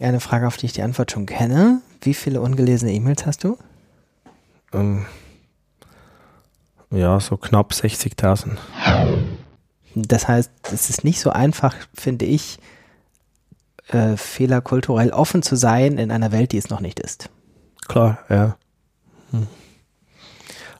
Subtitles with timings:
[0.00, 1.82] Eine Frage, auf die ich die Antwort schon kenne.
[2.00, 3.58] Wie viele ungelesene E-Mails hast du?
[4.72, 5.06] Ähm,
[6.90, 8.56] ja, so knapp 60.000.
[9.94, 12.58] Das heißt, es ist nicht so einfach, finde ich,
[13.88, 17.30] äh, fehlerkulturell offen zu sein in einer Welt, die es noch nicht ist.
[17.88, 18.56] Klar, ja.
[19.32, 19.46] Hm.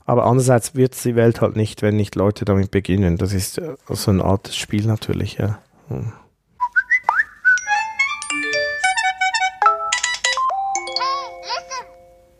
[0.05, 3.17] Aber andererseits wird es die Welt halt nicht, wenn nicht Leute damit beginnen.
[3.17, 5.59] Das ist so ein altes Spiel natürlich, ja.
[5.89, 6.13] Hm.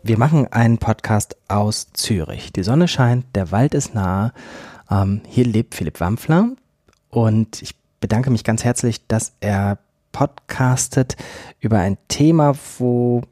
[0.01, 2.53] Wir machen einen Podcast aus Zürich.
[2.53, 4.31] Die Sonne scheint, der Wald ist nah.
[4.89, 6.51] Ähm, hier lebt Philipp Wampfler
[7.09, 9.77] und ich bedanke mich ganz herzlich, dass er
[10.13, 11.17] podcastet
[11.59, 13.23] über ein Thema, wo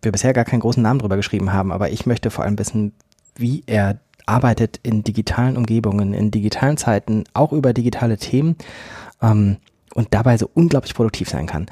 [0.00, 2.92] wir bisher gar keinen großen Namen drüber geschrieben haben, aber ich möchte vor allem wissen,
[3.36, 8.56] wie er arbeitet in digitalen Umgebungen, in digitalen Zeiten, auch über digitale Themen
[9.20, 9.58] ähm,
[9.94, 11.66] und dabei so unglaublich produktiv sein kann.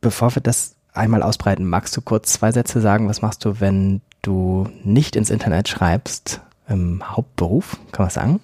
[0.00, 1.68] Bevor wir das einmal ausbreiten.
[1.68, 3.08] Magst du kurz zwei Sätze sagen?
[3.08, 7.78] Was machst du, wenn du nicht ins Internet schreibst im Hauptberuf?
[7.92, 8.40] Kann man sagen?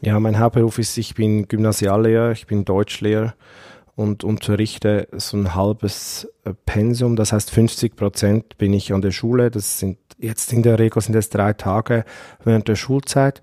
[0.00, 3.34] Ja, mein Hauptberuf ist, ich bin Gymnasiallehrer, ich bin Deutschlehrer
[3.96, 7.16] und unterrichte so ein halbes äh, Pensum.
[7.16, 9.50] Das heißt, 50 Prozent bin ich an der Schule.
[9.50, 12.04] Das sind jetzt in der Regel sind es drei Tage
[12.44, 13.42] während der Schulzeit.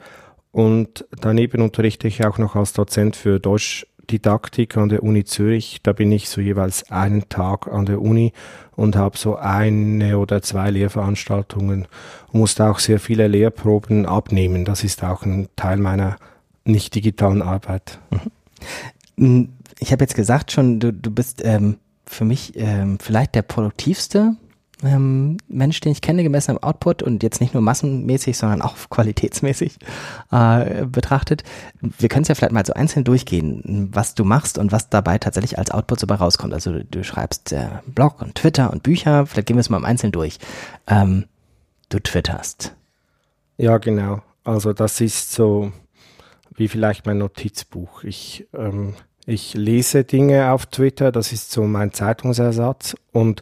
[0.51, 5.79] Und daneben unterrichte ich auch noch als Dozent für Deutsch Didaktik an der Uni Zürich.
[5.83, 8.33] Da bin ich so jeweils einen Tag an der Uni
[8.75, 11.87] und habe so eine oder zwei Lehrveranstaltungen
[12.31, 14.65] und musste auch sehr viele Lehrproben abnehmen.
[14.65, 16.17] Das ist auch ein Teil meiner
[16.65, 17.99] nicht digitalen Arbeit.
[19.15, 19.49] Mhm.
[19.79, 24.35] Ich habe jetzt gesagt schon, du, du bist ähm, für mich ähm, vielleicht der produktivste
[24.83, 28.75] ähm, Mensch, den ich kenne, gemessen am Output und jetzt nicht nur massenmäßig, sondern auch
[28.89, 29.77] qualitätsmäßig
[30.31, 31.43] äh, betrachtet.
[31.81, 35.17] Wir können es ja vielleicht mal so einzeln durchgehen, was du machst und was dabei
[35.17, 36.53] tatsächlich als Output so bei rauskommt.
[36.53, 39.77] Also du, du schreibst äh, Blog und Twitter und Bücher, vielleicht gehen wir es mal
[39.77, 40.39] im Einzelnen durch.
[40.87, 41.25] Ähm,
[41.89, 42.75] du twitterst.
[43.57, 44.21] Ja, genau.
[44.43, 45.71] Also das ist so
[46.55, 48.03] wie vielleicht mein Notizbuch.
[48.03, 48.95] Ich, ähm,
[49.25, 53.41] ich lese Dinge auf Twitter, das ist so mein Zeitungsersatz und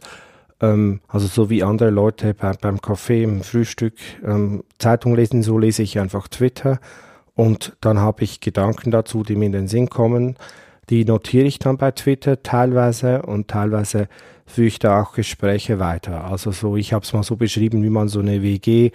[0.62, 5.58] ähm, also so wie andere Leute bei, beim Kaffee, im Frühstück, ähm, Zeitung lesen, so
[5.58, 6.80] lese ich einfach Twitter
[7.34, 10.36] und dann habe ich Gedanken dazu, die mir in den Sinn kommen.
[10.90, 14.08] Die notiere ich dann bei Twitter teilweise und teilweise
[14.46, 16.24] führe ich da auch Gespräche weiter.
[16.24, 18.90] Also so, ich habe es mal so beschrieben, wie man so eine WG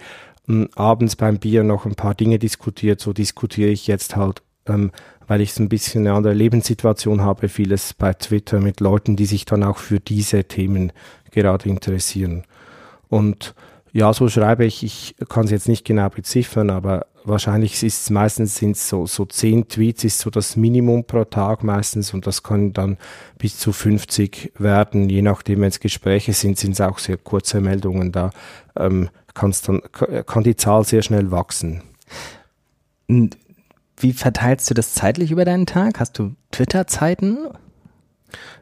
[0.48, 3.00] ähm, abends beim Bier noch ein paar Dinge diskutiert.
[3.00, 4.92] So diskutiere ich jetzt halt, ähm,
[5.26, 9.26] weil ich so ein bisschen eine andere Lebenssituation habe, vieles bei Twitter mit Leuten, die
[9.26, 10.92] sich dann auch für diese Themen
[11.30, 12.44] gerade interessieren.
[13.08, 13.54] Und
[13.92, 18.10] ja, so schreibe ich, ich kann es jetzt nicht genau beziffern, aber wahrscheinlich ist es
[18.10, 22.42] meistens sind so, so zehn Tweets ist so das Minimum pro Tag meistens und das
[22.42, 22.98] kann dann
[23.38, 27.60] bis zu 50 werden, je nachdem, wenn es Gespräche sind, sind es auch sehr kurze
[27.60, 28.30] Meldungen, da
[28.76, 29.80] ähm, kann's dann,
[30.26, 31.82] kann die Zahl sehr schnell wachsen.
[33.08, 35.98] Wie verteilst du das zeitlich über deinen Tag?
[35.98, 37.48] Hast du Twitter-Zeiten?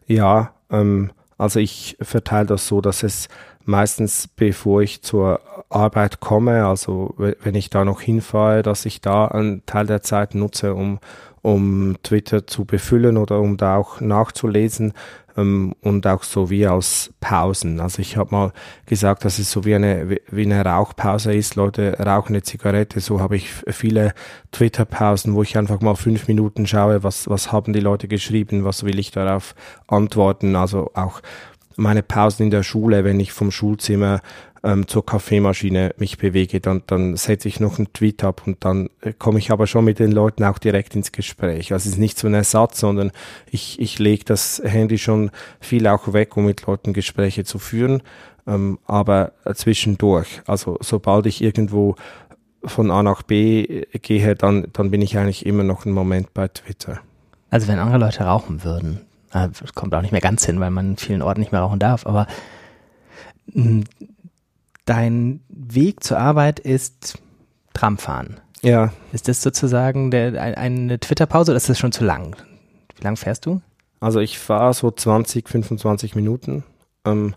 [0.07, 3.29] Ja, ähm, also ich verteile das so, dass es
[3.65, 9.27] meistens, bevor ich zur Arbeit komme, also wenn ich da noch hinfahre, dass ich da
[9.27, 11.01] einen Teil der Zeit nutze, um,
[11.43, 14.93] um Twitter zu befüllen oder um da auch nachzulesen
[15.37, 17.81] ähm, und auch so wie aus Pausen.
[17.81, 18.53] Also ich habe mal
[18.87, 21.55] gesagt, dass es so wie eine, wie eine Rauchpause ist.
[21.55, 23.01] Leute rauchen eine Zigarette.
[23.01, 24.15] So habe ich viele
[24.53, 28.85] Twitter-Pausen, wo ich einfach mal fünf Minuten schaue, was, was haben die Leute geschrieben, was
[28.85, 29.55] will ich darauf
[29.87, 30.57] antworten.
[30.57, 31.21] Also auch
[31.77, 34.21] meine Pausen in der Schule, wenn ich vom Schulzimmer
[34.67, 38.91] ähm, zur Kaffeemaschine mich bewege, dann, dann setze ich noch einen Tweet ab und dann
[39.01, 41.73] äh, komme ich aber schon mit den Leuten auch direkt ins Gespräch.
[41.73, 43.13] Also es ist nicht so ein Ersatz, sondern
[43.49, 48.03] ich, ich lege das Handy schon viel auch weg, um mit Leuten Gespräche zu führen,
[48.49, 50.43] ähm, aber äh, zwischendurch.
[50.47, 51.95] Also sobald ich irgendwo
[52.65, 56.35] von A nach B äh, gehe, dann, dann bin ich eigentlich immer noch einen Moment
[56.35, 56.99] bei Twitter.
[57.51, 60.91] Also wenn andere Leute rauchen würden, das kommt auch nicht mehr ganz hin, weil man
[60.93, 62.27] in vielen Orten nicht mehr rauchen darf, aber
[63.53, 63.85] hm,
[64.87, 67.19] dein Weg zur Arbeit ist
[67.75, 68.41] Tramfahren.
[68.63, 68.93] Ja.
[69.13, 72.37] Ist das sozusagen der, eine Twitter-Pause oder ist das schon zu lang?
[72.97, 73.61] Wie lang fährst du?
[74.01, 76.65] Also ich fahre so 20, 25 Minuten.
[77.05, 77.35] Ähm,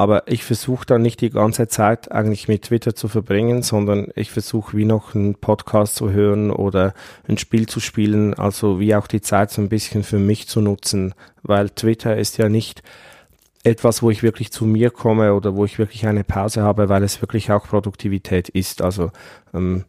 [0.00, 4.30] aber ich versuche dann nicht die ganze Zeit eigentlich mit Twitter zu verbringen, sondern ich
[4.30, 6.94] versuche wie noch einen Podcast zu hören oder
[7.28, 10.62] ein Spiel zu spielen, also wie auch die Zeit so ein bisschen für mich zu
[10.62, 12.82] nutzen, weil Twitter ist ja nicht
[13.62, 17.02] etwas, wo ich wirklich zu mir komme oder wo ich wirklich eine Pause habe, weil
[17.02, 18.80] es wirklich auch Produktivität ist.
[18.80, 19.10] Also
[19.52, 19.84] ähm,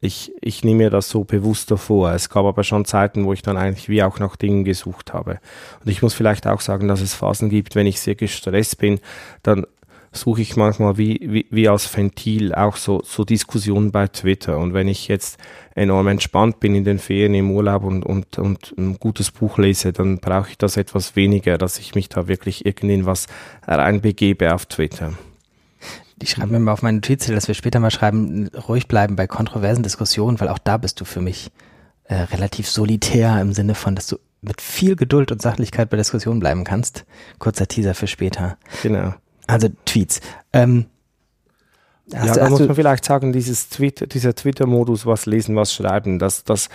[0.00, 2.12] ich, ich nehme mir das so bewusster vor.
[2.12, 5.40] Es gab aber schon Zeiten, wo ich dann eigentlich wie auch nach Dingen gesucht habe.
[5.84, 9.00] Und ich muss vielleicht auch sagen, dass es Phasen gibt, wenn ich sehr gestresst bin,
[9.42, 9.66] dann
[10.12, 14.58] suche ich manchmal wie, wie, wie als Ventil auch so, so Diskussionen bei Twitter.
[14.58, 15.38] Und wenn ich jetzt
[15.74, 19.92] enorm entspannt bin in den Ferien im Urlaub und, und, und ein gutes Buch lese,
[19.92, 23.26] dann brauche ich das etwas weniger, dass ich mich da wirklich irgendwie in was
[23.66, 25.12] reinbegebe auf Twitter.
[26.22, 29.26] Ich schreibe mir mal auf meine Notizen, dass wir später mal schreiben, ruhig bleiben bei
[29.26, 31.50] kontroversen Diskussionen, weil auch da bist du für mich
[32.04, 36.40] äh, relativ solitär im Sinne von, dass du mit viel Geduld und Sachlichkeit bei Diskussionen
[36.40, 37.04] bleiben kannst.
[37.38, 38.56] Kurzer Teaser für später.
[38.82, 39.14] Genau.
[39.46, 40.20] Also Tweets.
[40.52, 40.86] Ähm,
[42.08, 46.44] ja, da muss man vielleicht sagen, dieses Twitter, dieser Twitter-Modus, was lesen, was schreiben, das,
[46.44, 46.68] das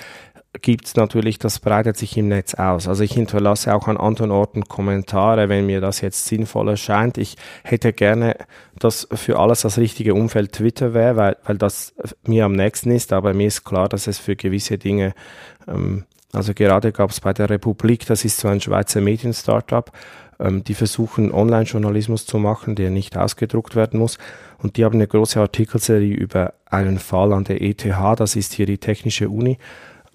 [0.61, 2.87] gibt es natürlich, das breitet sich im Netz aus.
[2.87, 7.17] Also ich hinterlasse auch an anderen Orten Kommentare, wenn mir das jetzt sinnvoll erscheint.
[7.17, 8.35] Ich hätte gerne,
[8.77, 11.93] dass für alles das richtige Umfeld Twitter wäre, weil, weil das
[12.23, 15.13] mir am nächsten ist, aber mir ist klar, dass es für gewisse Dinge,
[15.67, 16.03] ähm,
[16.33, 19.89] also gerade gab es bei der Republik, das ist so ein Schweizer Medien-Startup,
[20.41, 24.17] ähm, die versuchen Online-Journalismus zu machen, der nicht ausgedruckt werden muss.
[24.61, 27.85] Und die haben eine große Artikelserie über einen Fall an der ETH,
[28.17, 29.57] das ist hier die Technische Uni,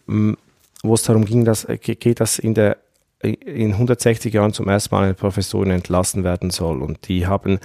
[0.08, 0.36] ähm,
[0.82, 2.76] wo es darum ging, dass, äh, geht, dass in der
[3.20, 6.82] in 160 Jahren zum ersten Mal eine Professorin entlassen werden soll.
[6.82, 7.58] Und die haben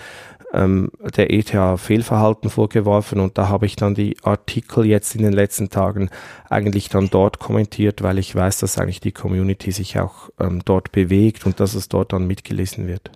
[0.53, 5.33] ähm, der ETH Fehlverhalten vorgeworfen und da habe ich dann die Artikel jetzt in den
[5.33, 6.09] letzten Tagen
[6.50, 10.92] eigentlich dann dort kommentiert, weil ich weiß, dass eigentlich die Community sich auch ähm, dort
[10.92, 13.12] bewegt und dass es dort dann mitgelesen wird.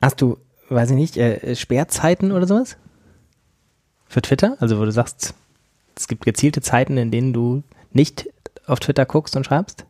[0.00, 0.38] Hast du,
[0.68, 2.76] weiß ich nicht, äh, Sperrzeiten oder sowas?
[4.06, 4.56] Für Twitter?
[4.60, 5.34] Also wo du sagst,
[5.96, 7.62] es gibt gezielte Zeiten, in denen du
[7.92, 8.28] nicht
[8.66, 9.86] auf Twitter guckst und schreibst?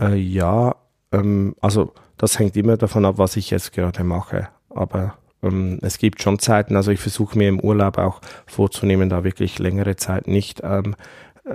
[0.00, 0.74] Äh, ja,
[1.12, 5.98] ähm, also das hängt immer davon ab, was ich jetzt gerade mache aber ähm, es
[5.98, 10.28] gibt schon Zeiten, also ich versuche mir im Urlaub auch vorzunehmen, da wirklich längere Zeit
[10.28, 10.94] nicht ähm,
[11.44, 11.54] äh,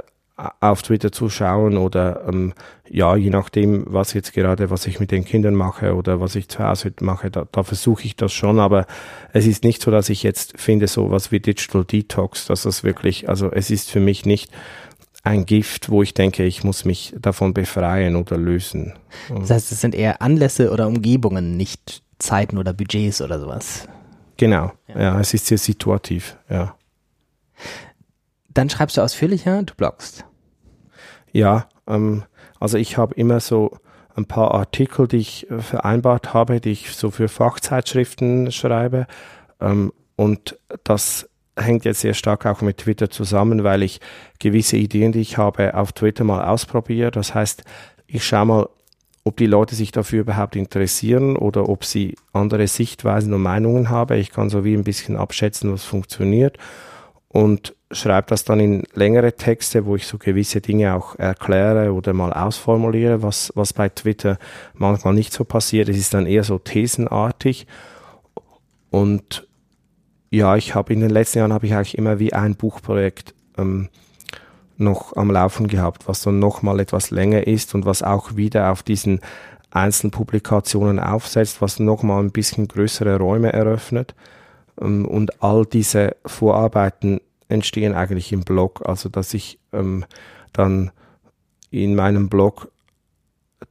[0.60, 2.54] auf Twitter zu schauen oder ähm,
[2.90, 6.48] ja, je nachdem, was jetzt gerade, was ich mit den Kindern mache oder was ich
[6.50, 8.86] zu Hause mache, da, da versuche ich das schon, aber
[9.34, 12.84] es ist nicht so, dass ich jetzt finde, so was wie Digital Detox, dass das
[12.84, 14.52] wirklich, also es ist für mich nicht
[15.24, 18.94] ein Gift, wo ich denke, ich muss mich davon befreien oder lösen.
[19.30, 23.88] Das heißt, es sind eher Anlässe oder Umgebungen, nicht Zeiten oder Budgets oder sowas.
[24.38, 26.76] Genau, ja, ja es ist sehr situativ, ja.
[28.54, 30.26] Dann schreibst du ausführlicher, du bloggst.
[31.32, 32.24] Ja, ähm,
[32.60, 33.78] also ich habe immer so
[34.16, 39.06] ein paar Artikel, die ich äh, vereinbart habe, die ich so für Fachzeitschriften schreibe.
[39.62, 44.00] Ähm, und das hängt jetzt sehr stark auch mit Twitter zusammen, weil ich
[44.40, 47.12] gewisse Ideen, die ich habe, auf Twitter mal ausprobiere.
[47.12, 47.64] Das heißt,
[48.08, 48.70] ich schaue mal,
[49.28, 54.18] ob die Leute sich dafür überhaupt interessieren oder ob sie andere Sichtweisen und Meinungen haben.
[54.18, 56.58] Ich kann so wie ein bisschen abschätzen, was funktioniert
[57.28, 62.14] und schreibe das dann in längere Texte, wo ich so gewisse Dinge auch erkläre oder
[62.14, 64.38] mal ausformuliere, was, was bei Twitter
[64.74, 65.90] manchmal nicht so passiert.
[65.90, 67.68] Es ist dann eher so thesenartig
[68.90, 69.46] und
[70.30, 73.90] ja, ich habe in den letzten Jahren habe ich eigentlich immer wie ein Buchprojekt ähm,
[74.78, 78.84] noch am Laufen gehabt, was dann nochmal etwas länger ist und was auch wieder auf
[78.84, 79.22] diesen
[79.72, 84.16] einzelnen Publikationen aufsetzt, was nochmal ein bisschen größere Räume eröffnet.
[84.80, 90.06] Ähm, und all diese Vorarbeiten entstehen eigentlich im Blog, also dass ich ähm,
[90.54, 90.92] dann
[91.72, 92.72] in meinem Blog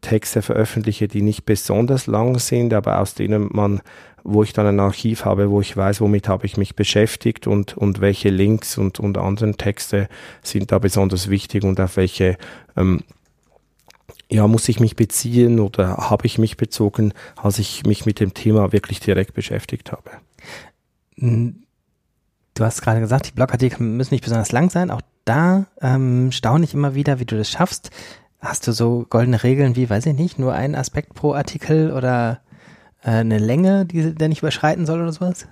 [0.00, 3.80] Texte veröffentliche, die nicht besonders lang sind, aber aus denen man
[4.28, 7.76] wo ich dann ein Archiv habe, wo ich weiß, womit habe ich mich beschäftigt und,
[7.76, 10.08] und welche Links und, und anderen Texte
[10.42, 12.36] sind da besonders wichtig und auf welche
[12.76, 13.02] ähm,
[14.28, 18.34] ja, muss ich mich beziehen oder habe ich mich bezogen, als ich mich mit dem
[18.34, 20.10] Thema wirklich direkt beschäftigt habe?
[21.18, 21.62] Hm,
[22.54, 24.90] du hast gerade gesagt, die Blogartikel müssen nicht besonders lang sein.
[24.90, 27.90] Auch da ähm, staune ich immer wieder, wie du das schaffst.
[28.40, 32.40] Hast du so goldene Regeln wie, weiß ich nicht, nur ein Aspekt pro Artikel oder
[33.10, 35.46] eine Länge, die der nicht überschreiten soll oder sowas?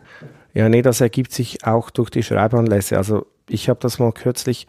[0.54, 2.96] Ja, nee, das ergibt sich auch durch die Schreibanlässe.
[2.96, 4.66] Also ich habe das mal kürzlich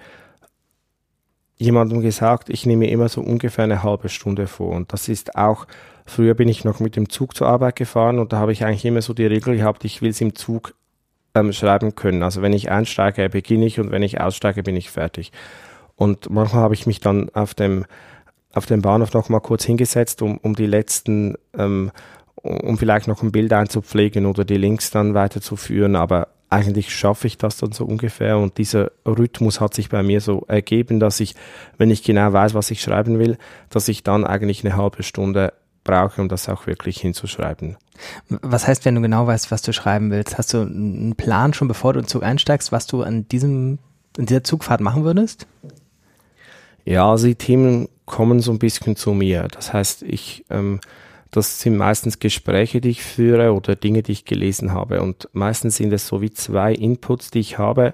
[1.57, 4.75] jemandem gesagt, ich nehme immer so ungefähr eine halbe Stunde vor.
[4.75, 5.67] Und das ist auch,
[6.05, 8.85] früher bin ich noch mit dem Zug zur Arbeit gefahren und da habe ich eigentlich
[8.85, 10.73] immer so die Regel gehabt, ich will es im Zug
[11.33, 12.23] ähm, schreiben können.
[12.23, 15.31] Also wenn ich einsteige, beginne ich und wenn ich aussteige, bin ich fertig.
[15.95, 17.85] Und manchmal habe ich mich dann auf dem,
[18.53, 21.91] auf dem Bahnhof noch mal kurz hingesetzt, um, um die letzten ähm,
[22.45, 27.37] um vielleicht noch ein Bild einzupflegen oder die Links dann weiterzuführen, aber eigentlich schaffe ich
[27.37, 31.35] das dann so ungefähr und dieser Rhythmus hat sich bei mir so ergeben, dass ich,
[31.77, 33.37] wenn ich genau weiß, was ich schreiben will,
[33.69, 37.77] dass ich dann eigentlich eine halbe Stunde brauche, um das auch wirklich hinzuschreiben.
[38.29, 40.37] Was heißt, wenn du genau weißt, was du schreiben willst?
[40.37, 43.79] Hast du einen Plan schon, bevor du in den Zug einsteigst, was du an diesem
[44.17, 45.47] in dieser Zugfahrt machen würdest?
[46.85, 49.47] Ja, also die Themen kommen so ein bisschen zu mir.
[49.51, 50.79] Das heißt, ich, ähm,
[51.35, 55.01] das sind meistens Gespräche, die ich führe oder Dinge, die ich gelesen habe.
[55.01, 57.93] Und meistens sind es so wie zwei Inputs, die ich habe.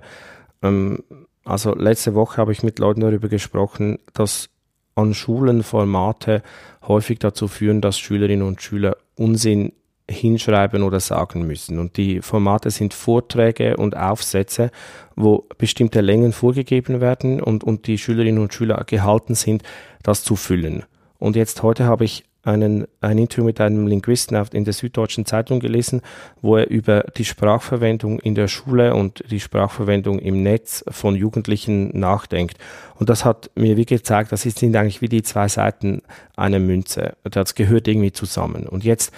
[0.62, 1.04] Ähm,
[1.44, 4.50] also letzte Woche habe ich mit Leuten darüber gesprochen, dass
[4.94, 6.44] an Schulen Formate
[6.88, 9.72] häufig dazu führen, dass Schülerinnen und Schüler Unsinn
[10.10, 11.80] hinschreiben oder sagen müssen.
[11.80, 14.70] Und die Formate sind Vorträge und Aufsätze,
[15.16, 19.64] wo bestimmte Längen vorgegeben werden und, und die Schülerinnen und Schüler gehalten sind,
[20.04, 20.84] das zu füllen.
[21.18, 25.60] Und jetzt heute habe ich einen, ein Interview mit einem Linguisten in der Süddeutschen Zeitung
[25.60, 26.02] gelesen,
[26.42, 31.98] wo er über die Sprachverwendung in der Schule und die Sprachverwendung im Netz von Jugendlichen
[31.98, 32.58] nachdenkt.
[32.96, 36.02] Und das hat mir wie gezeigt, das sind eigentlich wie die zwei Seiten
[36.36, 37.14] einer Münze.
[37.24, 38.68] Das gehört irgendwie zusammen.
[38.68, 39.14] Und jetzt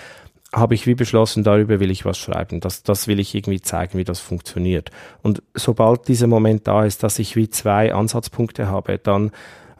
[0.53, 2.59] habe ich wie beschlossen, darüber will ich was schreiben.
[2.59, 4.91] Das, das will ich irgendwie zeigen, wie das funktioniert.
[5.21, 9.31] Und sobald dieser Moment da ist, dass ich wie zwei Ansatzpunkte habe, dann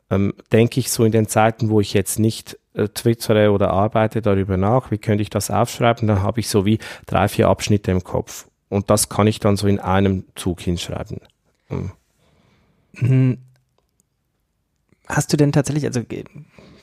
[0.10, 2.58] ähm, denke ich so in den Zeiten, wo ich jetzt nicht
[2.94, 6.80] twittere oder arbeite darüber nach, wie könnte ich das aufschreiben, dann habe ich so wie
[7.06, 8.48] drei, vier Abschnitte im Kopf.
[8.70, 11.20] Und das kann ich dann so in einem Zug hinschreiben.
[12.94, 13.38] Mhm.
[15.08, 16.02] Hast du denn tatsächlich, also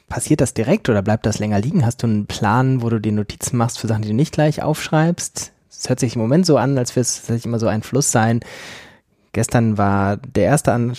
[0.08, 1.84] passiert das direkt oder bleibt das länger liegen?
[1.84, 4.62] Hast du einen Plan, wo du dir Notizen machst für Sachen, die du nicht gleich
[4.62, 5.52] aufschreibst?
[5.70, 8.40] Es hört sich im Moment so an, als würde es immer so ein Fluss sein.
[9.32, 10.94] Gestern war der erste An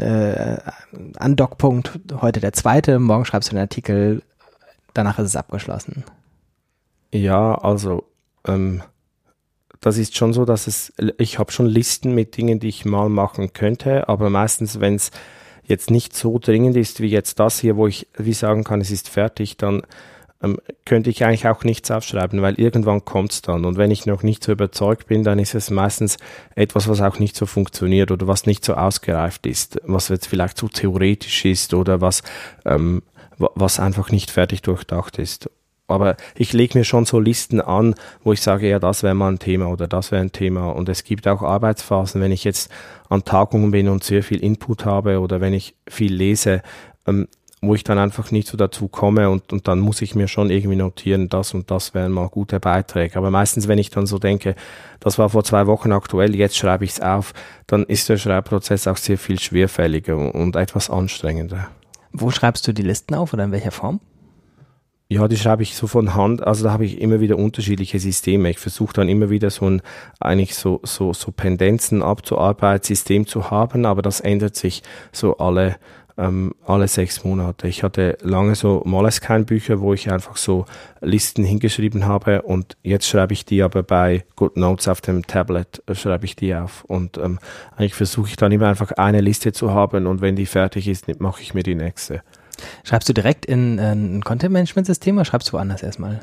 [0.00, 0.58] äh,
[1.18, 4.22] Andockpunkt, heute der zweite, morgen schreibst du einen Artikel,
[4.94, 6.04] danach ist es abgeschlossen.
[7.12, 8.04] Ja, also
[8.46, 8.82] ähm,
[9.80, 13.08] das ist schon so, dass es, ich habe schon Listen mit Dingen, die ich mal
[13.08, 15.10] machen könnte, aber meistens, wenn es
[15.64, 18.90] jetzt nicht so dringend ist wie jetzt das hier, wo ich wie sagen kann, es
[18.90, 19.82] ist fertig, dann
[20.42, 23.64] ähm, könnte ich eigentlich auch nichts aufschreiben, weil irgendwann kommt es dann.
[23.64, 26.16] Und wenn ich noch nicht so überzeugt bin, dann ist es meistens
[26.54, 30.56] etwas, was auch nicht so funktioniert oder was nicht so ausgereift ist, was jetzt vielleicht
[30.56, 32.22] zu theoretisch ist oder was,
[32.64, 33.02] ähm,
[33.36, 35.50] was einfach nicht fertig durchdacht ist.
[35.88, 39.32] Aber ich lege mir schon so Listen an, wo ich sage, ja, das wäre mal
[39.32, 40.70] ein Thema oder das wäre ein Thema.
[40.70, 42.70] Und es gibt auch Arbeitsphasen, wenn ich jetzt
[43.08, 46.62] an Tagungen bin und sehr viel Input habe oder wenn ich viel lese,
[47.06, 47.26] ähm,
[47.60, 50.50] wo ich dann einfach nicht so dazu komme und, und dann muss ich mir schon
[50.50, 53.16] irgendwie notieren, das und das wären mal gute Beiträge.
[53.16, 54.54] Aber meistens, wenn ich dann so denke,
[55.00, 57.34] das war vor zwei Wochen aktuell, jetzt schreibe ich es auf,
[57.66, 61.68] dann ist der Schreibprozess auch sehr viel schwerfälliger und etwas anstrengender.
[62.12, 64.00] Wo schreibst du die Listen auf oder in welcher Form?
[65.10, 66.46] Ja, die schreibe ich so von Hand.
[66.46, 68.50] Also da habe ich immer wieder unterschiedliche Systeme.
[68.50, 69.80] Ich versuche dann immer wieder so ein,
[70.20, 75.76] eigentlich so, so, so Pendenzen abzuarbeiten, System zu haben, aber das ändert sich so alle,
[76.18, 77.68] ähm, alle sechs Monate.
[77.68, 80.66] Ich hatte lange so Moleskine-Bücher, wo ich einfach so
[81.00, 85.94] Listen hingeschrieben habe und jetzt schreibe ich die aber bei GoodNotes auf dem Tablet, äh,
[85.94, 87.38] schreibe ich die auf und ähm,
[87.76, 91.08] eigentlich versuche ich dann immer einfach eine Liste zu haben und wenn die fertig ist,
[91.20, 92.22] mache ich mir die nächste.
[92.82, 96.20] Schreibst du direkt in äh, ein Content-Management-System oder schreibst du woanders erstmal?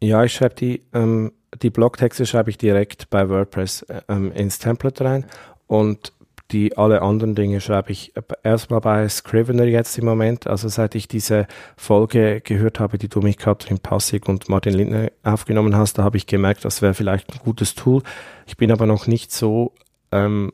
[0.00, 1.32] Ja, ich schreibe die, ähm,
[1.62, 5.24] die Blogtexte schreibe ich direkt bei WordPress ähm, ins Template rein
[5.66, 6.12] und
[6.50, 10.46] die alle anderen Dinge schreibe ich erstmal bei Scrivener jetzt im Moment.
[10.46, 11.46] Also seit ich diese
[11.76, 16.16] Folge gehört habe, die du mit Katrin Passig und Martin Lindner aufgenommen hast, da habe
[16.16, 18.02] ich gemerkt, das wäre vielleicht ein gutes Tool.
[18.46, 19.72] Ich bin aber noch nicht so
[20.12, 20.52] ähm,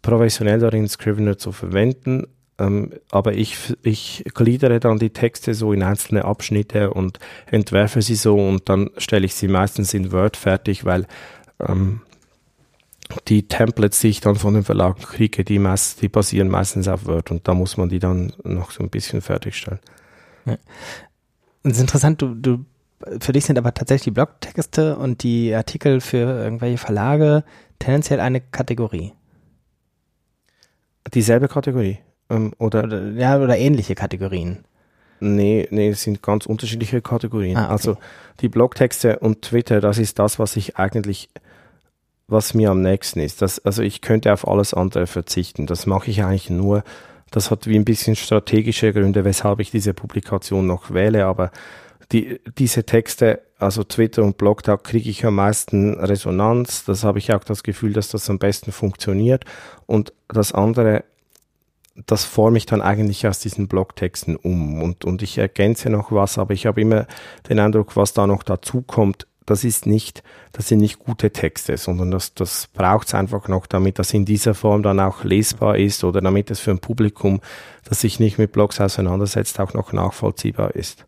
[0.00, 2.26] professionell darin, Scrivener zu verwenden.
[2.58, 7.18] Ähm, aber ich, ich gliedere dann die Texte so in einzelne Abschnitte und
[7.50, 11.06] entwerfe sie so und dann stelle ich sie meistens in Word fertig, weil
[11.60, 12.00] ähm,
[13.28, 17.06] die Templates, die ich dann von den Verlagen kriege, die, meist, die basieren meistens auf
[17.06, 19.80] Word und da muss man die dann noch so ein bisschen fertigstellen.
[20.44, 20.58] Ja.
[21.62, 22.64] Das ist interessant, du, du,
[23.20, 27.44] für dich sind aber tatsächlich die Blogtexte und die Artikel für irgendwelche Verlage
[27.78, 29.12] tendenziell eine Kategorie.
[31.14, 31.98] Dieselbe Kategorie?
[32.30, 34.64] Ähm, oder, oder, ja, oder ähnliche Kategorien.
[35.20, 37.56] Nee, nee, es sind ganz unterschiedliche Kategorien.
[37.56, 37.72] Ah, okay.
[37.72, 37.96] Also
[38.40, 41.28] die Blogtexte und Twitter, das ist das, was ich eigentlich,
[42.28, 43.42] was mir am nächsten ist.
[43.42, 45.66] Das, also ich könnte auf alles andere verzichten.
[45.66, 46.84] Das mache ich eigentlich nur.
[47.30, 51.50] Das hat wie ein bisschen strategische Gründe, weshalb ich diese Publikation noch wähle, aber
[52.12, 56.84] die, diese Texte, also Twitter und Blog, da kriege ich am meisten Resonanz.
[56.84, 59.44] Das habe ich auch das Gefühl, dass das am besten funktioniert.
[59.86, 61.04] Und das andere,
[62.06, 66.38] das forme ich dann eigentlich aus diesen Blogtexten um und, und ich ergänze noch was,
[66.38, 67.06] aber ich habe immer
[67.48, 71.76] den Eindruck, was da noch dazu kommt, das ist nicht, das sind nicht gute Texte,
[71.76, 75.78] sondern das, das braucht es einfach noch, damit das in dieser Form dann auch lesbar
[75.78, 77.40] ist oder damit es für ein Publikum,
[77.84, 81.06] das sich nicht mit Blogs auseinandersetzt, auch noch nachvollziehbar ist.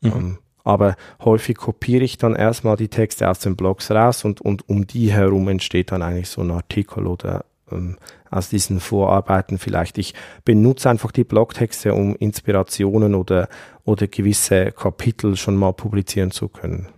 [0.00, 0.12] Mhm.
[0.12, 4.68] Ähm, aber häufig kopiere ich dann erstmal die Texte aus den Blogs raus und, und
[4.68, 7.96] um die herum entsteht dann eigentlich so ein Artikel oder ähm,
[8.30, 9.98] aus diesen Vorarbeiten vielleicht.
[9.98, 10.14] Ich
[10.44, 13.48] benutze einfach die Blogtexte, um Inspirationen oder,
[13.84, 16.88] oder gewisse Kapitel schon mal publizieren zu können.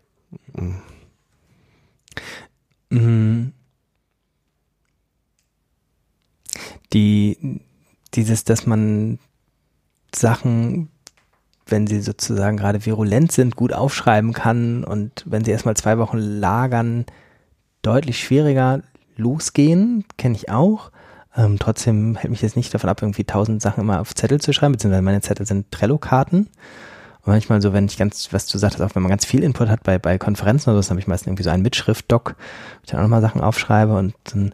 [0.55, 0.83] Mhm.
[2.91, 3.53] mhm.
[6.93, 7.61] Die,
[8.13, 9.19] dieses, dass man
[10.15, 10.91] Sachen,
[11.67, 16.19] wenn sie sozusagen gerade virulent sind, gut aufschreiben kann und wenn sie erstmal zwei Wochen
[16.19, 17.07] lagern,
[17.81, 18.83] deutlich schwieriger
[19.17, 20.91] losgehen, kenne ich auch.
[21.35, 24.53] Ähm, trotzdem hält mich jetzt nicht davon ab, irgendwie tausend Sachen immer auf Zettel zu
[24.53, 26.49] schreiben, beziehungsweise meine Zettel sind Trello-Karten.
[27.25, 29.69] Und manchmal so, wenn ich ganz, was du sagtest, auch wenn man ganz viel Input
[29.69, 32.91] hat bei, bei Konferenzen oder so, habe ich meistens irgendwie so einen Mitschrift-Doc, wo ich
[32.91, 34.53] dann auch nochmal Sachen aufschreibe und dann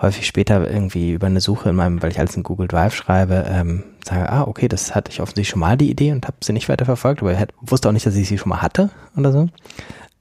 [0.00, 3.46] häufig später irgendwie über eine Suche in meinem, weil ich alles in Google Drive schreibe,
[3.48, 6.52] ähm, sage, ah, okay, das hatte ich offensichtlich schon mal die Idee und habe sie
[6.52, 9.32] nicht weiter verfolgt, aber ich wusste auch nicht, dass ich sie schon mal hatte oder
[9.32, 9.48] so.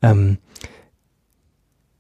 [0.01, 0.37] Ähm,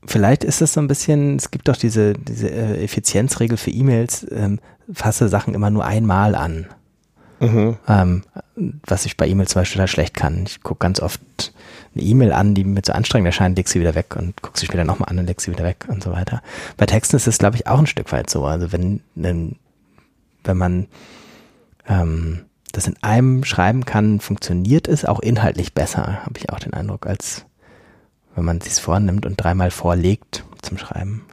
[0.05, 4.25] vielleicht ist es so ein bisschen, es gibt doch diese, diese äh, Effizienzregel für E-Mails,
[4.31, 4.59] ähm,
[4.91, 6.67] fasse Sachen immer nur einmal an.
[7.45, 7.77] Mhm.
[7.87, 8.23] Ähm,
[8.85, 10.43] was ich bei E-Mails zum Beispiel total schlecht kann.
[10.45, 11.21] Ich gucke ganz oft
[11.93, 14.65] eine E-Mail an, die mir zu anstrengend erscheint, leg sie wieder weg und gucke sie
[14.65, 16.41] später nochmal an und leg sie wieder weg und so weiter.
[16.77, 18.45] Bei Texten ist es, glaube ich, auch ein Stück weit so.
[18.45, 19.55] Also wenn, wenn,
[20.43, 20.87] wenn man
[21.87, 26.73] ähm, das in einem schreiben kann, funktioniert es auch inhaltlich besser, habe ich auch den
[26.73, 27.45] Eindruck, als
[28.35, 31.25] wenn man es vornimmt und dreimal vorlegt zum Schreiben.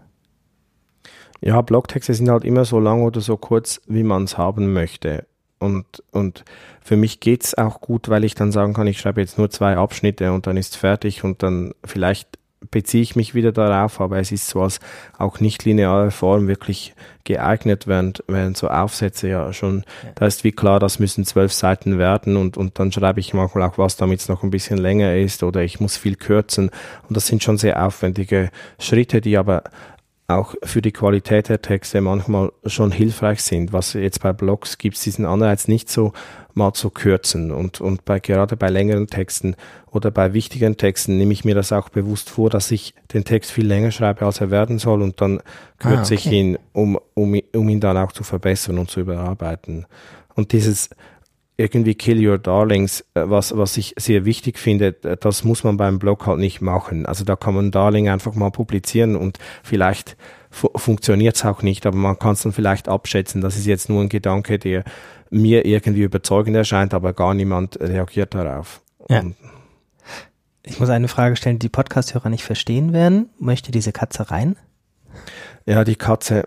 [1.40, 5.26] Ja, Blogtexte sind halt immer so lang oder so kurz, wie man es haben möchte.
[5.62, 6.45] Und, und
[6.83, 9.50] für mich geht es auch gut, weil ich dann sagen kann, ich schreibe jetzt nur
[9.50, 12.38] zwei Abschnitte und dann ist fertig und dann vielleicht
[12.71, 14.81] beziehe ich mich wieder darauf, aber es ist so als
[15.19, 20.11] auch nicht lineare Form wirklich geeignet, während, während so Aufsätze ja schon, ja.
[20.14, 23.69] da ist wie klar, das müssen zwölf Seiten werden und, und dann schreibe ich manchmal
[23.69, 26.71] auch was, damit es noch ein bisschen länger ist oder ich muss viel kürzen
[27.09, 29.64] und das sind schon sehr aufwendige Schritte, die aber
[30.33, 33.73] auch für die Qualität der Texte manchmal schon hilfreich sind.
[33.73, 36.12] Was jetzt bei Blogs gibt es diesen Anreiz nicht so
[36.55, 37.51] mal zu kürzen.
[37.51, 39.57] Und, und bei, gerade bei längeren Texten
[39.91, 43.51] oder bei wichtigen Texten nehme ich mir das auch bewusst vor, dass ich den Text
[43.51, 45.03] viel länger schreibe, als er werden soll.
[45.03, 45.40] Und dann
[45.79, 46.14] kürze ah, okay.
[46.14, 49.87] ich ihn, um, um, um ihn dann auch zu verbessern und zu überarbeiten.
[50.35, 50.90] Und dieses
[51.57, 55.99] irgendwie Kill Your Darlings, äh, was, was ich sehr wichtig finde, das muss man beim
[55.99, 57.07] Blog halt nicht machen.
[57.07, 60.17] Also da kann man Darling einfach mal publizieren und vielleicht
[60.51, 63.41] fu funktioniert es auch nicht, aber man kann es dann vielleicht abschätzen.
[63.41, 64.85] Das ist jetzt nur ein Gedanke, der
[65.31, 68.83] mir irgendwie überzeugend erscheint, aber gar niemand reagiert darauf.
[69.09, 69.21] Ja.
[69.21, 69.37] Und
[70.62, 73.31] ich muss eine Frage stellen, die Podcast-Hörer nicht verstehen werden.
[73.38, 74.57] Möchte diese Katze rein?
[75.67, 76.45] Ja, die Katze.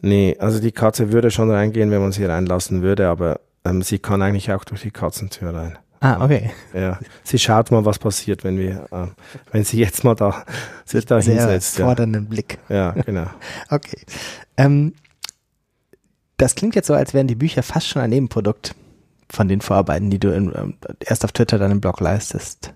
[0.00, 3.98] Nee, also die Katze würde schon reingehen, wenn man sie reinlassen würde, aber ähm, sie
[3.98, 5.78] kann eigentlich auch durch die Katzentür rein.
[6.00, 6.50] Ah, okay.
[6.72, 9.06] Ja, sie schaut mal, was passiert, wenn wir, äh,
[9.52, 10.44] wenn sie jetzt mal da
[10.86, 11.76] sich da Sehr hinsetzt.
[11.76, 12.28] Fordernden ja.
[12.28, 12.58] Blick.
[12.70, 13.26] Ja, genau.
[13.70, 14.00] okay.
[14.56, 14.94] Ähm,
[16.38, 18.74] das klingt jetzt so, als wären die Bücher fast schon ein Nebenprodukt
[19.30, 22.72] von den Vorarbeiten, die du in, ähm, erst auf Twitter dann im Blog leistest.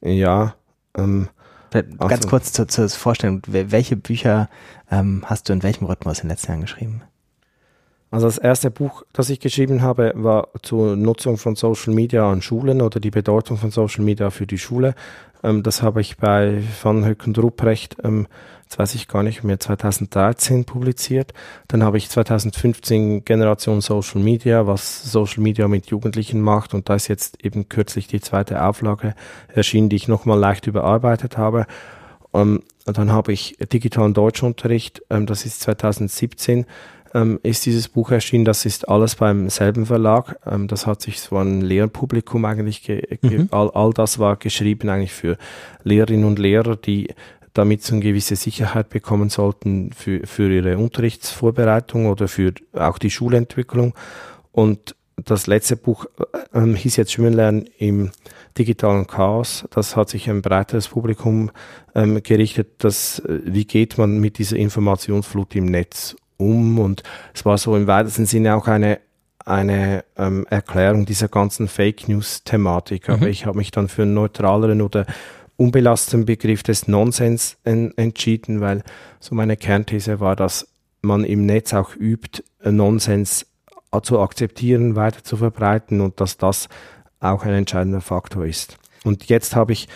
[0.00, 0.54] Ja.
[0.96, 1.28] Ähm,
[1.70, 4.48] Ganz also, kurz zur, zur Vorstellung, welche Bücher
[4.90, 7.02] ähm, hast du in welchem Rhythmus in den letzten Jahren geschrieben?
[8.10, 12.40] Also das erste Buch, das ich geschrieben habe, war zur Nutzung von Social Media an
[12.40, 14.94] Schulen oder die Bedeutung von Social Media für die Schule.
[15.42, 18.28] Ähm, das habe ich bei Van Höck und Ruprecht, ähm,
[18.68, 21.32] das weiß ich gar nicht mehr, 2013 publiziert.
[21.68, 26.74] Dann habe ich 2015 Generation Social Media, was Social Media mit Jugendlichen macht.
[26.74, 29.14] Und da ist jetzt eben kürzlich die zweite Auflage
[29.48, 31.66] erschienen, die ich nochmal leicht überarbeitet habe.
[32.34, 36.66] Ähm, dann habe ich digitalen Deutschunterricht, ähm, das ist 2017
[37.16, 38.44] ähm, ist dieses Buch erschienen.
[38.44, 40.38] Das ist alles beim selben Verlag.
[40.44, 42.86] Ähm, das hat sich so ein Lehrpublikum eigentlich,
[43.22, 43.48] mhm.
[43.50, 45.38] all, all das war geschrieben eigentlich für
[45.82, 47.08] Lehrerinnen und Lehrer, die
[47.54, 53.10] damit so eine gewisse Sicherheit bekommen sollten für, für ihre Unterrichtsvorbereitung oder für auch die
[53.10, 53.94] Schulentwicklung.
[54.52, 58.10] Und das letzte Buch äh, ähm, hieß jetzt Schwimmen im
[58.58, 59.64] digitalen Chaos.
[59.70, 61.50] Das hat sich ein breiteres Publikum
[61.94, 62.84] ähm, gerichtet.
[62.84, 67.02] Das, äh, wie geht man mit dieser Informationsflut im Netz um und
[67.34, 69.00] es war so im weitesten Sinne auch eine
[69.46, 73.08] eine ähm, Erklärung dieser ganzen Fake News Thematik.
[73.08, 73.28] Aber mhm.
[73.28, 75.06] ich habe mich dann für einen neutraleren oder
[75.56, 78.82] unbelastenden Begriff des Nonsens en entschieden, weil
[79.20, 80.66] so meine Kernthese war, dass
[81.00, 83.46] man im Netz auch übt, Nonsens
[84.02, 86.68] zu akzeptieren, weiter zu verbreiten und dass das
[87.20, 88.76] auch ein entscheidender Faktor ist.
[89.04, 89.88] Und jetzt habe ich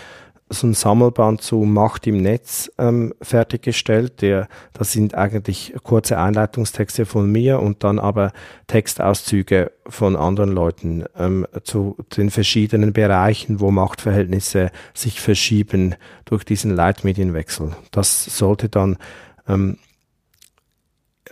[0.51, 4.21] so ein Sammelband zu Macht im Netz ähm, fertiggestellt.
[4.21, 8.33] Der, das sind eigentlich kurze Einleitungstexte von mir und dann aber
[8.67, 16.75] Textauszüge von anderen Leuten ähm, zu den verschiedenen Bereichen, wo Machtverhältnisse sich verschieben durch diesen
[16.75, 17.77] Leitmedienwechsel.
[17.93, 18.97] Das sollte dann
[19.49, 19.79] ähm,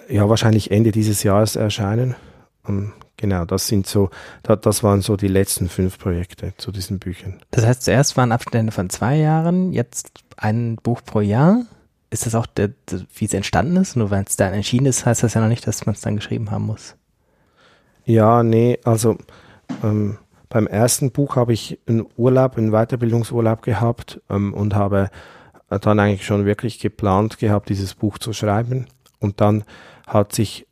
[0.08, 2.14] ja wahrscheinlich Ende dieses Jahres erscheinen.
[3.18, 4.10] Genau, das sind so,
[4.42, 7.40] das waren so die letzten fünf Projekte zu diesen Büchern.
[7.50, 11.64] Das heißt, zuerst waren Abstände von zwei Jahren, jetzt ein Buch pro Jahr.
[12.10, 12.70] Ist das auch, der,
[13.14, 13.96] wie es entstanden ist?
[13.96, 16.16] Nur weil es dann entschieden ist, heißt das ja noch nicht, dass man es dann
[16.16, 16.94] geschrieben haben muss.
[18.04, 19.18] Ja, nee, also
[19.82, 20.16] ähm,
[20.48, 25.10] beim ersten Buch habe ich einen Urlaub, einen Weiterbildungsurlaub gehabt ähm, und habe
[25.68, 28.86] dann eigentlich schon wirklich geplant gehabt, dieses Buch zu schreiben.
[29.18, 29.64] Und dann
[30.06, 30.67] hat sich,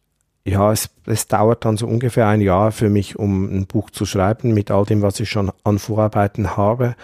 [0.47, 4.07] ja, es, es dauert dann so ungefähr ein Jahr für mich, um ein Buch zu
[4.07, 6.95] schreiben, mit all dem, was ich schon an Vorarbeiten habe.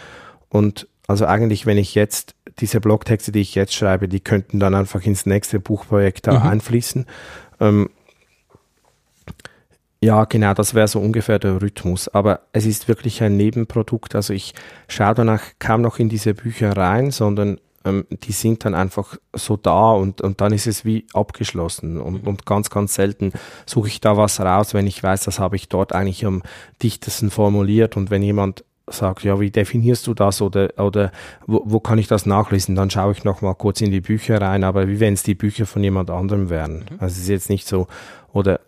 [0.48, 4.76] Und also eigentlich, wenn ich jetzt diese Blogtexte, die ich jetzt schreibe, die könnten dann
[4.76, 6.46] einfach ins nächste Buchprojekt da mhm.
[6.46, 7.06] einfließen.
[7.58, 7.90] Ähm,
[10.00, 12.06] ja, genau, das wäre so ungefähr der Rhythmus.
[12.08, 14.14] Aber es ist wirklich ein Nebenprodukt.
[14.14, 14.54] Also ich
[14.86, 19.56] schaue danach kaum noch in diese Bücher rein, sondern ähm, die sind dann einfach so
[19.56, 22.00] da und, und dann ist es wie abgeschlossen.
[22.00, 23.32] Und, und ganz, ganz selten
[23.66, 26.42] suche ich da was raus, wenn ich weiß, das habe ich dort eigentlich am
[26.82, 27.96] dichtesten formuliert.
[27.96, 31.12] Und wenn jemand sagt, ja, wie definierst du das oder, oder
[31.46, 32.74] wo, wo kann ich das nachlesen?
[32.74, 35.34] Dann schaue ich noch mal kurz in die Bücher rein, aber wie wenn es die
[35.34, 36.80] Bücher von jemand anderem wären.
[36.80, 36.98] Mhm.
[36.98, 37.86] Also es ist jetzt nicht so,
[38.32, 38.60] oder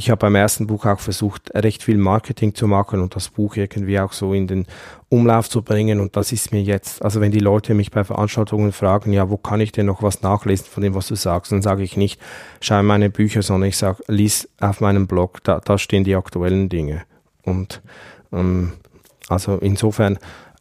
[0.00, 3.56] ich habe beim ersten Buch auch versucht, recht viel Marketing zu machen und das Buch
[3.56, 4.64] irgendwie auch so in den
[5.10, 6.00] Umlauf zu bringen.
[6.00, 9.36] Und das ist mir jetzt, also wenn die Leute mich bei Veranstaltungen fragen, ja, wo
[9.36, 12.18] kann ich denn noch was nachlesen von dem, was du sagst, dann sage ich nicht,
[12.62, 16.16] schau in meine Bücher, sondern ich sage, lies auf meinem Blog, da, da stehen die
[16.16, 17.02] aktuellen Dinge.
[17.42, 17.82] Und
[18.32, 18.72] ähm,
[19.28, 20.18] also insofern,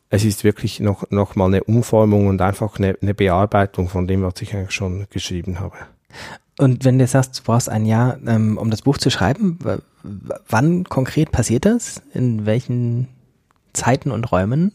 [0.10, 4.21] es ist wirklich noch, noch mal eine Umformung und einfach eine, eine Bearbeitung von dem,
[4.21, 5.78] was ich eigentlich schon geschrieben habe.
[6.60, 9.60] Und wenn du sagst, du brauchst ein Jahr, ähm, um das Buch zu schreiben,
[10.50, 12.02] wann konkret passiert das?
[12.13, 13.08] In welchen
[13.72, 14.74] Zeiten und Räumen?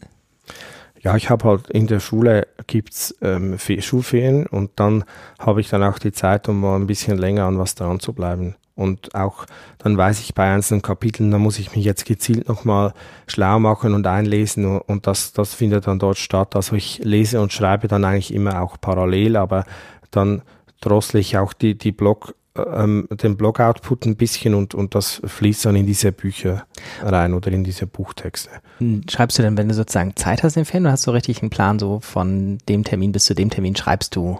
[1.01, 5.03] Ja, ich habe halt in der Schule gibt's ähm, Schulferien und dann
[5.37, 8.13] habe ich dann auch die Zeit, um mal ein bisschen länger an was dran zu
[8.13, 8.55] bleiben.
[8.73, 9.45] Und auch
[9.77, 12.93] dann weiß ich bei einzelnen Kapiteln, da muss ich mich jetzt gezielt nochmal
[13.27, 16.55] schlau machen und einlesen und, das, das findet dann dort statt.
[16.55, 19.65] Also ich lese und schreibe dann eigentlich immer auch parallel, aber
[20.09, 20.41] dann
[20.85, 25.65] drossel ich auch die, die Blog, ähm, den Blog-Output ein bisschen und, und das fließt
[25.65, 26.65] dann in diese Bücher
[27.01, 28.49] rein oder in diese Buchtexte.
[28.77, 31.41] Hm, schreibst du denn, wenn du sozusagen Zeit hast im Ferien, oder hast du richtig
[31.41, 34.39] einen Plan, so von dem Termin bis zu dem Termin schreibst du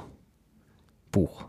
[1.11, 1.45] Buch?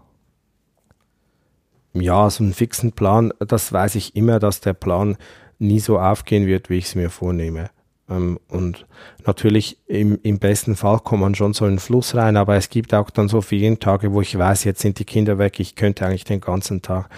[1.92, 5.16] Ja, so einen fixen Plan, das weiß ich immer, dass der Plan
[5.58, 7.70] nie so aufgehen wird, wie ich es mir vornehme.
[8.08, 8.86] Ähm, und
[9.26, 12.68] natürlich im, im besten Fall kommt man schon so in den Fluss rein, aber es
[12.68, 15.74] gibt auch dann so viele Tage, wo ich weiß, jetzt sind die Kinder weg, ich
[15.74, 17.08] könnte eigentlich den ganzen Tag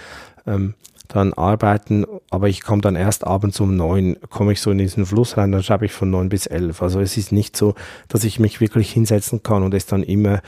[0.47, 0.75] ähm,
[1.09, 5.07] dann arbeiten, aber ich komme dann erst abends um neun, komme ich so in diesen
[5.07, 6.83] Fluss rein, dann schreibe ich von neun bis elf.
[6.83, 7.75] Also es ist nicht so,
[8.09, 10.41] dass ich mich wirklich hinsetzen kann und es dann immer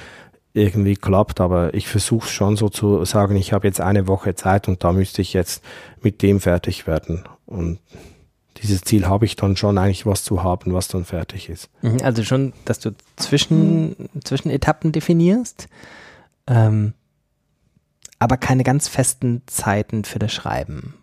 [0.52, 4.68] irgendwie klappt, aber ich versuche schon so zu sagen, ich habe jetzt eine Woche Zeit
[4.68, 5.62] und da müsste ich jetzt
[6.02, 7.24] mit dem fertig werden.
[7.46, 7.78] Und
[8.62, 11.68] dieses Ziel habe ich dann schon eigentlich was zu haben, was dann fertig ist.
[11.82, 15.68] Mhm, also schon, dass du zwischen, zwischen Etappen definierst,
[16.46, 16.94] ähm,
[18.18, 20.94] aber keine ganz festen Zeiten für das Schreiben.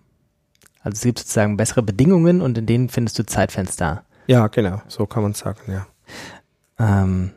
[0.82, 4.04] Also es gibt sozusagen bessere Bedingungen und in denen findest du Zeitfenster.
[4.28, 5.88] Ja, genau, so kann man sagen, ja.
[6.80, 7.32] Ähm,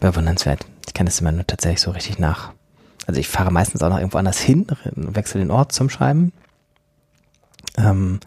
[0.00, 0.66] bewundernswert.
[0.86, 2.52] Ich kann das immer nur tatsächlich so richtig nach.
[3.06, 6.32] Also ich fahre meistens auch noch irgendwo anders hin, wechsle den Ort zum Schreiben.
[7.76, 8.20] Ähm,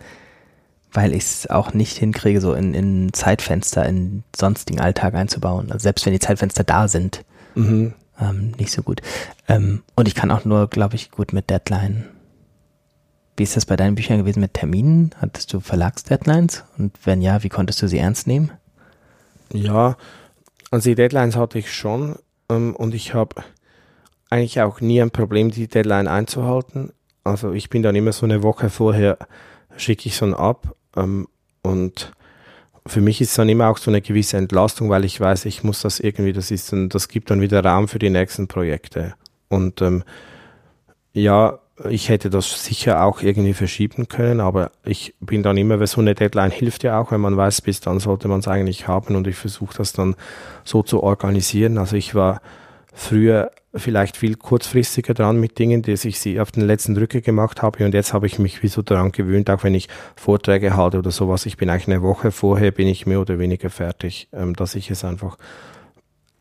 [0.92, 5.72] weil ich es auch nicht hinkriege, so in, in Zeitfenster in sonstigen Alltag einzubauen.
[5.72, 7.94] Also selbst wenn die Zeitfenster da sind, mhm.
[8.20, 9.02] ähm, nicht so gut.
[9.48, 12.06] Ähm, und ich kann auch nur, glaube ich, gut mit Deadline.
[13.36, 15.12] Wie ist das bei deinen Büchern gewesen mit Terminen?
[15.22, 16.64] Hattest du Verlagsdeadlines?
[16.78, 18.52] Und wenn ja, wie konntest du sie ernst nehmen?
[19.54, 19.98] Ja,
[20.72, 22.16] also die Deadlines hatte ich schon
[22.50, 23.44] ähm, und ich habe
[24.30, 26.92] eigentlich auch nie ein Problem, die Deadline einzuhalten.
[27.24, 29.18] Also ich bin dann immer so eine Woche vorher
[29.78, 31.28] schicke ich so ab ähm,
[31.62, 32.12] und
[32.86, 35.82] für mich ist dann immer auch so eine gewisse Entlastung, weil ich weiß, ich muss
[35.82, 39.14] das irgendwie, das ist dann, das gibt dann wieder Raum für die nächsten Projekte.
[39.50, 40.04] Und ähm,
[41.14, 45.88] ja, ich hätte das sicher auch irgendwie verschieben können, aber ich bin dann immer, weil
[45.88, 48.88] so eine Deadline hilft ja auch, wenn man weiß, bis dann sollte man es eigentlich
[48.88, 50.16] haben und ich versuche das dann
[50.64, 51.78] so zu organisieren.
[51.78, 52.42] Also ich war
[52.98, 57.62] früher vielleicht viel kurzfristiger dran mit Dingen, die ich sie auf den letzten Drücke gemacht
[57.62, 60.98] habe und jetzt habe ich mich wie so daran gewöhnt, auch wenn ich Vorträge halte
[60.98, 64.56] oder sowas, ich bin eigentlich eine Woche vorher, bin ich mehr oder weniger fertig, ähm,
[64.56, 65.38] dass ich es einfach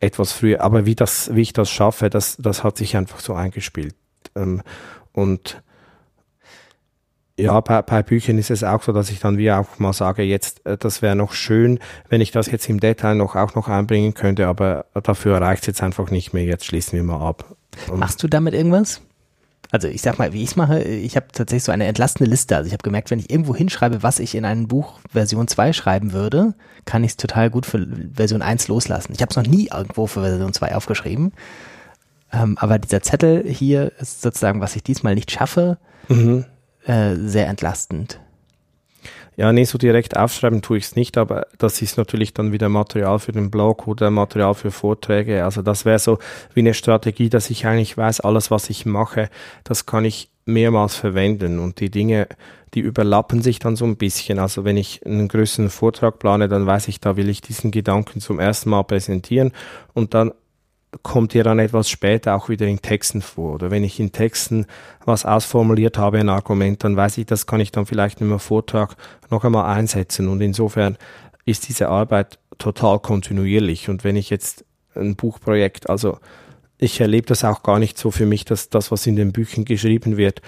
[0.00, 3.34] etwas früher, aber wie das, wie ich das schaffe, das, das hat sich einfach so
[3.34, 3.94] eingespielt.
[4.34, 4.62] Ähm,
[5.12, 5.62] und
[7.38, 10.22] ja, bei, bei Büchern ist es auch so, dass ich dann wie auch mal sage,
[10.22, 13.68] jetzt, äh, das wäre noch schön, wenn ich das jetzt im Detail noch auch noch
[13.68, 17.56] einbringen könnte, aber dafür reicht es jetzt einfach nicht mehr, jetzt schließen wir mal ab.
[17.90, 19.02] Und Machst du damit irgendwas?
[19.70, 22.56] Also ich sag mal, wie ich es mache, ich habe tatsächlich so eine entlastende Liste.
[22.56, 25.72] Also ich habe gemerkt, wenn ich irgendwo hinschreibe, was ich in einem Buch Version 2
[25.72, 29.12] schreiben würde, kann ich es total gut für Version 1 loslassen.
[29.12, 31.32] Ich habe es noch nie irgendwo für Version 2 aufgeschrieben.
[32.32, 36.44] Ähm, aber dieser Zettel hier ist sozusagen, was ich diesmal nicht schaffe, mhm.
[36.86, 38.20] Äh, sehr entlastend.
[39.36, 42.70] Ja, nee, so direkt aufschreiben tue ich es nicht, aber das ist natürlich dann wieder
[42.70, 45.44] Material für den Blog oder Material für Vorträge.
[45.44, 46.18] Also das wäre so
[46.54, 49.28] wie eine Strategie, dass ich eigentlich weiß, alles, was ich mache,
[49.62, 52.28] das kann ich mehrmals verwenden und die Dinge,
[52.72, 54.38] die überlappen sich dann so ein bisschen.
[54.38, 58.20] Also wenn ich einen größeren Vortrag plane, dann weiß ich, da will ich diesen Gedanken
[58.22, 59.52] zum ersten Mal präsentieren
[59.92, 60.32] und dann
[61.02, 63.54] kommt ja dann etwas später auch wieder in Texten vor.
[63.54, 64.66] Oder wenn ich in Texten
[65.04, 68.38] was ausformuliert habe, ein Argument, dann weiß ich, das kann ich dann vielleicht in einem
[68.38, 68.96] Vortrag
[69.30, 70.28] noch einmal einsetzen.
[70.28, 70.96] Und insofern
[71.44, 73.88] ist diese Arbeit total kontinuierlich.
[73.88, 76.18] Und wenn ich jetzt ein Buchprojekt, also
[76.78, 79.64] ich erlebe das auch gar nicht so für mich, dass das, was in den Büchern
[79.64, 80.42] geschrieben wird,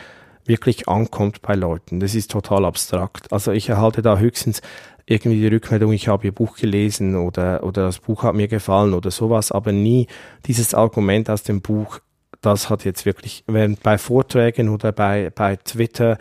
[0.49, 2.01] wirklich ankommt bei Leuten.
[2.01, 3.33] Das ist total abstrakt.
[3.33, 4.63] Also ich erhalte da höchstens
[5.07, 8.93] irgendwie die Rückmeldung, ich habe ihr Buch gelesen oder, oder das Buch hat mir gefallen
[8.93, 10.07] oder sowas, aber nie
[10.47, 12.01] dieses Argument aus dem Buch,
[12.43, 16.19] das hat jetzt wirklich, während bei Vorträgen oder bei, bei Twitter,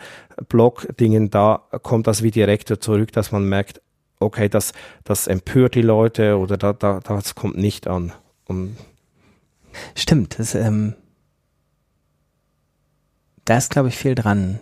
[0.48, 3.82] Blog-Dingen, da kommt das wie direkter zurück, dass man merkt,
[4.20, 4.72] okay, das,
[5.04, 8.12] das empört die Leute oder da, da, das kommt nicht an.
[8.46, 8.76] Und
[9.94, 10.94] Stimmt, das, ähm,
[13.48, 14.60] da ist, glaube ich, viel dran.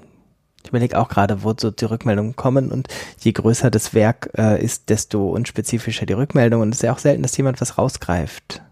[0.62, 2.88] Ich überlege auch gerade, wo so die Rückmeldungen kommen und
[3.20, 6.98] je größer das Werk äh, ist, desto unspezifischer die Rückmeldung und es ist ja auch
[6.98, 8.62] selten, dass jemand was rausgreift.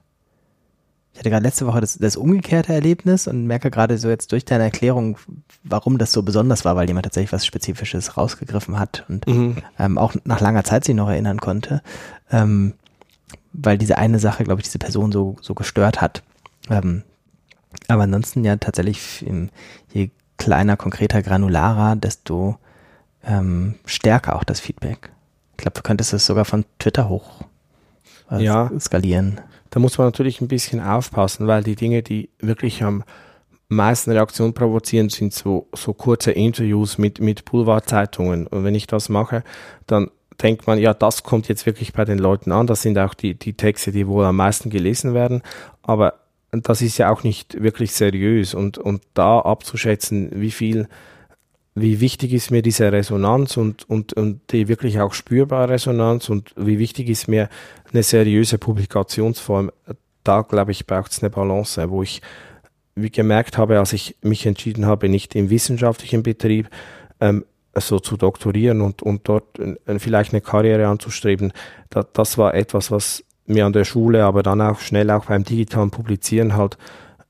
[1.12, 4.44] Ich hatte gerade letzte Woche das, das umgekehrte Erlebnis und merke gerade so jetzt durch
[4.44, 5.16] deine Erklärung,
[5.62, 9.58] warum das so besonders war, weil jemand tatsächlich was Spezifisches rausgegriffen hat und mhm.
[9.78, 11.82] ähm, auch nach langer Zeit sich noch erinnern konnte,
[12.32, 12.74] ähm,
[13.52, 16.24] weil diese eine Sache, glaube ich, diese Person so, so gestört hat.
[16.68, 17.04] Ähm,
[17.88, 19.24] aber ansonsten ja tatsächlich,
[19.94, 22.58] je kleiner, konkreter, granularer, desto
[23.24, 25.10] ähm, stärker auch das Feedback.
[25.52, 27.42] Ich glaube, du könntest es sogar von Twitter hoch
[28.30, 29.40] äh, ja, skalieren.
[29.70, 33.04] Da muss man natürlich ein bisschen aufpassen, weil die Dinge, die wirklich am
[33.68, 38.46] meisten Reaktion provozieren, sind so, so kurze Interviews mit, mit Boulevardzeitungen.
[38.46, 39.42] Und wenn ich das mache,
[39.86, 40.10] dann
[40.42, 42.66] denkt man, ja, das kommt jetzt wirklich bei den Leuten an.
[42.66, 45.42] Das sind auch die, die Texte, die wohl am meisten gelesen werden.
[45.82, 46.14] Aber
[46.62, 48.54] das ist ja auch nicht wirklich seriös.
[48.54, 50.88] Und, und da abzuschätzen, wie viel,
[51.74, 56.52] wie wichtig ist mir diese Resonanz und, und, und die wirklich auch spürbare Resonanz und
[56.56, 57.48] wie wichtig ist mir
[57.92, 59.70] eine seriöse Publikationsform,
[60.22, 62.22] da glaube ich, braucht es eine Balance, wo ich
[62.96, 66.68] wie gemerkt habe, als ich mich entschieden habe, nicht im wissenschaftlichen Betrieb
[67.20, 67.44] ähm,
[67.76, 71.52] so zu doktorieren und, und dort äh, vielleicht eine Karriere anzustreben,
[71.90, 75.44] da, das war etwas, was mir an der Schule, aber dann auch schnell auch beim
[75.44, 76.78] digitalen Publizieren halt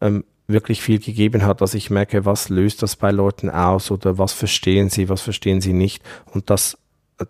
[0.01, 4.19] ähm, wirklich viel gegeben hat, dass ich merke, was löst das bei Leuten aus oder
[4.19, 6.03] was verstehen sie, was verstehen sie nicht.
[6.33, 6.79] Und das,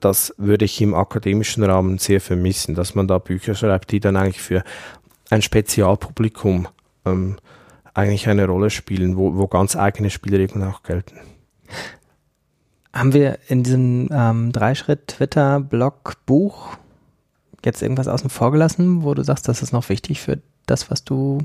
[0.01, 4.16] das würde ich im akademischen Rahmen sehr vermissen, dass man da Bücher schreibt, die dann
[4.16, 4.64] eigentlich für
[5.31, 6.68] ein Spezialpublikum
[7.05, 7.37] ähm,
[7.94, 11.20] eigentlich eine Rolle spielen, wo, wo ganz eigene Spielregeln auch gelten.
[12.92, 16.77] Haben wir in diesem ähm, Dreischritt-Twitter-Blog-Buch
[17.64, 21.05] jetzt irgendwas außen vor gelassen, wo du sagst, das ist noch wichtig für das, was
[21.05, 21.38] du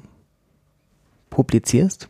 [1.29, 2.09] publizierst?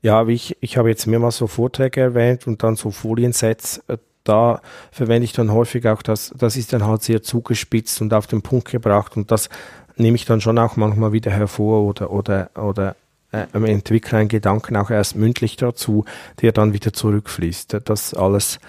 [0.00, 3.78] Ja, ich, ich habe jetzt mehrmals so Vorträge erwähnt und dann so Foliensets.
[3.88, 8.14] Äh, da verwende ich dann häufig auch das, das ist dann halt sehr zugespitzt und
[8.14, 9.48] auf den Punkt gebracht und das
[9.96, 12.94] nehme ich dann schon auch manchmal wieder hervor oder, oder, oder
[13.32, 16.04] äh, entwickle einen Gedanken auch erst mündlich dazu,
[16.40, 17.78] der dann wieder zurückfließt.
[17.84, 18.60] Das alles,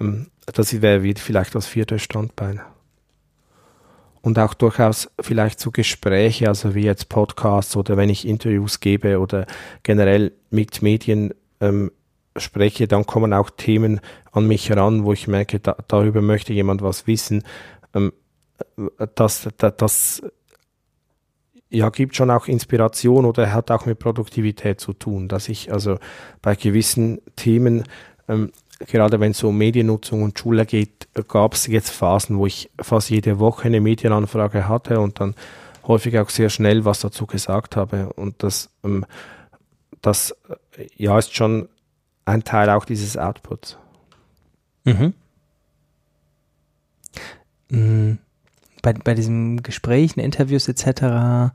[0.00, 2.60] ähm, das wäre vielleicht das vierte Standbein
[4.22, 9.18] und auch durchaus vielleicht so Gespräche, also wie jetzt Podcasts oder wenn ich Interviews gebe
[9.20, 9.46] oder
[9.82, 11.90] generell mit Medien ähm,
[12.36, 16.82] spreche, dann kommen auch Themen an mich heran, wo ich merke, da, darüber möchte jemand
[16.82, 17.42] was wissen.
[17.94, 18.12] Ähm,
[19.16, 20.22] das, das, das
[21.68, 25.98] ja, gibt schon auch Inspiration oder hat auch mit Produktivität zu tun, dass ich also
[26.42, 27.84] bei gewissen Themen
[28.28, 28.52] ähm,
[28.86, 33.10] gerade wenn es um Mediennutzung und Schule geht, gab es jetzt Phasen, wo ich fast
[33.10, 35.34] jede Woche eine Medienanfrage hatte und dann
[35.86, 38.12] häufig auch sehr schnell was dazu gesagt habe.
[38.14, 39.04] Und das, ähm,
[40.00, 40.34] das
[40.96, 41.68] ja, ist schon
[42.24, 43.76] ein Teil auch dieses Outputs.
[44.84, 45.14] Mhm.
[47.68, 48.18] Mm,
[48.82, 51.52] bei, bei diesen Gesprächen, Interviews etc.,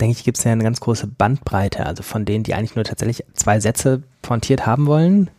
[0.00, 1.86] denke ich, gibt es ja eine ganz große Bandbreite.
[1.86, 5.30] Also von denen, die eigentlich nur tatsächlich zwei Sätze pointiert haben wollen,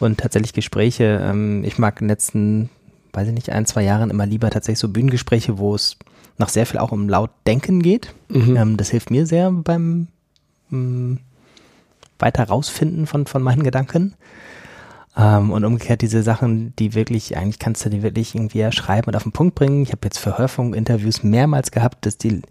[0.00, 1.20] und tatsächlich Gespräche.
[1.22, 2.70] Ähm, ich mag in den letzten,
[3.12, 5.96] weiß ich nicht, ein, zwei Jahren immer lieber tatsächlich so Bühnengespräche, wo es
[6.38, 8.14] noch sehr viel auch um laut Denken geht.
[8.28, 8.56] Mhm.
[8.56, 10.08] Ähm, das hilft mir sehr beim,
[10.70, 11.18] ähm,
[12.18, 14.14] weiter rausfinden von, von meinen Gedanken.
[15.18, 19.16] Ähm, und umgekehrt diese Sachen, die wirklich, eigentlich kannst du die wirklich irgendwie erschreiben und
[19.16, 19.82] auf den Punkt bringen.
[19.82, 22.42] Ich habe jetzt für Hörfunk-Interviews mehrmals gehabt, dass die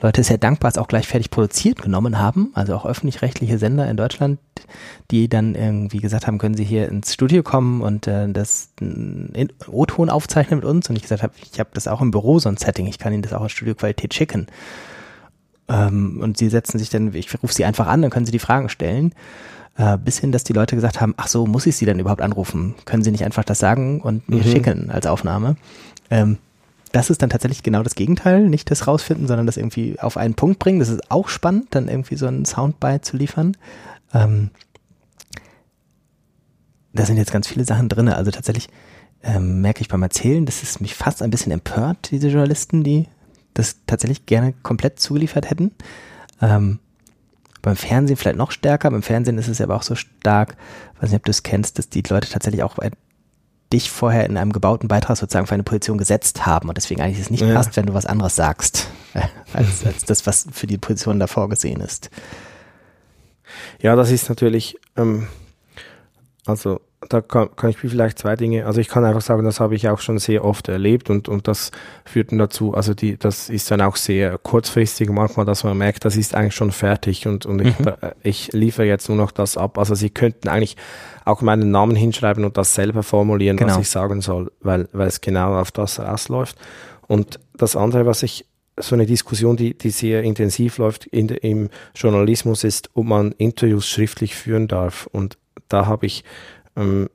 [0.00, 2.52] Leute sehr dankbar es auch gleich fertig produziert genommen haben.
[2.54, 4.38] Also auch öffentlich-rechtliche Sender in Deutschland,
[5.10, 8.70] die dann irgendwie gesagt haben, können Sie hier ins Studio kommen und äh, das
[9.66, 10.88] O-Ton aufzeichnen mit uns.
[10.88, 13.12] Und ich gesagt habe, ich habe das auch im Büro, so ein Setting, ich kann
[13.12, 14.46] Ihnen das auch in Studioqualität schicken.
[15.68, 18.38] Ähm, und sie setzen sich dann, ich rufe sie einfach an, dann können sie die
[18.38, 19.12] Fragen stellen
[19.76, 22.22] äh, bis hin, dass die Leute gesagt haben, ach so, muss ich sie denn überhaupt
[22.22, 22.74] anrufen?
[22.84, 24.50] Können sie nicht einfach das sagen und mir mhm.
[24.50, 25.56] schicken als Aufnahme?
[26.10, 26.38] Ähm,
[26.92, 30.34] das ist dann tatsächlich genau das Gegenteil, nicht das rausfinden, sondern das irgendwie auf einen
[30.34, 30.78] Punkt bringen.
[30.78, 33.56] Das ist auch spannend, dann irgendwie so einen Soundbite zu liefern.
[34.12, 34.50] Ähm,
[36.92, 38.08] da sind jetzt ganz viele Sachen drin.
[38.10, 38.68] Also tatsächlich
[39.22, 43.08] ähm, merke ich beim Erzählen, dass es mich fast ein bisschen empört, diese Journalisten, die
[43.54, 45.72] das tatsächlich gerne komplett zugeliefert hätten.
[46.42, 46.78] Ähm,
[47.62, 48.90] beim Fernsehen vielleicht noch stärker.
[48.90, 50.56] Beim Fernsehen ist es aber auch so stark,
[51.00, 52.78] weiß nicht, ob du es kennst, dass die Leute tatsächlich auch
[53.72, 57.20] dich vorher in einem gebauten Beitrag sozusagen für eine Position gesetzt haben und deswegen eigentlich
[57.20, 57.54] es nicht ja.
[57.54, 58.88] passt, wenn du was anderes sagst,
[59.52, 62.10] als, als das, was für die Position da vorgesehen ist.
[63.80, 65.28] Ja, das ist natürlich, ähm,
[66.44, 69.74] also da kann, kann ich vielleicht zwei Dinge, also ich kann einfach sagen, das habe
[69.74, 71.70] ich auch schon sehr oft erlebt und, und das
[72.04, 76.04] führt dann dazu, also die, das ist dann auch sehr kurzfristig manchmal, dass man merkt,
[76.04, 77.92] das ist eigentlich schon fertig und, und ich, mhm.
[78.22, 79.78] ich liefere jetzt nur noch das ab.
[79.78, 80.76] Also sie könnten eigentlich
[81.24, 83.72] auch meinen Namen hinschreiben und das selber formulieren, genau.
[83.72, 86.56] was ich sagen soll, weil, weil es genau auf das rausläuft.
[87.06, 88.46] Und das andere, was ich
[88.78, 93.86] so eine Diskussion, die, die sehr intensiv läuft in, im Journalismus, ist, ob man Interviews
[93.86, 95.06] schriftlich führen darf.
[95.12, 95.36] Und
[95.68, 96.24] da habe ich
[96.76, 97.08] ähm,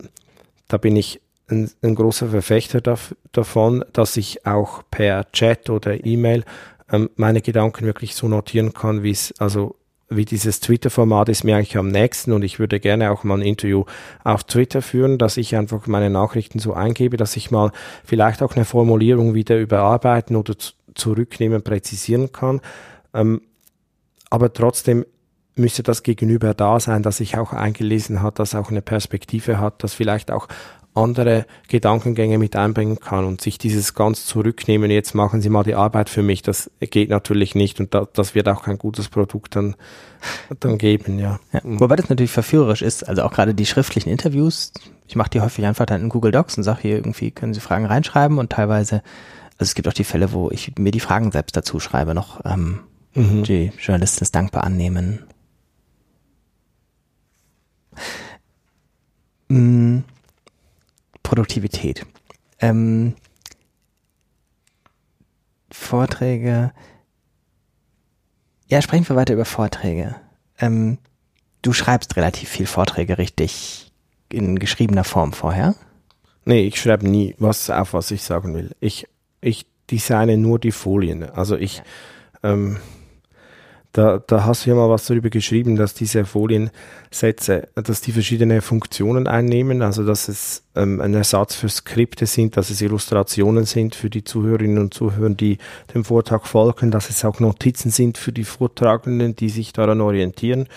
[0.68, 6.06] da bin ich ein, ein großer Verfechter dav davon, dass ich auch per Chat oder
[6.06, 6.44] E-Mail
[6.92, 9.76] ähm, meine Gedanken wirklich so notieren kann, wie es, also
[10.10, 13.46] wie dieses Twitter-Format ist mir eigentlich am nächsten und ich würde gerne auch mal ein
[13.46, 13.84] Interview
[14.24, 17.72] auf Twitter führen, dass ich einfach meine Nachrichten so eingebe, dass ich mal
[18.06, 20.56] vielleicht auch eine Formulierung wieder überarbeiten oder
[20.96, 22.62] zurücknehmen, präzisieren kann.
[23.14, 23.42] Ähm,
[24.30, 25.06] aber trotzdem
[25.58, 29.84] müsste das Gegenüber da sein, dass sich auch eingelesen hat, dass auch eine Perspektive hat,
[29.84, 30.48] dass vielleicht auch
[30.98, 35.76] andere Gedankengänge mit einbringen kann und sich dieses ganz zurücknehmen, jetzt machen Sie mal die
[35.76, 39.56] Arbeit für mich, das geht natürlich nicht und da, das wird auch kein gutes Produkt
[39.56, 39.76] dann,
[40.60, 41.40] dann geben, ja.
[41.54, 41.62] ja.
[41.64, 44.72] Wobei das natürlich verführerisch ist, also auch gerade die schriftlichen Interviews,
[45.08, 47.62] ich mache die häufig einfach dann in Google Docs und sage hier irgendwie, können Sie
[47.62, 49.04] Fragen reinschreiben und teilweise,
[49.58, 52.42] also es gibt auch die Fälle, wo ich mir die Fragen selbst dazu schreibe, noch
[52.44, 52.80] ähm,
[53.14, 53.44] mhm.
[53.44, 55.24] die Journalisten es dankbar annehmen
[59.50, 60.00] Mm,
[61.24, 62.06] Produktivität.
[62.60, 63.16] Ähm,
[65.72, 66.72] Vorträge.
[68.68, 70.16] Ja, sprechen wir weiter über Vorträge.
[70.60, 70.98] Ähm,
[71.62, 73.92] du schreibst relativ viel Vorträge richtig
[74.30, 75.76] in geschriebener Form vorher?
[76.46, 78.72] Nee, ich schreibe nie was auf, was ich sagen will.
[78.80, 79.08] Ich,
[79.42, 81.24] ich designe nur die Folien.
[81.24, 81.84] Also ich,
[82.44, 82.78] ähm,
[83.98, 88.62] da, da hast du ja mal was darüber geschrieben, dass diese Foliensätze, dass die verschiedene
[88.62, 93.96] Funktionen einnehmen, also dass es ähm, ein Ersatz für Skripte sind, dass es Illustrationen sind
[93.96, 95.58] für die Zuhörerinnen und Zuhörer, die
[95.96, 100.68] dem Vortrag folgen, dass es auch Notizen sind für die Vortragenden, die sich daran orientieren.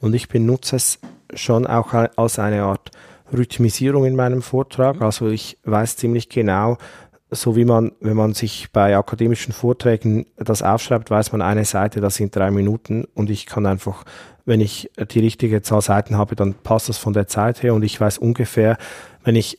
[0.00, 0.98] Und ich benutze es
[1.32, 2.90] schon auch als eine Art
[3.32, 5.00] Rhythmisierung in meinem Vortrag.
[5.00, 6.76] Also ich weiß ziemlich genau,
[7.30, 12.00] so wie man, wenn man sich bei akademischen Vorträgen das aufschreibt, weiß man eine Seite,
[12.00, 14.04] das sind drei Minuten und ich kann einfach,
[14.46, 17.82] wenn ich die richtige Zahl Seiten habe, dann passt das von der Zeit her und
[17.82, 18.78] ich weiß ungefähr,
[19.24, 19.58] wenn ich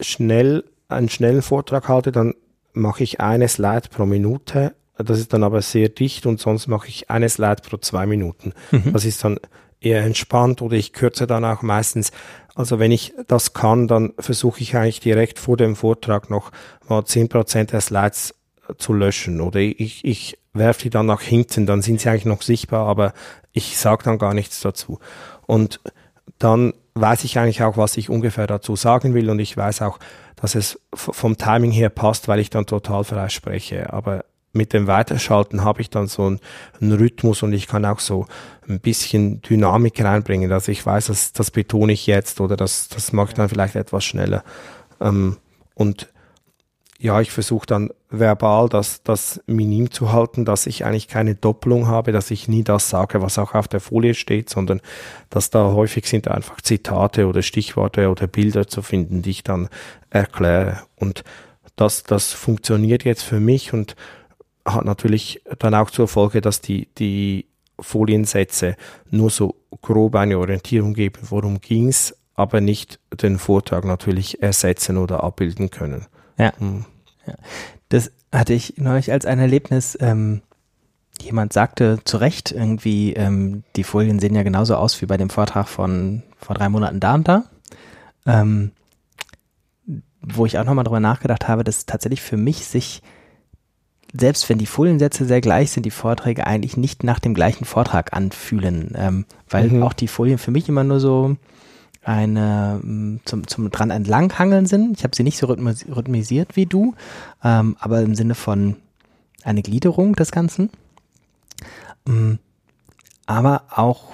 [0.00, 2.34] schnell einen schnellen Vortrag halte, dann
[2.72, 4.74] mache ich eine Slide pro Minute.
[4.96, 8.52] Das ist dann aber sehr dicht und sonst mache ich eine Slide pro zwei Minuten.
[8.70, 8.92] Mhm.
[8.92, 9.38] Das ist dann
[9.80, 12.10] eher entspannt oder ich kürze dann auch meistens
[12.54, 16.52] also wenn ich das kann, dann versuche ich eigentlich direkt vor dem Vortrag noch
[16.88, 18.34] mal zehn Prozent der Slides
[18.68, 22.26] äh, zu löschen oder ich, ich werfe die dann nach hinten, dann sind sie eigentlich
[22.26, 23.12] noch sichtbar, aber
[23.52, 25.00] ich sage dann gar nichts dazu.
[25.46, 25.80] Und
[26.38, 29.98] dann weiß ich eigentlich auch, was ich ungefähr dazu sagen will und ich weiß auch,
[30.36, 33.92] dass es vom Timing her passt, weil ich dann total frei spreche.
[33.92, 34.24] Aber
[34.54, 36.40] mit dem Weiterschalten habe ich dann so einen,
[36.80, 38.26] einen, Rhythmus und ich kann auch so
[38.68, 40.50] ein bisschen Dynamik reinbringen.
[40.52, 43.74] Also ich weiß, das, das betone ich jetzt oder das, das mache ich dann vielleicht
[43.74, 44.44] etwas schneller.
[45.00, 45.36] Ähm,
[45.74, 46.08] und
[47.04, 51.86] ja, ich versuche dann verbal das, das minim zu halten, dass ich eigentlich keine Doppelung
[51.86, 54.80] habe, dass ich nie das sage, was auch auf der Folie steht, sondern
[55.28, 59.68] dass da häufig sind einfach Zitate oder Stichworte oder Bilder zu finden, die ich dann
[60.08, 60.78] erkläre.
[60.96, 61.24] Und
[61.76, 63.96] das, das funktioniert jetzt für mich und
[64.64, 67.46] hat natürlich dann auch zur Folge, dass die, die
[67.78, 68.76] Foliensätze
[69.10, 74.96] nur so grob eine Orientierung geben, worum ging es, aber nicht den Vortrag natürlich ersetzen
[74.96, 76.06] oder abbilden können.
[76.38, 76.52] Ja.
[76.58, 76.84] Hm.
[77.26, 77.34] ja.
[77.88, 79.96] Das hatte ich neulich als ein Erlebnis.
[80.00, 80.42] Ähm,
[81.20, 85.30] jemand sagte zu Recht irgendwie, ähm, die Folien sehen ja genauso aus wie bei dem
[85.30, 87.44] Vortrag von vor drei Monaten da und da.
[88.26, 88.72] Ähm,
[90.20, 93.02] wo ich auch nochmal drüber nachgedacht habe, dass tatsächlich für mich sich
[94.16, 98.12] selbst wenn die Foliensätze sehr gleich sind, die Vorträge eigentlich nicht nach dem gleichen Vortrag
[98.12, 99.82] anfühlen, ähm, weil mhm.
[99.82, 101.36] auch die Folien für mich immer nur so
[102.04, 104.96] eine mm, zum, zum dran entlanghangeln sind.
[104.96, 106.94] Ich habe sie nicht so rhythmisiert wie du,
[107.42, 108.76] ähm, aber im Sinne von
[109.42, 110.70] eine Gliederung des Ganzen.
[112.06, 112.38] Ähm,
[113.26, 114.12] aber auch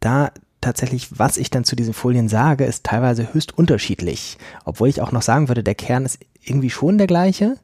[0.00, 4.36] da tatsächlich, was ich dann zu diesen Folien sage, ist teilweise höchst unterschiedlich.
[4.64, 7.56] Obwohl ich auch noch sagen würde, der Kern ist irgendwie schon der gleiche,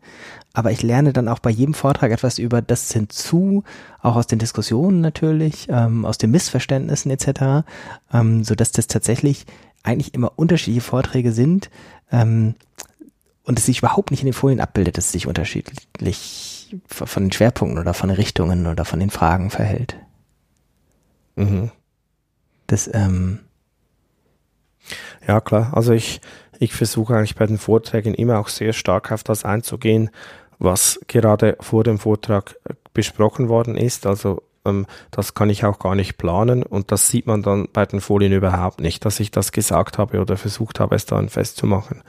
[0.56, 3.62] aber ich lerne dann auch bei jedem Vortrag etwas über das hinzu,
[4.00, 7.66] auch aus den Diskussionen natürlich, ähm, aus den Missverständnissen etc.,
[8.10, 9.44] ähm, so dass das tatsächlich
[9.82, 11.68] eigentlich immer unterschiedliche Vorträge sind
[12.10, 12.54] ähm,
[13.44, 17.32] und es sich überhaupt nicht in den Folien abbildet, dass es sich unterschiedlich von den
[17.32, 19.96] Schwerpunkten oder von den Richtungen oder von den Fragen verhält.
[21.34, 21.70] Mhm.
[22.66, 23.40] Das, ähm,
[25.28, 25.72] ja, klar.
[25.74, 26.22] Also ich,
[26.58, 30.08] ich versuche eigentlich bei den Vorträgen immer auch sehr stark auf das einzugehen,
[30.58, 34.06] was gerade vor dem Vortrag äh, besprochen worden ist.
[34.06, 37.86] Also ähm, das kann ich auch gar nicht planen und das sieht man dann bei
[37.86, 42.02] den Folien überhaupt nicht, dass ich das gesagt habe oder versucht habe, es dann festzumachen.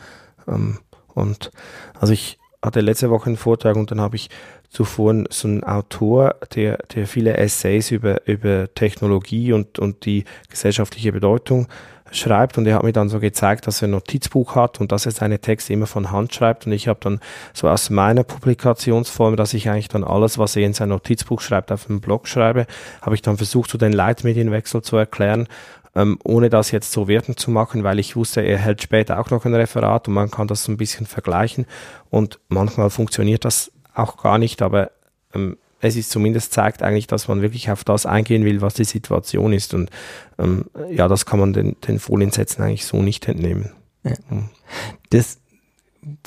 [0.48, 0.80] Ähm,
[1.14, 1.52] und
[2.00, 4.30] also ich hatte letzte Woche einen Vortrag und dann habe ich
[4.70, 11.12] zuvor so einen Autor, der, der viele Essays über, über Technologie und, und die gesellschaftliche
[11.12, 11.68] Bedeutung
[12.12, 15.05] schreibt und er hat mir dann so gezeigt, dass er ein Notizbuch hat und dass
[15.05, 16.66] er seine Texte immer von Hand schreibt.
[16.66, 17.20] Und ich habe dann
[17.53, 21.72] so aus meiner Publikationsform, dass ich eigentlich dann alles, was er in sein Notizbuch schreibt,
[21.72, 22.68] auf dem Blog schreibe,
[23.01, 25.47] habe ich dann versucht, so den Leitmedienwechsel zu erklären,
[25.95, 29.30] ähm, ohne das jetzt so wertend zu machen, weil ich wusste, er hält später auch
[29.30, 31.66] noch ein Referat und man kann das so ein bisschen vergleichen.
[32.10, 34.91] Und manchmal funktioniert das auch gar nicht, aber
[35.34, 38.84] ähm, es ist zumindest zeigt eigentlich, dass man wirklich auf das eingehen will, was die
[38.84, 39.73] Situation ist.
[39.73, 39.89] Und
[40.39, 43.71] ähm, ja, das kann man den, den Foliensätzen eigentlich so nicht entnehmen.
[44.03, 44.13] Ja.
[44.30, 44.49] Hm.
[45.09, 45.38] Das,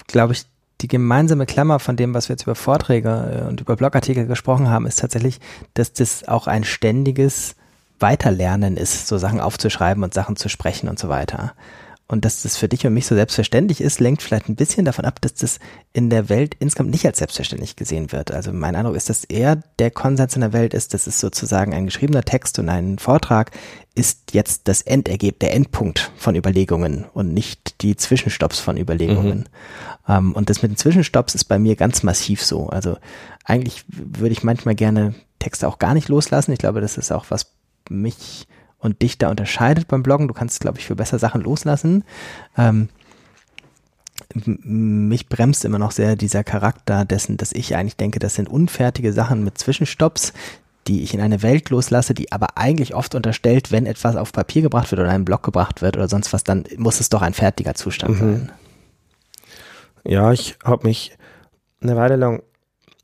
[0.07, 0.45] glaube ich,
[0.81, 4.69] die gemeinsame Klammer von dem, was wir jetzt über Vorträge äh, und über Blogartikel gesprochen
[4.69, 5.41] haben, ist tatsächlich,
[5.75, 7.57] dass das auch ein ständiges
[7.99, 11.55] Weiterlernen ist, so Sachen aufzuschreiben und Sachen zu sprechen und so weiter.
[12.11, 15.05] Und dass das für dich und mich so selbstverständlich ist, lenkt vielleicht ein bisschen davon
[15.05, 15.61] ab, dass das
[15.93, 18.33] in der Welt insgesamt nicht als selbstverständlich gesehen wird.
[18.33, 21.73] Also mein Eindruck ist, dass eher der Konsens in der Welt ist, dass es sozusagen
[21.73, 23.53] ein geschriebener Text und ein Vortrag
[23.95, 29.39] ist jetzt das Endergebnis, der Endpunkt von Überlegungen und nicht die Zwischenstopps von Überlegungen.
[29.39, 29.45] Mhm.
[30.09, 32.71] Um, ähm, und das mit den Zwischenstopps ist bei mir ganz massiv so.
[32.71, 32.97] Also
[33.45, 36.51] eigentlich würde ich manchmal gerne Texte auch gar nicht loslassen.
[36.51, 37.53] Ich glaube, das ist auch was
[37.89, 38.49] mich
[38.81, 40.29] und dich da unterscheidet beim Bloggen.
[40.29, 42.05] Du kannst, glaube ich, für besser Sachen loslassen.
[42.57, 42.89] Ähm,
[44.35, 49.13] mich bremst immer noch sehr dieser Charakter dessen, dass ich eigentlich denke, das sind unfertige
[49.13, 50.33] Sachen mit Zwischenstopps,
[50.87, 54.63] die ich in eine Welt loslasse, die aber eigentlich oft unterstellt, wenn etwas auf Papier
[54.63, 57.23] gebracht wird oder in einen Blog gebracht wird oder sonst was, dann muss es doch
[57.23, 58.19] ein fertiger Zustand mhm.
[58.19, 58.53] sein.
[60.05, 61.17] Ja, ich habe mich
[61.83, 62.43] eine Weile lang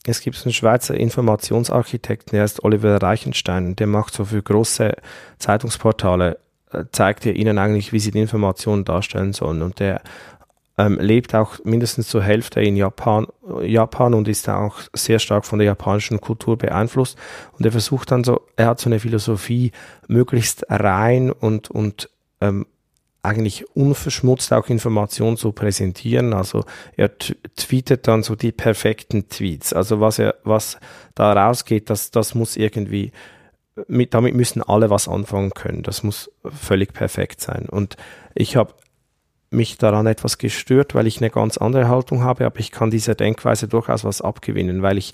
[0.09, 4.95] es gibt einen Schweizer Informationsarchitekten, der heißt Oliver Reichenstein, der macht so für große
[5.39, 6.39] Zeitungsportale,
[6.73, 9.63] äh, zeigt er ihnen eigentlich, wie sie die Informationen darstellen sollen.
[9.63, 10.03] Und der
[10.79, 13.27] ähm, lebt auch mindestens zur Hälfte in Japan,
[13.63, 17.19] Japan und ist auch sehr stark von der japanischen Kultur beeinflusst.
[17.59, 19.73] Und er versucht dann so, er hat so eine Philosophie,
[20.07, 22.67] möglichst rein und, und ähm,
[23.27, 26.33] eigentlich unverschmutzt auch Informationen zu präsentieren.
[26.33, 26.65] Also
[26.97, 29.73] er tweetet dann so die perfekten Tweets.
[29.73, 30.79] Also was er, was
[31.15, 33.13] da rausgeht, das, das muss irgendwie,
[33.89, 35.83] mit, damit müssen alle was anfangen können.
[35.83, 37.69] Das muss völlig perfekt sein.
[37.69, 37.97] Und
[38.35, 38.75] ich habe
[39.51, 43.15] mich daran etwas gestört, weil ich eine ganz andere Haltung habe, aber ich kann dieser
[43.15, 45.13] Denkweise durchaus was abgewinnen, weil ich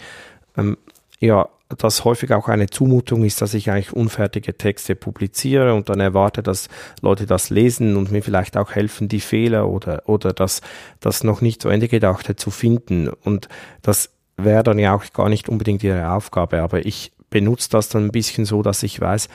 [0.57, 0.77] ähm,
[1.21, 1.49] ja
[1.79, 6.43] das häufig auch eine Zumutung ist, dass ich eigentlich unfertige Texte publiziere und dann erwarte,
[6.43, 6.69] dass
[7.01, 10.61] Leute das lesen und mir vielleicht auch helfen, die Fehler oder, oder das,
[11.01, 13.09] das noch nicht zu Ende gedachte zu finden.
[13.09, 13.49] Und
[13.83, 18.07] das wäre dann ja auch gar nicht unbedingt ihre Aufgabe, aber ich benutze das dann
[18.07, 19.29] ein bisschen so, dass ich weiß,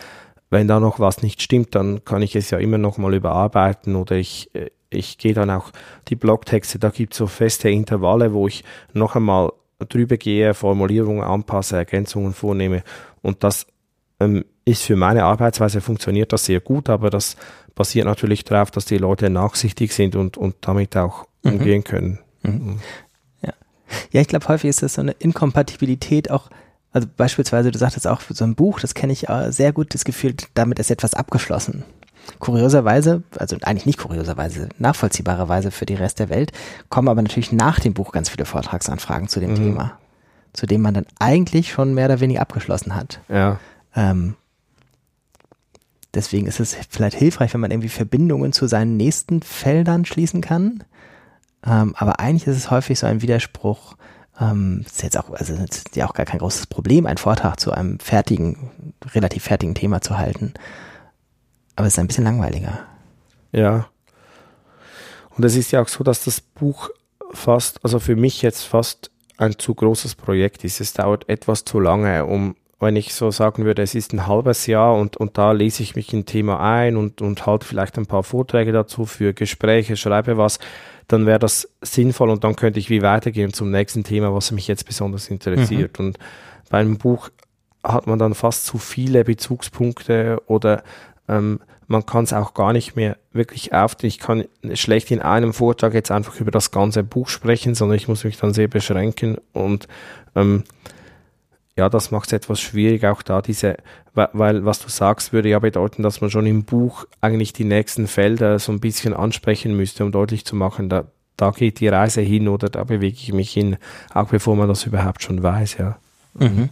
[0.49, 3.95] wenn da noch was nicht stimmt, dann kann ich es ja immer noch mal überarbeiten
[3.95, 4.49] oder ich,
[4.89, 5.71] ich gehe dann auch
[6.07, 8.63] die Blogtexte, da gibt es so feste Intervalle, wo ich
[8.93, 9.51] noch einmal
[9.85, 12.83] drüber gehe, Formulierungen anpasse, Ergänzungen vornehme.
[13.21, 13.67] Und das
[14.19, 17.37] ähm, ist für meine Arbeitsweise funktioniert das sehr gut, aber das
[17.75, 21.53] basiert natürlich darauf, dass die Leute nachsichtig sind und, und damit auch mhm.
[21.53, 22.19] umgehen können.
[22.41, 22.79] Mhm.
[23.41, 23.53] Ja.
[24.11, 26.49] ja, ich glaube, häufig ist das so eine Inkompatibilität auch
[26.97, 30.03] also beispielsweise, du sagtest auch, so ein Buch, das kenne ich äh, sehr gut, das
[30.03, 31.83] Gefühl, damit ist etwas abgeschlossen.
[32.39, 36.51] Kurioserweise, also eigentlich nicht kurioserweise, nachvollziehbarerweise für die Rest der Welt,
[36.89, 39.55] kommen aber natürlich nach dem Buch ganz viele Vortragsanfragen zu dem mhm.
[39.55, 39.97] Thema,
[40.53, 43.21] zu dem man dann eigentlich schon mehr oder weniger abgeschlossen hat.
[43.29, 43.59] Ja.
[43.95, 44.35] Ähm,
[46.13, 50.83] deswegen ist es vielleicht hilfreich, wenn man irgendwie Verbindungen zu seinen nächsten Feldern schließen kann.
[51.65, 53.95] Ähm, aber eigentlich ist es häufig so ein Widerspruch.
[54.39, 57.71] Ähm, ist jetzt auch, also ist ja auch gar kein großes Problem, einen Vortrag zu
[57.71, 60.53] einem fertigen, relativ fertigen Thema zu halten.
[61.77, 62.79] Aber es ist ein bisschen langweiliger.
[63.51, 63.87] Ja.
[65.37, 66.89] Und es ist ja auch so, dass das Buch
[67.31, 70.81] fast, also für mich jetzt fast ein zu großes Projekt ist.
[70.81, 74.65] Es dauert etwas zu lange, um, wenn ich so sagen würde, es ist ein halbes
[74.65, 77.99] Jahr und, und da lese ich mich in ein Thema ein und, und halte vielleicht
[77.99, 80.57] ein paar Vorträge dazu für Gespräche, schreibe was,
[81.07, 84.67] dann wäre das sinnvoll und dann könnte ich wie weitergehen zum nächsten Thema, was mich
[84.67, 85.99] jetzt besonders interessiert.
[85.99, 86.07] Mhm.
[86.07, 86.19] Und
[86.71, 87.29] bei einem Buch
[87.83, 90.83] hat man dann fast zu viele Bezugspunkte oder
[91.27, 93.95] ähm, man kann es auch gar nicht mehr wirklich auf.
[94.01, 98.07] Ich kann schlecht in einem Vortrag jetzt einfach über das ganze Buch sprechen, sondern ich
[98.07, 99.87] muss mich dann sehr beschränken und
[100.35, 100.63] ähm,
[101.77, 103.77] ja, das macht es etwas schwierig, auch da diese,
[104.15, 107.65] weil, weil, was du sagst, würde ja bedeuten, dass man schon im Buch eigentlich die
[107.65, 111.05] nächsten Felder so ein bisschen ansprechen müsste, um deutlich zu machen, da,
[111.37, 113.77] da geht die Reise hin oder da bewege ich mich hin,
[114.11, 115.99] auch bevor man das überhaupt schon weiß, ja.
[116.33, 116.69] Mhm.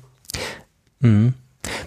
[1.01, 1.33] Mhm.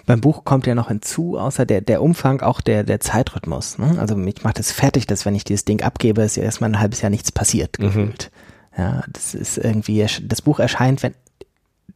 [0.05, 3.77] Beim Buch kommt ja noch hinzu, außer der, der Umfang, auch der, der Zeitrhythmus.
[3.77, 3.97] Ne?
[3.99, 6.79] Also mich macht es fertig, dass wenn ich dieses Ding abgebe, ist ja erstmal ein
[6.79, 7.83] halbes Jahr nichts passiert, mhm.
[7.83, 8.31] gefühlt.
[8.77, 11.13] Ja, das ist irgendwie, das Buch erscheint, wenn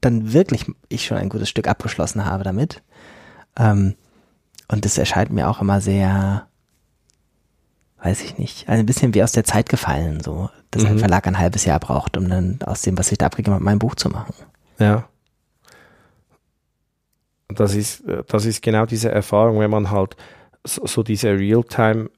[0.01, 2.81] dann wirklich ich schon ein gutes Stück abgeschlossen habe damit.
[3.57, 3.95] Ähm,
[4.67, 6.47] und das erscheint mir auch immer sehr,
[8.01, 10.89] weiß ich nicht, also ein bisschen wie aus der Zeit gefallen, so, dass mhm.
[10.89, 13.63] ein Verlag ein halbes Jahr braucht, um dann aus dem, was ich da abgegeben habe,
[13.63, 14.33] mein Buch zu machen.
[14.79, 15.07] Ja.
[17.49, 20.15] Das ist, das ist genau diese Erfahrung, wenn man halt
[20.63, 22.09] so, so diese Realtime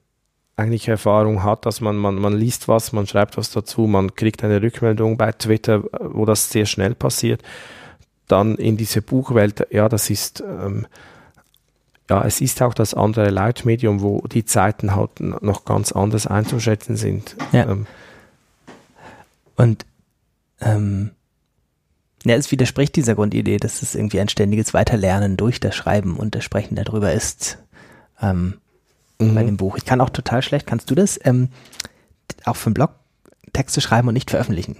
[0.55, 4.43] eigentlich Erfahrung hat, dass man, man, man liest was, man schreibt was dazu, man kriegt
[4.43, 7.41] eine Rückmeldung bei Twitter, wo das sehr schnell passiert.
[8.27, 10.87] Dann in diese Buchwelt, ja, das ist, ähm,
[12.09, 16.95] ja, es ist auch das andere Leitmedium, wo die Zeiten halt noch ganz anders einzuschätzen
[16.95, 17.35] sind.
[17.51, 17.69] Ja.
[17.69, 17.85] Ähm.
[19.57, 19.85] Und
[20.61, 21.11] ähm,
[22.25, 26.35] ja, es widerspricht dieser Grundidee, dass es irgendwie ein ständiges Weiterlernen durch das Schreiben und
[26.35, 27.59] das Sprechen darüber ist.
[28.21, 28.55] Ähm,
[29.19, 29.35] mhm.
[29.35, 29.77] bei dem Buch.
[29.77, 31.49] Ich kann auch total schlecht, kannst du das ähm,
[32.43, 32.91] auch für einen Blog
[33.53, 34.75] Texte schreiben und nicht veröffentlichen?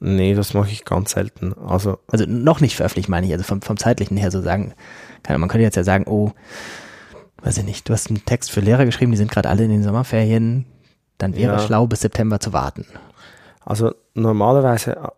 [0.00, 1.54] Nee, das mache ich ganz selten.
[1.54, 4.74] Also, also noch nicht veröffentlichen, meine ich, also vom, vom zeitlichen her so sagen.
[5.28, 6.32] Man könnte jetzt ja sagen, oh,
[7.42, 9.70] weiß ich nicht, du hast einen Text für Lehrer geschrieben, die sind gerade alle in
[9.70, 10.66] den Sommerferien,
[11.18, 11.58] dann wäre ja.
[11.58, 12.86] schlau, bis September zu warten.
[13.64, 15.12] Also normalerweise,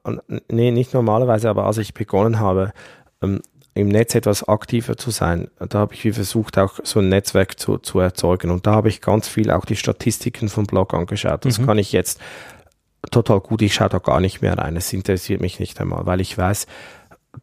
[0.50, 2.72] nee, nicht normalerweise, aber als ich begonnen habe,
[3.22, 3.40] ähm,
[3.76, 5.48] im Netz etwas aktiver zu sein.
[5.58, 8.50] Da habe ich versucht, auch so ein Netzwerk zu, zu erzeugen.
[8.50, 11.44] Und da habe ich ganz viel auch die Statistiken vom Blog angeschaut.
[11.44, 11.66] Das mhm.
[11.66, 12.18] kann ich jetzt
[13.10, 13.60] total gut.
[13.60, 14.76] Ich schaue da gar nicht mehr rein.
[14.76, 16.66] Es interessiert mich nicht einmal, weil ich weiß,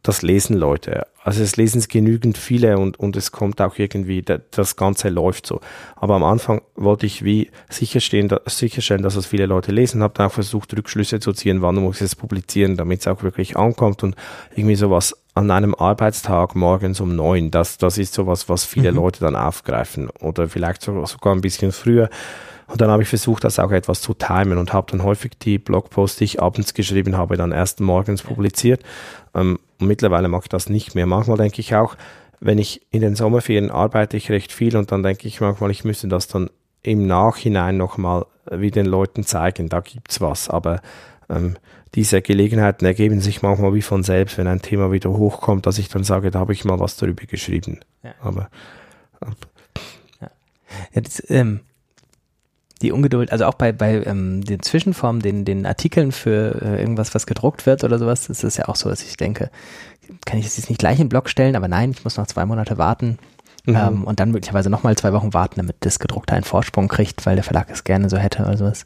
[0.01, 1.05] das lesen Leute.
[1.23, 5.47] Also es lesen es genügend viele und, und es kommt auch irgendwie, das Ganze läuft
[5.47, 5.61] so.
[5.95, 10.27] Aber am Anfang wollte ich wie sicherstellen, sicherstellen dass es viele Leute lesen, habe dann
[10.27, 14.03] auch versucht, Rückschlüsse zu ziehen, wann muss ich es publizieren, damit es auch wirklich ankommt
[14.03, 14.15] und
[14.55, 17.51] irgendwie sowas an einem Arbeitstag morgens um neun.
[17.51, 18.97] Das, das ist sowas, was viele mhm.
[18.97, 22.09] Leute dann aufgreifen oder vielleicht sogar ein bisschen früher.
[22.67, 25.57] Und dann habe ich versucht, das auch etwas zu timen und habe dann häufig die
[25.57, 28.81] Blogposts, die ich abends geschrieben habe, dann erst morgens publiziert.
[29.35, 31.05] Ähm, und mittlerweile mache ich das nicht mehr.
[31.05, 31.95] Manchmal denke ich auch,
[32.39, 35.83] wenn ich in den Sommerferien arbeite ich recht viel und dann denke ich manchmal, ich
[35.83, 36.49] müsste das dann
[36.81, 40.49] im Nachhinein nochmal wie den Leuten zeigen, da gibt's was.
[40.49, 40.81] Aber
[41.29, 41.55] ähm,
[41.95, 45.89] diese Gelegenheiten ergeben sich manchmal wie von selbst, wenn ein Thema wieder hochkommt, dass ich
[45.89, 47.79] dann sage, da habe ich mal was darüber geschrieben.
[48.03, 48.13] Ja.
[48.21, 48.49] Aber
[49.21, 49.27] äh,
[50.21, 50.31] ja.
[50.93, 51.61] ja das, ähm,
[52.83, 57.15] die Ungeduld, also auch bei, bei ähm, den Zwischenformen, den, den Artikeln für äh, irgendwas,
[57.15, 59.49] was gedruckt wird oder sowas, ist es ja auch so, dass ich denke,
[60.25, 62.27] kann ich das jetzt nicht gleich in den Blog stellen, aber nein, ich muss noch
[62.27, 63.17] zwei Monate warten.
[63.65, 63.75] Mhm.
[63.75, 67.35] Ähm, und dann möglicherweise nochmal zwei Wochen warten, damit das gedruckte einen Vorsprung kriegt, weil
[67.35, 68.85] der Verlag es gerne so hätte oder sowas.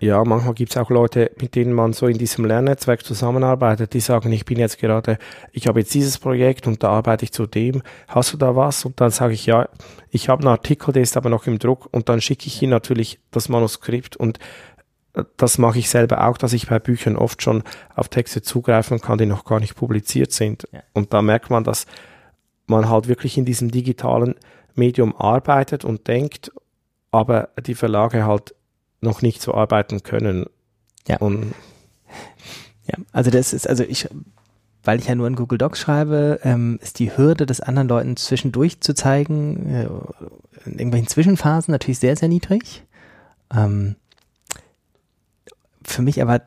[0.00, 4.00] Ja, manchmal gibt es auch Leute, mit denen man so in diesem Lernnetzwerk zusammenarbeitet, die
[4.00, 5.18] sagen, ich bin jetzt gerade,
[5.52, 8.86] ich habe jetzt dieses Projekt und da arbeite ich zu dem, hast du da was?
[8.86, 9.68] Und dann sage ich, ja,
[10.08, 12.70] ich habe einen Artikel, der ist aber noch im Druck und dann schicke ich ihm
[12.70, 14.38] natürlich das Manuskript und
[15.12, 17.62] äh, das mache ich selber auch, dass ich bei Büchern oft schon
[17.94, 20.66] auf Texte zugreifen kann, die noch gar nicht publiziert sind.
[20.72, 20.80] Ja.
[20.94, 21.84] Und da merkt man, dass
[22.66, 24.34] man halt wirklich in diesem digitalen
[24.74, 26.50] Medium arbeitet und denkt,
[27.10, 28.54] aber die Verlage halt
[29.00, 30.46] noch nicht so arbeiten können.
[31.08, 31.18] Ja.
[31.18, 31.54] Und
[32.86, 34.08] ja, also das ist, also ich
[34.84, 38.16] weil ich ja nur in Google Docs schreibe, ähm, ist die Hürde, das anderen Leuten
[38.16, 39.88] zwischendurch zu zeigen, äh,
[40.64, 42.84] in irgendwelchen Zwischenphasen natürlich sehr, sehr niedrig.
[43.54, 43.96] Ähm,
[45.82, 46.42] für mich aber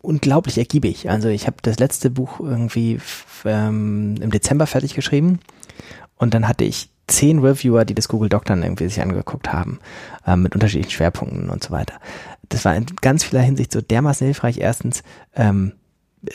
[0.00, 1.10] unglaublich ergiebig.
[1.10, 2.98] Also ich habe das letzte Buch irgendwie
[3.44, 5.40] ähm, im Dezember fertig geschrieben
[6.16, 9.78] und dann hatte ich zehn Reviewer, die das Google Doc dann irgendwie sich angeguckt haben,
[10.26, 11.94] ähm, mit unterschiedlichen Schwerpunkten und so weiter.
[12.48, 14.58] Das war in ganz vieler Hinsicht so dermaßen hilfreich.
[14.58, 15.02] Erstens
[15.34, 15.72] ähm,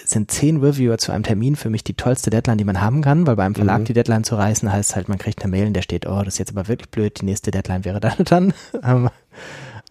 [0.06, 3.28] sind zehn Reviewer zu einem Termin für mich die tollste Deadline, die man haben kann,
[3.28, 3.86] weil beim Verlag mhm.
[3.86, 6.36] die Deadline zu reißen heißt halt, man kriegt eine Mail, in der steht, oh, das
[6.36, 8.54] ist jetzt aber wirklich blöd, die nächste Deadline wäre dann dann.
[8.84, 9.10] ähm,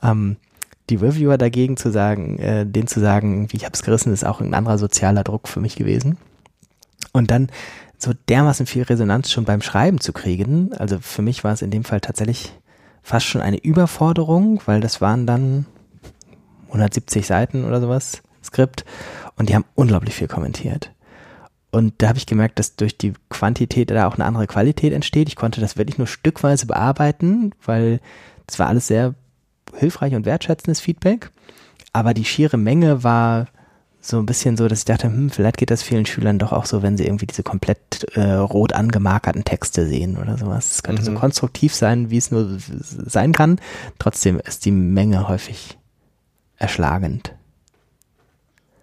[0.02, 0.36] ähm,
[0.88, 4.40] die Reviewer dagegen zu sagen, äh, denen zu sagen, wie ich hab's gerissen, ist auch
[4.40, 6.16] ein anderer sozialer Druck für mich gewesen.
[7.12, 7.48] Und dann
[8.02, 10.72] so dermaßen viel Resonanz schon beim Schreiben zu kriegen.
[10.74, 12.52] Also für mich war es in dem Fall tatsächlich
[13.02, 15.66] fast schon eine Überforderung, weil das waren dann
[16.68, 18.84] 170 Seiten oder sowas Skript
[19.36, 20.92] und die haben unglaublich viel kommentiert.
[21.70, 25.28] Und da habe ich gemerkt, dass durch die Quantität da auch eine andere Qualität entsteht.
[25.28, 28.00] Ich konnte das wirklich nur stückweise bearbeiten, weil
[28.46, 29.14] das war alles sehr
[29.76, 31.30] hilfreich und wertschätzendes Feedback.
[31.92, 33.46] Aber die schiere Menge war
[34.00, 36.64] so ein bisschen so, dass ich dachte, hm, vielleicht geht das vielen Schülern doch auch
[36.64, 40.72] so, wenn sie irgendwie diese komplett äh, rot angemarkerten Texte sehen oder sowas.
[40.72, 41.06] Es könnte mhm.
[41.06, 43.60] so konstruktiv sein, wie es nur sein kann.
[43.98, 45.78] Trotzdem ist die Menge häufig
[46.56, 47.34] erschlagend.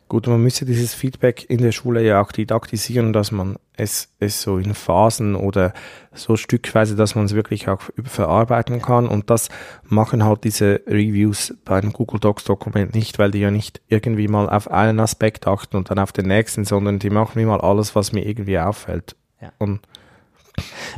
[0.09, 4.41] Gut, man müsste dieses Feedback in der Schule ja auch didaktisieren, dass man es, es
[4.41, 5.73] so in Phasen oder
[6.13, 9.07] so stückweise, dass man es wirklich auch verarbeiten kann.
[9.07, 9.49] Und das
[9.83, 14.29] machen halt diese Reviews bei einem Google Docs Dokument nicht, weil die ja nicht irgendwie
[14.29, 17.93] mal auf einen Aspekt achten und dann auf den nächsten, sondern die machen immer alles,
[17.93, 19.17] was mir irgendwie auffällt.
[19.41, 19.51] Ja.
[19.57, 19.81] Und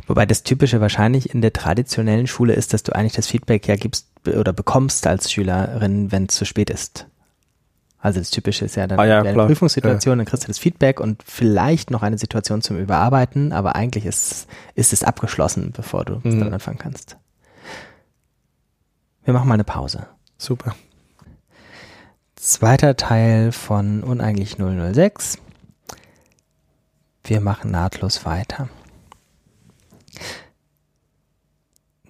[0.06, 3.76] Wobei das Typische wahrscheinlich in der traditionellen Schule ist, dass du eigentlich das Feedback ja
[3.76, 7.09] gibst oder bekommst als Schülerin, wenn es zu spät ist.
[8.00, 11.00] Also das Typische ist ja dann ah, ja, eine Prüfungssituation, dann kriegst du das Feedback
[11.00, 16.20] und vielleicht noch eine Situation zum Überarbeiten, aber eigentlich ist, ist es abgeschlossen, bevor du
[16.22, 16.40] mhm.
[16.40, 17.18] dann anfangen kannst.
[19.24, 20.06] Wir machen mal eine Pause.
[20.38, 20.74] Super.
[22.36, 25.36] Zweiter Teil von Uneigentlich 006.
[27.24, 28.70] Wir machen nahtlos weiter.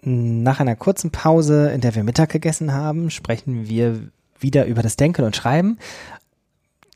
[0.02, 4.96] Nach einer kurzen Pause, in der wir Mittag gegessen haben, sprechen wir wieder über das
[4.96, 5.78] Denken und Schreiben.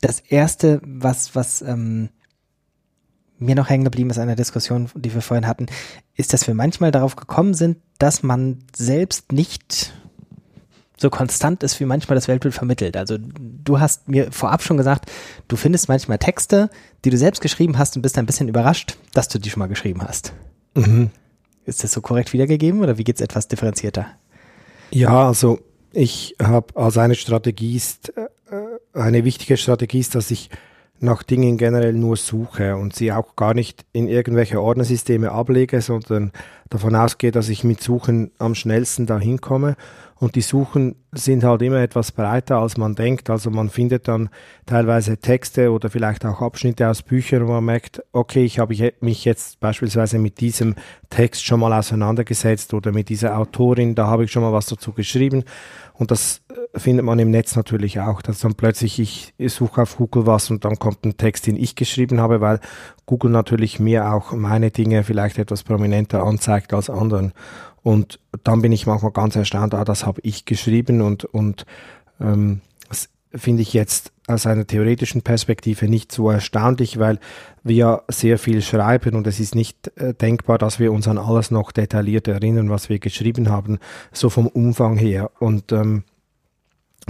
[0.01, 2.09] Das erste, was, was ähm,
[3.37, 5.67] mir noch hängen geblieben ist an der Diskussion, die wir vorhin hatten,
[6.15, 9.93] ist, dass wir manchmal darauf gekommen sind, dass man selbst nicht
[10.97, 12.95] so konstant ist, wie manchmal das Weltbild vermittelt.
[12.95, 15.11] Also du hast mir vorab schon gesagt,
[15.47, 16.69] du findest manchmal Texte,
[17.03, 19.67] die du selbst geschrieben hast und bist ein bisschen überrascht, dass du die schon mal
[19.67, 20.33] geschrieben hast.
[20.75, 21.09] Mhm.
[21.65, 24.07] Ist das so korrekt wiedergegeben oder wie geht es etwas differenzierter?
[24.91, 25.59] Ja, also
[25.95, 28.27] ich habe als eine Strategie ist, äh,
[28.93, 30.49] eine wichtige Strategie ist, dass ich
[30.99, 36.31] nach Dingen generell nur suche und sie auch gar nicht in irgendwelche Ordnersysteme ablege, sondern
[36.69, 39.75] davon ausgehe, dass ich mit Suchen am schnellsten dahin komme.
[40.17, 43.29] Und die Suchen sind halt immer etwas breiter, als man denkt.
[43.29, 44.29] Also man findet dann
[44.65, 49.25] teilweise Texte oder vielleicht auch Abschnitte aus Büchern, wo man merkt, okay, ich habe mich
[49.25, 50.75] jetzt beispielsweise mit diesem
[51.09, 54.93] Text schon mal auseinandergesetzt oder mit dieser Autorin, da habe ich schon mal was dazu
[54.93, 55.43] geschrieben.
[55.97, 59.97] Und das äh, findet man im Netz natürlich auch, dass dann plötzlich ich, suche auf
[59.97, 62.59] Google was und dann kommt ein Text, den ich geschrieben habe, weil
[63.05, 67.33] Google natürlich mir auch meine Dinge vielleicht etwas prominenter anzeigt als anderen.
[67.81, 71.65] Und dann bin ich manchmal ganz erstaunt, ah, das habe ich geschrieben und, und
[72.19, 77.19] ähm, das finde ich jetzt aus einer theoretischen Perspektive nicht so erstaunlich, weil
[77.63, 81.51] wir sehr viel schreiben und es ist nicht äh, denkbar, dass wir uns an alles
[81.51, 83.77] noch detailliert erinnern, was wir geschrieben haben,
[84.11, 85.29] so vom Umfang her.
[85.39, 86.03] Und ähm,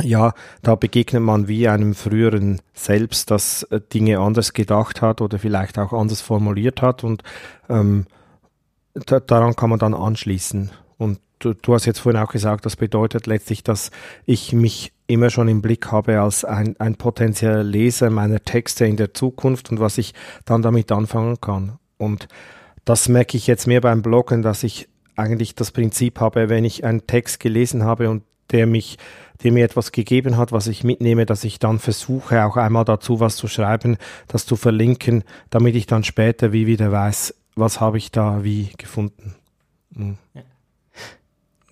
[0.02, 5.40] ja, da begegnet man wie einem früheren Selbst, das äh, Dinge anders gedacht hat oder
[5.40, 7.24] vielleicht auch anders formuliert hat und
[7.70, 8.08] ähm,
[8.94, 10.72] da, daran kann man dann anschließen.
[10.98, 13.92] Und du, du hast jetzt vorhin auch gesagt, das bedeutet letztlich, dass
[14.26, 18.98] ich mich immer schon im Blick habe als ein, ein potenzieller Leser meiner Texte in
[18.98, 20.14] der Zukunft und was ich
[20.46, 21.78] dann damit anfangen kann.
[21.98, 22.28] Und
[22.86, 26.84] das merke ich jetzt mehr beim Bloggen, dass ich eigentlich das Prinzip habe, wenn ich
[26.84, 28.98] einen Text gelesen habe und der mich,
[29.44, 33.20] der mir etwas gegeben hat, was ich mitnehme, dass ich dann versuche, auch einmal dazu
[33.20, 33.98] was zu schreiben,
[34.28, 38.70] das zu verlinken, damit ich dann später wie wieder weiß, was habe ich da wie
[38.78, 39.36] gefunden.
[39.92, 40.18] Mhm.
[40.34, 40.42] Ja.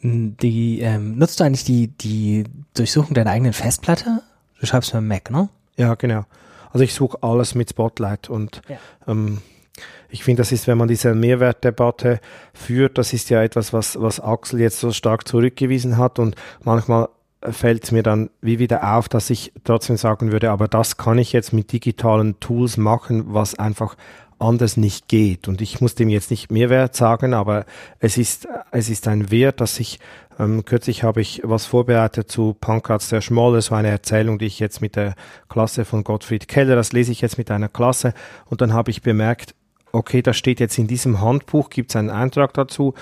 [0.04, 2.43] Die, ähm, nutzt du eigentlich die, die
[2.74, 4.22] Durchsuchung deiner eigenen Festplatte?
[4.60, 5.49] Du schreibst mit Mac, ne?
[5.78, 6.26] Ja, genau.
[6.72, 8.78] Also ich suche alles mit Spotlight und ja.
[9.08, 9.39] ähm,
[10.10, 12.20] ich finde, das ist, wenn man diese Mehrwertdebatte
[12.54, 17.08] führt, das ist ja etwas, was, was Axel jetzt so stark zurückgewiesen hat und manchmal
[17.51, 21.18] fällt es mir dann wie wieder auf, dass ich trotzdem sagen würde, aber das kann
[21.18, 23.95] ich jetzt mit digitalen Tools machen, was einfach
[24.44, 25.48] anders nicht geht.
[25.48, 27.66] Und ich muss dem jetzt nicht Mehrwert sagen, aber
[28.00, 30.00] es ist, es ist ein Wert, dass ich,
[30.39, 34.60] ähm, kürzlich habe ich was vorbereitet zu Pankratz der Schmolle, so eine Erzählung, die ich
[34.60, 35.16] jetzt mit der
[35.50, 38.14] Klasse von Gottfried Keller, das lese ich jetzt mit einer Klasse
[38.46, 39.56] und dann habe ich bemerkt,
[39.91, 42.94] okay, da steht jetzt in diesem Handbuch, gibt es einen Eintrag dazu,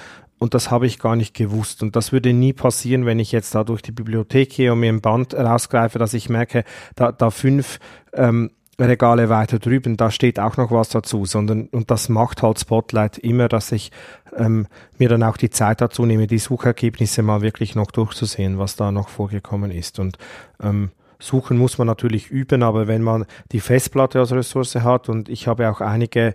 [0.42, 1.84] und das habe ich gar nicht gewusst.
[1.84, 4.92] Und das würde nie passieren, wenn ich jetzt da durch die Bibliothek gehe und mir
[4.92, 6.64] ein Band rausgreife, dass ich merke,
[6.96, 7.78] da, da fünf
[8.14, 8.50] ähm,
[8.88, 13.18] Regale weiter drüben, da steht auch noch was dazu, sondern, und das macht halt Spotlight
[13.18, 13.92] immer, dass ich
[14.36, 14.68] ähm,
[14.98, 18.92] mir dann auch die Zeit dazu nehme, die Suchergebnisse mal wirklich noch durchzusehen, was da
[18.92, 20.00] noch vorgekommen ist.
[20.00, 20.18] Und
[20.62, 25.30] ähm, Suchen muss man natürlich üben, aber wenn man die Festplatte als Ressource hat und
[25.30, 26.34] ich habe auch einige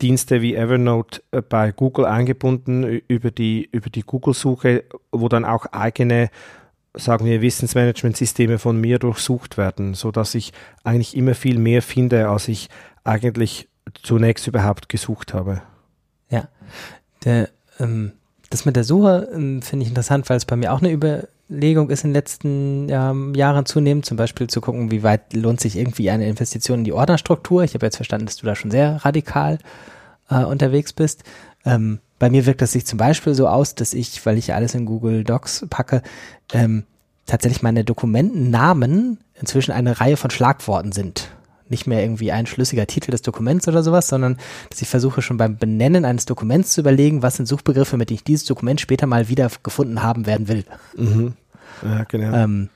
[0.00, 5.66] Dienste wie Evernote äh, bei Google eingebunden über die, über die Google-Suche, wo dann auch
[5.66, 6.28] eigene
[6.96, 10.52] sagen wir, Wissensmanagementsysteme von mir durchsucht werden, so dass ich
[10.84, 12.68] eigentlich immer viel mehr finde, als ich
[13.04, 13.68] eigentlich
[14.02, 15.62] zunächst überhaupt gesucht habe.
[16.30, 16.48] Ja,
[17.24, 18.12] der, ähm,
[18.50, 21.24] das mit der Suche ähm, finde ich interessant, weil es bei mir auch eine Über
[21.48, 25.60] Legung ist in den letzten ähm, Jahren zunehmend, zum Beispiel zu gucken, wie weit lohnt
[25.60, 27.62] sich irgendwie eine Investition in die Ordnerstruktur.
[27.62, 29.58] Ich habe jetzt verstanden, dass du da schon sehr radikal
[30.28, 31.22] äh, unterwegs bist.
[31.64, 34.74] Ähm, bei mir wirkt das sich zum Beispiel so aus, dass ich, weil ich alles
[34.74, 36.02] in Google Docs packe,
[36.52, 36.84] ähm,
[37.26, 41.30] tatsächlich meine Dokumentennamen inzwischen eine Reihe von Schlagworten sind
[41.68, 44.36] nicht mehr irgendwie ein schlüssiger Titel des Dokuments oder sowas, sondern
[44.70, 48.16] dass ich versuche schon beim Benennen eines Dokuments zu überlegen, was sind Suchbegriffe, mit denen
[48.16, 50.64] ich dieses Dokument später mal wieder gefunden haben werden will.
[50.96, 51.34] Mhm.
[51.82, 52.36] Ja, genau.
[52.36, 52.68] Ähm,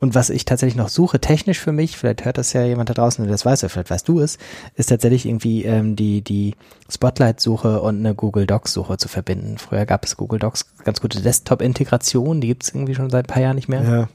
[0.00, 2.94] und was ich tatsächlich noch suche, technisch für mich, vielleicht hört das ja jemand da
[2.94, 4.38] draußen, der das weiß, oder vielleicht weißt du es,
[4.74, 6.54] ist tatsächlich irgendwie ähm, die, die
[6.90, 9.58] Spotlight-Suche und eine Google Docs-Suche zu verbinden.
[9.58, 13.32] Früher gab es Google Docs ganz gute Desktop-Integration, die gibt es irgendwie schon seit ein
[13.32, 13.82] paar Jahren nicht mehr.
[13.82, 14.08] Ja.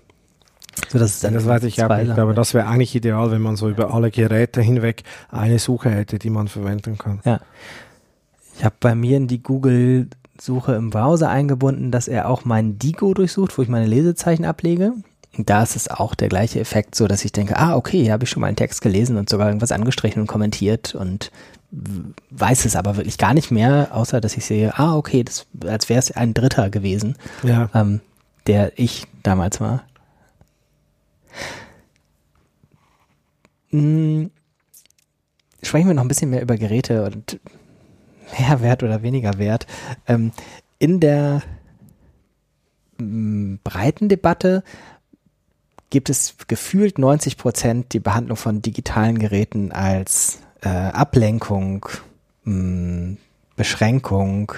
[0.89, 3.69] So, das, das weiß ich auch nicht, aber das wäre eigentlich ideal, wenn man so
[3.69, 7.21] über alle Geräte hinweg eine Suche hätte, die man verwenden kann.
[7.23, 7.39] Ja.
[8.57, 10.07] Ich habe bei mir in die Google
[10.39, 14.93] Suche im Browser eingebunden, dass er auch mein Digo durchsucht, wo ich meine Lesezeichen ablege.
[15.37, 18.23] Da ist es auch der gleiche Effekt, so dass ich denke, ah, okay, hier habe
[18.23, 21.31] ich schon mal einen Text gelesen und sogar irgendwas angestrichen und kommentiert und
[22.29, 25.89] weiß es aber wirklich gar nicht mehr, außer dass ich sehe, ah, okay, das, als
[25.89, 27.69] wäre es ein Dritter gewesen, ja.
[27.73, 28.01] ähm,
[28.47, 29.83] der ich damals war.
[33.71, 34.31] Hm,
[35.61, 37.39] sprechen wir noch ein bisschen mehr über Geräte und
[38.37, 39.67] mehr Wert oder weniger Wert.
[40.07, 40.31] Ähm,
[40.79, 41.41] in der
[42.99, 44.63] hm, breiten Debatte
[45.89, 51.85] gibt es gefühlt 90 Prozent die Behandlung von digitalen Geräten als äh, Ablenkung,
[52.43, 53.17] mh, hm,
[53.55, 54.51] Beschränkung,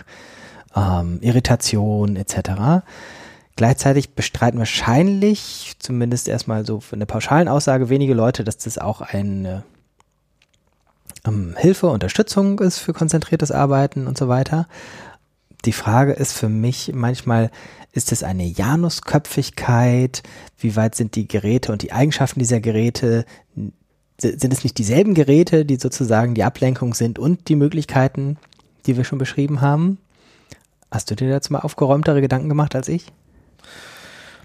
[0.75, 2.85] ähm, Irritation etc.
[3.55, 9.01] Gleichzeitig bestreiten wahrscheinlich, zumindest erstmal so für eine pauschalen Aussage, wenige Leute, dass das auch
[9.01, 9.63] eine
[11.25, 14.67] ähm, Hilfe, Unterstützung ist für konzentriertes Arbeiten und so weiter.
[15.67, 17.51] Die Frage ist für mich manchmal,
[17.91, 20.23] ist es eine Janusköpfigkeit?
[20.57, 23.25] Wie weit sind die Geräte und die Eigenschaften dieser Geräte?
[24.17, 28.37] Sind es nicht dieselben Geräte, die sozusagen die Ablenkung sind und die Möglichkeiten,
[28.85, 29.97] die wir schon beschrieben haben?
[30.89, 33.07] Hast du dir dazu mal aufgeräumtere Gedanken gemacht als ich?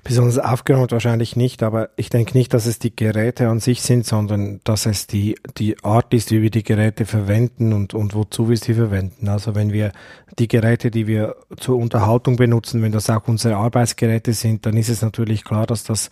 [0.04, 4.04] Besonders aufgeräumt wahrscheinlich nicht, aber ich denke nicht, dass es die Geräte an sich sind,
[4.04, 8.48] sondern dass es die, die Art ist, wie wir die Geräte verwenden und, und wozu
[8.48, 9.28] wir sie verwenden.
[9.28, 9.92] Also wenn wir
[10.40, 14.88] die Geräte, die wir zur Unterhaltung benutzen, wenn das auch unsere Arbeitsgeräte sind, dann ist
[14.88, 16.10] es natürlich klar, dass das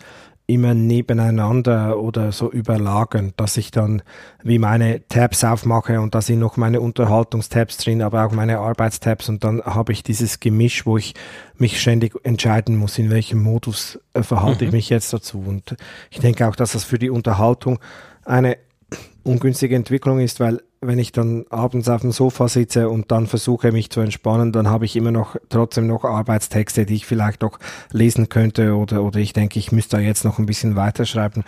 [0.51, 4.01] immer nebeneinander oder so überlagern, dass ich dann
[4.43, 9.29] wie meine Tabs aufmache und da sind noch meine Unterhaltungstabs drin, aber auch meine Arbeitstabs
[9.29, 11.13] und dann habe ich dieses Gemisch, wo ich
[11.57, 14.69] mich ständig entscheiden muss, in welchem Modus äh, verhalte mhm.
[14.69, 15.43] ich mich jetzt dazu.
[15.45, 15.75] Und
[16.09, 17.79] ich denke auch, dass das für die Unterhaltung
[18.25, 18.57] eine
[19.23, 23.71] ungünstige Entwicklung ist, weil wenn ich dann abends auf dem Sofa sitze und dann versuche,
[23.71, 27.59] mich zu entspannen, dann habe ich immer noch trotzdem noch Arbeitstexte, die ich vielleicht auch
[27.91, 31.43] lesen könnte oder, oder ich denke, ich müsste da jetzt noch ein bisschen weiterschreiben.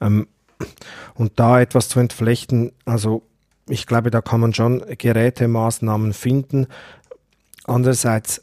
[0.00, 0.26] Ähm,
[1.14, 3.22] und da etwas zu entflechten, also
[3.68, 6.66] ich glaube, da kann man schon Gerätemaßnahmen finden.
[7.64, 8.42] Andererseits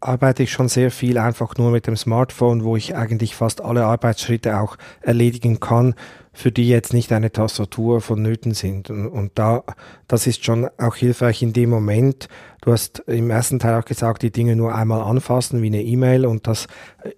[0.00, 3.84] arbeite ich schon sehr viel einfach nur mit dem Smartphone, wo ich eigentlich fast alle
[3.84, 5.94] Arbeitsschritte auch erledigen kann
[6.32, 8.90] für die jetzt nicht eine Tastatur vonnöten sind.
[8.90, 9.64] Und, und da,
[10.08, 12.28] das ist schon auch hilfreich in dem Moment,
[12.62, 16.24] Du hast im ersten Teil auch gesagt, die Dinge nur einmal anfassen wie eine E-Mail
[16.24, 16.68] und das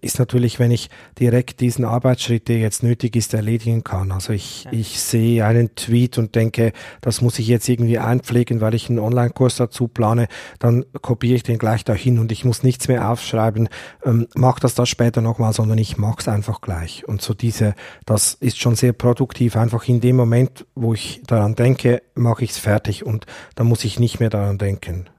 [0.01, 0.89] ist natürlich, wenn ich
[1.19, 4.11] direkt diesen Arbeitsschritt, der jetzt nötig ist, erledigen kann.
[4.11, 8.73] Also ich, ich sehe einen Tweet und denke, das muss ich jetzt irgendwie einpflegen, weil
[8.73, 10.29] ich einen Online-Kurs dazu plane,
[10.61, 13.69] dann kopiere ich den gleich dahin und ich muss nichts mehr aufschreiben,
[14.03, 17.07] ähm, mach das das später nochmal, sondern ich mach's einfach gleich.
[17.07, 17.75] Und so diese,
[18.07, 19.55] das ist schon sehr produktiv.
[19.57, 24.01] Einfach in dem Moment, wo ich daran denke, mache ich's fertig und dann muss ich
[24.01, 25.11] nicht mehr daran denken.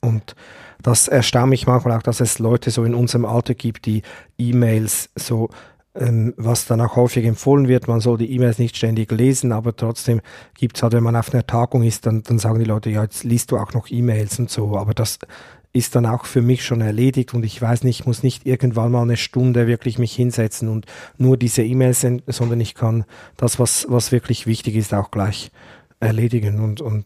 [0.00, 0.36] Und
[0.82, 4.02] das erstaunt mich manchmal auch, dass es Leute so in unserem Alter gibt, die
[4.38, 5.48] E-Mails so,
[5.96, 9.74] ähm, was dann auch häufig empfohlen wird, man soll die E-Mails nicht ständig lesen, aber
[9.74, 10.20] trotzdem
[10.56, 13.02] gibt es halt, wenn man auf einer Tagung ist, dann, dann sagen die Leute, ja,
[13.02, 15.18] jetzt liest du auch noch E-Mails und so, aber das
[15.74, 18.92] ist dann auch für mich schon erledigt und ich weiß nicht, ich muss nicht irgendwann
[18.92, 20.86] mal eine Stunde wirklich mich hinsetzen und
[21.18, 23.04] nur diese E-Mails senden, sondern ich kann
[23.36, 25.50] das, was, was wirklich wichtig ist, auch gleich
[26.00, 27.04] erledigen und, und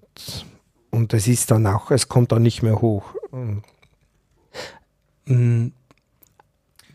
[0.91, 3.15] und es ist dann auch, es kommt dann nicht mehr hoch.
[5.27, 5.69] Mm.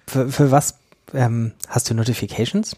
[0.07, 0.79] Für, für was
[1.13, 2.75] ähm, hast du Notifications?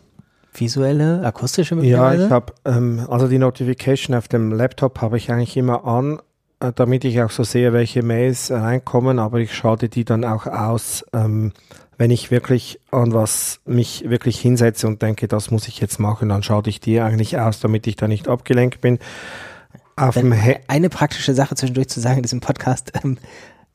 [0.54, 2.20] Visuelle, akustische mittlerweile?
[2.20, 6.20] Ja, ich habe, ähm, also die Notification auf dem Laptop habe ich eigentlich immer an,
[6.60, 11.06] damit ich auch so sehe, welche Mails reinkommen, aber ich schalte die dann auch aus,
[11.14, 11.54] ähm,
[11.98, 16.30] wenn ich wirklich an was mich wirklich hinsetze und denke, das muss ich jetzt machen,
[16.30, 19.00] dann schalte ich die eigentlich aus, damit ich da nicht abgelenkt bin.
[19.96, 20.34] Auf dem
[20.68, 23.18] eine praktische Sache zwischendurch zu sagen in diesem Podcast, ähm,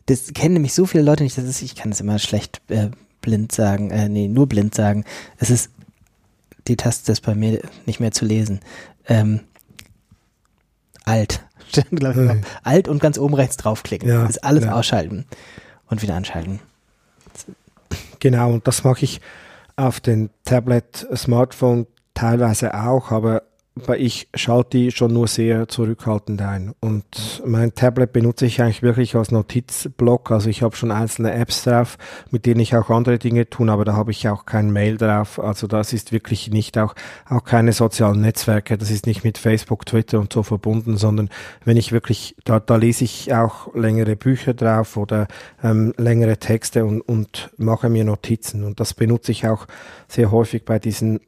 [0.07, 2.91] das kennen nämlich so viele Leute nicht, das ist, ich kann es immer schlecht äh,
[3.21, 5.05] blind sagen, äh, nee, nur blind sagen.
[5.39, 5.71] Es ist,
[6.69, 8.61] die Taste ist bei mir nicht mehr zu lesen.
[9.07, 9.41] Ähm,
[11.05, 11.45] alt.
[11.77, 12.43] Hm.
[12.63, 14.09] Alt und ganz oben rechts draufklicken.
[14.09, 14.73] Ja, das ist alles ja.
[14.73, 15.27] ausschalten
[15.89, 16.61] und wieder anschalten.
[18.19, 19.21] Genau, und das mache ich
[19.77, 23.43] auf den Tablet, Smartphone teilweise auch, aber
[23.77, 26.75] aber ich schalte die schon nur sehr zurückhaltend ein.
[26.81, 30.31] Und mein Tablet benutze ich eigentlich wirklich als Notizblock.
[30.33, 31.97] Also ich habe schon einzelne Apps drauf,
[32.31, 35.39] mit denen ich auch andere Dinge tun, aber da habe ich auch kein Mail drauf.
[35.39, 36.95] Also das ist wirklich nicht auch,
[37.29, 38.77] auch keine sozialen Netzwerke.
[38.77, 41.31] Das ist nicht mit Facebook, Twitter und so verbunden, sondern
[41.65, 45.29] wenn ich wirklich, da, da lese ich auch längere Bücher drauf oder
[45.63, 48.65] ähm, längere Texte und, und mache mir Notizen.
[48.65, 49.67] Und das benutze ich auch
[50.09, 51.21] sehr häufig bei diesen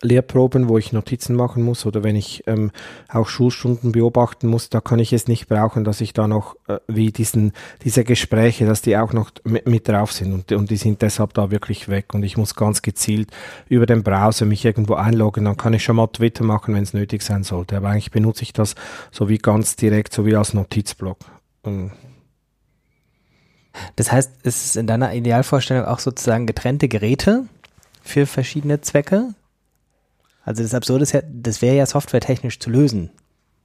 [0.00, 2.70] Lehrproben, wo ich Notizen machen muss oder wenn ich ähm,
[3.08, 6.78] auch Schulstunden beobachten muss, da kann ich es nicht brauchen, dass ich da noch äh,
[6.88, 10.78] wie diesen diese Gespräche, dass die auch noch mit, mit drauf sind und, und die
[10.78, 13.30] sind deshalb da wirklich weg und ich muss ganz gezielt
[13.68, 16.94] über den Browser mich irgendwo einloggen, dann kann ich schon mal Twitter machen, wenn es
[16.94, 18.74] nötig sein sollte, aber eigentlich benutze ich das
[19.10, 21.18] so wie ganz direkt, so wie als Notizblock.
[21.62, 21.92] Und
[23.96, 27.44] das heißt, es ist in deiner Idealvorstellung auch sozusagen getrennte Geräte
[28.02, 29.34] für verschiedene Zwecke?
[30.44, 33.10] Also das Absurde ist ja, das wäre ja softwaretechnisch zu lösen,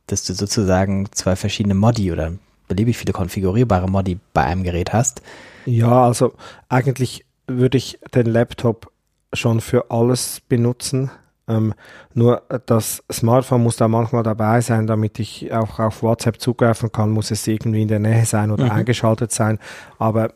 [0.08, 2.34] dass du sozusagen zwei verschiedene Modi oder
[2.68, 5.22] beliebig viele konfigurierbare Modi bei einem Gerät hast.
[5.66, 6.34] Ja, also
[6.70, 8.92] eigentlich würde ich den Laptop
[9.34, 11.12] schon für alles benutzen.
[11.48, 11.74] Ähm,
[12.14, 17.10] nur das Smartphone muss da manchmal dabei sein, damit ich auch auf WhatsApp zugreifen kann,
[17.10, 18.72] muss es irgendwie in der Nähe sein oder mhm.
[18.72, 19.60] eingeschaltet sein.
[19.98, 20.32] Aber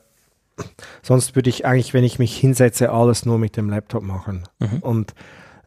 [1.01, 4.43] sonst würde ich eigentlich, wenn ich mich hinsetze, alles nur mit dem Laptop machen.
[4.59, 4.79] Mhm.
[4.79, 5.13] Und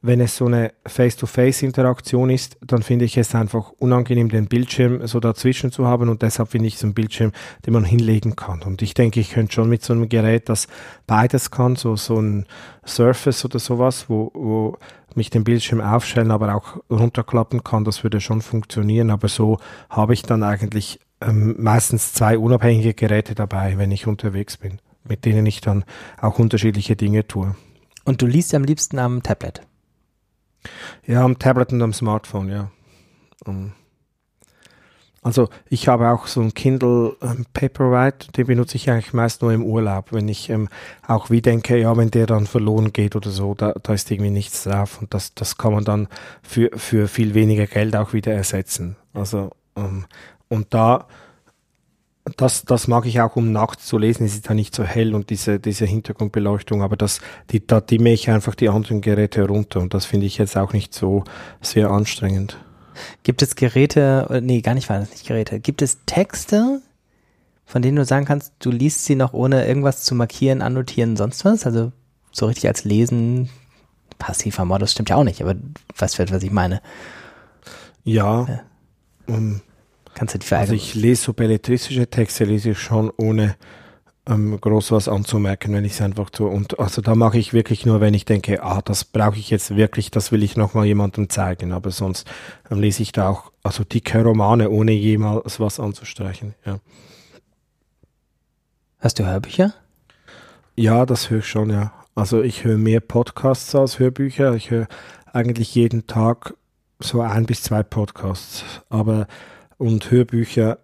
[0.02, 5.20] wenn es so eine Face-to-Face-Interaktion ist, dann finde ich es einfach unangenehm, den Bildschirm so
[5.20, 7.32] dazwischen zu haben und deshalb finde ich so einen Bildschirm,
[7.64, 8.62] den man hinlegen kann.
[8.62, 10.68] Und ich denke, ich könnte schon mit so einem Gerät, das
[11.06, 12.46] beides kann, so, so ein
[12.86, 14.78] Surface oder sowas, wo, wo
[15.16, 19.10] mich den Bildschirm aufstellen, aber auch runterklappen kann, das würde schon funktionieren.
[19.10, 24.58] Aber so habe ich dann eigentlich ähm, meistens zwei unabhängige Geräte dabei, wenn ich unterwegs
[24.58, 25.84] bin, mit denen ich dann
[26.20, 27.56] auch unterschiedliche Dinge tue.
[28.04, 29.62] Und du liest am liebsten am Tablet?
[31.06, 32.70] Ja, am Tablet und am Smartphone, ja.
[33.44, 33.72] Um,
[35.26, 39.52] also ich habe auch so ein Kindle ähm, Paperwhite, den benutze ich eigentlich meist nur
[39.52, 40.68] im Urlaub, wenn ich ähm,
[41.04, 44.30] auch wie denke, ja, wenn der dann verloren geht oder so, da, da ist irgendwie
[44.30, 46.06] nichts drauf und das, das kann man dann
[46.42, 48.94] für, für viel weniger Geld auch wieder ersetzen.
[49.14, 50.06] Also ähm,
[50.48, 51.08] und da
[52.36, 54.24] das, das mag ich auch, um nachts zu lesen.
[54.24, 57.20] Es ist ja nicht so hell und diese, diese Hintergrundbeleuchtung, aber das,
[57.50, 60.72] die, da dimme ich einfach die anderen Geräte runter und das finde ich jetzt auch
[60.72, 61.24] nicht so
[61.60, 62.58] sehr anstrengend.
[63.22, 65.60] Gibt es Geräte, nee, gar nicht, war das nicht Geräte.
[65.60, 66.80] Gibt es Texte,
[67.64, 71.44] von denen du sagen kannst, du liest sie noch ohne irgendwas zu markieren, annotieren, sonst
[71.44, 71.66] was?
[71.66, 71.92] Also
[72.32, 73.50] so richtig als Lesen,
[74.18, 75.54] passiver Modus stimmt ja auch nicht, aber
[75.96, 76.80] was wird, was ich meine?
[78.04, 78.46] Ja.
[78.46, 78.60] ja.
[79.26, 79.60] Um,
[80.16, 83.54] Kannst du die Also ich lese so belletristische Texte, lese ich schon ohne,
[84.26, 86.48] ähm, groß was anzumerken, wenn ich es einfach tue.
[86.48, 89.76] Und also da mache ich wirklich nur, wenn ich denke, ah, das brauche ich jetzt
[89.76, 91.70] wirklich, das will ich nochmal jemandem zeigen.
[91.70, 92.26] Aber sonst
[92.70, 96.54] ähm, lese ich da auch also dicke Romane, ohne jemals was anzustreichen.
[96.64, 96.78] Ja.
[98.98, 99.74] Hast du Hörbücher?
[100.76, 101.92] Ja, das höre ich schon, ja.
[102.14, 104.54] Also ich höre mehr Podcasts als Hörbücher.
[104.54, 104.88] Ich höre
[105.30, 106.54] eigentlich jeden Tag
[107.00, 108.64] so ein bis zwei Podcasts.
[108.88, 109.26] Aber
[109.78, 110.78] und Hörbücher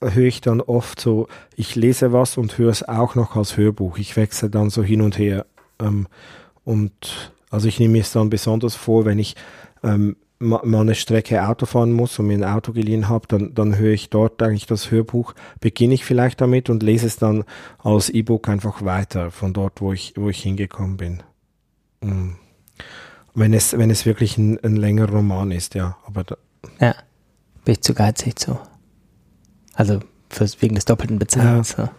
[0.00, 3.98] höre ich dann oft so, ich lese was und höre es auch noch als Hörbuch.
[3.98, 5.46] Ich wechsle dann so hin und her.
[5.80, 6.06] Ähm,
[6.64, 9.36] und also ich nehme es dann besonders vor, wenn ich
[9.82, 13.78] ähm, mal eine Strecke Auto fahren muss und mir ein Auto geliehen habe, dann, dann
[13.78, 17.44] höre ich dort eigentlich das Hörbuch, beginne ich vielleicht damit und lese es dann
[17.78, 21.22] als E-Book einfach weiter von dort, wo ich, wo ich hingekommen bin.
[22.02, 22.36] Mhm.
[23.34, 25.96] Wenn es, wenn es wirklich ein, ein längerer Roman ist, ja.
[26.06, 26.36] Aber da,
[26.80, 26.94] ja,
[27.64, 28.58] bin ich zu geizig zu.
[29.74, 31.76] Also fürs, wegen des doppelten Bezahlens.
[31.78, 31.90] Ja.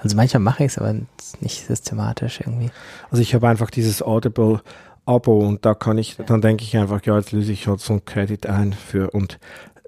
[0.00, 0.94] Also manchmal mache ich es, aber
[1.40, 2.70] nicht systematisch irgendwie.
[3.10, 4.60] Also ich habe einfach dieses Audible
[5.04, 7.94] Abo und da kann ich, dann denke ich einfach, ja, jetzt löse ich halt so
[7.94, 9.38] ein Credit ein für und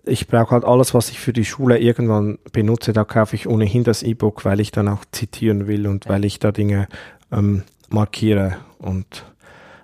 [0.05, 3.85] ich brauche halt alles, was ich für die Schule irgendwann benutze, da kaufe ich ohnehin
[3.85, 6.89] das E-Book, weil ich dann auch zitieren will und weil ich da Dinge
[7.33, 9.25] ähm, markiere und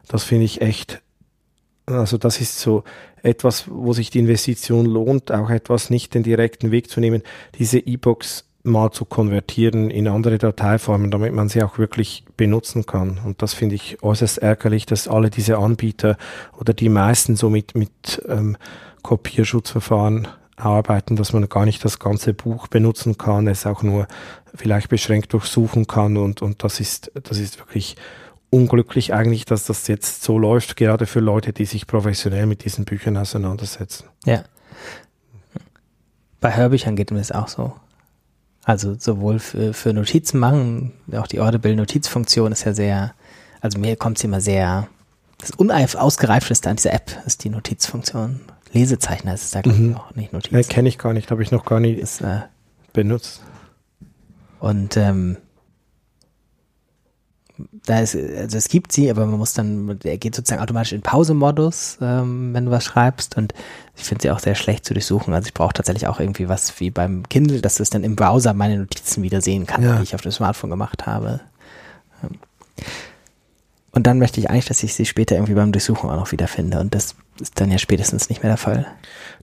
[0.08, 1.00] das finde ich echt,
[1.90, 2.84] also das ist so
[3.22, 7.22] etwas, wo sich die Investition lohnt, auch etwas nicht den direkten Weg zu nehmen,
[7.58, 13.18] diese E-Books mal zu konvertieren in andere Dateiformen, damit man sie auch wirklich benutzen kann.
[13.24, 16.16] Und das finde ich äußerst ärgerlich, dass alle diese Anbieter
[16.58, 18.56] oder die meisten so mit, mit ähm,
[19.02, 24.06] Kopierschutzverfahren arbeiten, dass man gar nicht das ganze Buch benutzen kann, es auch nur
[24.54, 27.96] vielleicht beschränkt durchsuchen kann und, und das ist, das ist wirklich
[28.50, 32.84] unglücklich eigentlich, dass das jetzt so läuft, gerade für Leute, die sich professionell mit diesen
[32.84, 34.04] Büchern auseinandersetzen.
[34.24, 34.42] Ja.
[36.40, 37.72] Bei Hörbüchern geht mir das auch so.
[38.64, 43.14] Also sowohl für, für Notizen machen, auch die Audible-Notizfunktion ist ja sehr,
[43.60, 44.88] also mir kommt es immer sehr,
[45.38, 48.40] das unausgereifteste an dieser App ist die Notizfunktion.
[48.72, 49.96] Lesezeichner ist es da, glaube ich, mhm.
[49.96, 50.52] auch nicht Notiz.
[50.52, 52.40] Nee, kenne ich gar nicht, habe ich noch gar nicht ist, äh,
[52.92, 53.42] benutzt.
[54.60, 55.38] Und ähm,
[57.86, 61.02] da ist, also es gibt sie, aber man muss dann, er geht sozusagen automatisch in
[61.02, 63.54] Pause-Modus, ähm, wenn du was schreibst und
[63.96, 65.32] ich finde sie auch sehr schlecht zu durchsuchen.
[65.34, 68.54] Also ich brauche tatsächlich auch irgendwie was wie beim Kindle, dass es dann im Browser
[68.54, 69.96] meine Notizen wieder sehen kann, ja.
[69.96, 71.40] die ich auf dem Smartphone gemacht habe.
[72.22, 72.38] Ähm,
[73.92, 76.78] und dann möchte ich eigentlich, dass ich sie später irgendwie beim Durchsuchen auch noch wiederfinde
[76.80, 78.86] und das ist dann ja spätestens nicht mehr der Fall.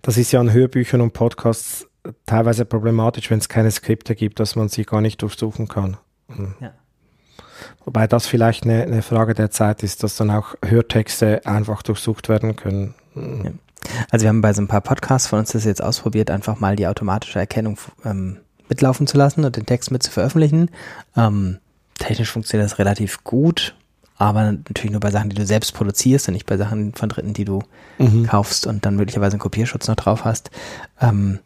[0.04, 1.88] Das ist ja an Hörbüchern und Podcasts
[2.26, 5.98] teilweise problematisch, wenn es keine Skripte gibt, dass man sie gar nicht durchsuchen kann.
[6.28, 6.56] Mhm.
[6.62, 6.72] Ja.
[7.88, 12.28] Wobei das vielleicht eine, eine, Frage der Zeit ist, dass dann auch Hörtexte einfach durchsucht
[12.28, 12.96] werden können.
[13.16, 13.52] Ja.
[14.12, 16.76] Also wir haben bei so ein paar Podcasts von uns das jetzt ausprobiert, einfach mal
[16.76, 20.70] die automatische Erkennung ähm, mitlaufen zu lassen und den Text mit zu veröffentlichen.
[21.16, 21.60] Ähm,
[21.98, 23.74] technisch funktioniert das relativ gut,
[24.18, 27.32] aber natürlich nur bei Sachen, die du selbst produzierst und nicht bei Sachen von Dritten,
[27.32, 27.64] die du
[28.00, 28.28] mhm.
[28.28, 30.52] kaufst und dann möglicherweise einen Kopierschutz noch drauf hast.
[31.00, 31.40] Ähm,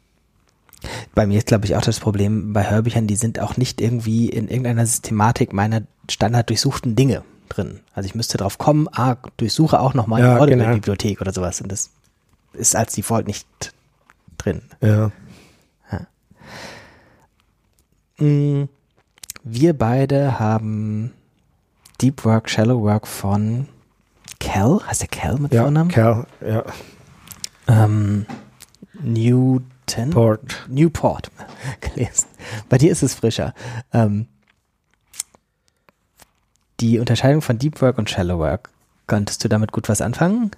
[1.13, 4.29] bei mir ist, glaube ich, auch das Problem bei Hörbüchern, die sind auch nicht irgendwie
[4.29, 7.81] in irgendeiner Systematik meiner standard durchsuchten Dinge drin.
[7.93, 10.73] Also ich müsste drauf kommen, ah, durchsuche auch nochmal ja, die genau.
[10.73, 11.61] Bibliothek oder sowas.
[11.61, 11.89] Und das
[12.53, 13.47] ist als Default nicht
[14.37, 14.61] drin.
[14.81, 15.11] Ja.
[15.91, 18.25] ja.
[18.25, 18.69] Mm,
[19.43, 21.11] wir beide haben
[22.01, 23.67] Deep Work, Shallow Work von
[24.39, 25.91] Cal, heißt der Cal mit ja, Vornamen?
[25.91, 26.63] Cal, ja.
[27.67, 28.25] Ähm,
[29.97, 30.09] Newton.
[30.11, 30.65] Port.
[30.69, 31.31] Newport
[31.81, 32.27] gelesen.
[32.69, 33.53] Bei dir ist es frischer.
[33.93, 34.27] Ähm,
[36.79, 38.69] die Unterscheidung von Deep Work und Shallow Work,
[39.07, 40.51] konntest du damit gut was anfangen?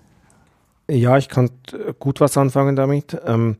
[0.89, 3.17] Ja, ich konnte gut was anfangen damit.
[3.25, 3.57] Ähm,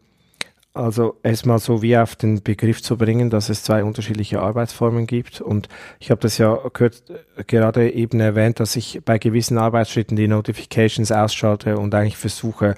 [0.76, 5.40] also erstmal so wie auf den Begriff zu bringen, dass es zwei unterschiedliche Arbeitsformen gibt.
[5.40, 5.70] Und
[6.00, 7.04] ich habe das ja gehört,
[7.46, 12.74] gerade eben erwähnt, dass ich bei gewissen Arbeitsschritten die Notifications ausschalte und eigentlich versuche,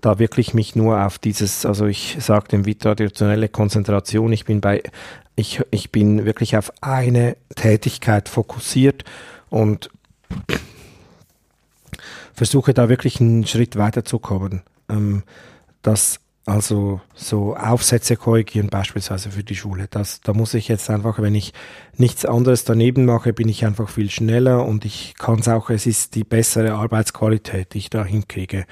[0.00, 4.82] da wirklich mich nur auf dieses, also ich sage dem traditionelle Konzentration, ich bin bei,
[5.36, 9.04] ich, ich bin wirklich auf eine Tätigkeit fokussiert
[9.48, 9.90] und
[12.32, 14.62] versuche da wirklich einen Schritt weiterzukommen.
[14.88, 15.22] Ähm,
[15.82, 19.86] das also so Aufsätze korrigieren beispielsweise für die Schule.
[19.88, 21.52] Das, da muss ich jetzt einfach, wenn ich
[21.96, 25.86] nichts anderes daneben mache, bin ich einfach viel schneller und ich kann es auch, es
[25.86, 28.64] ist die bessere Arbeitsqualität, die ich da hinkriege.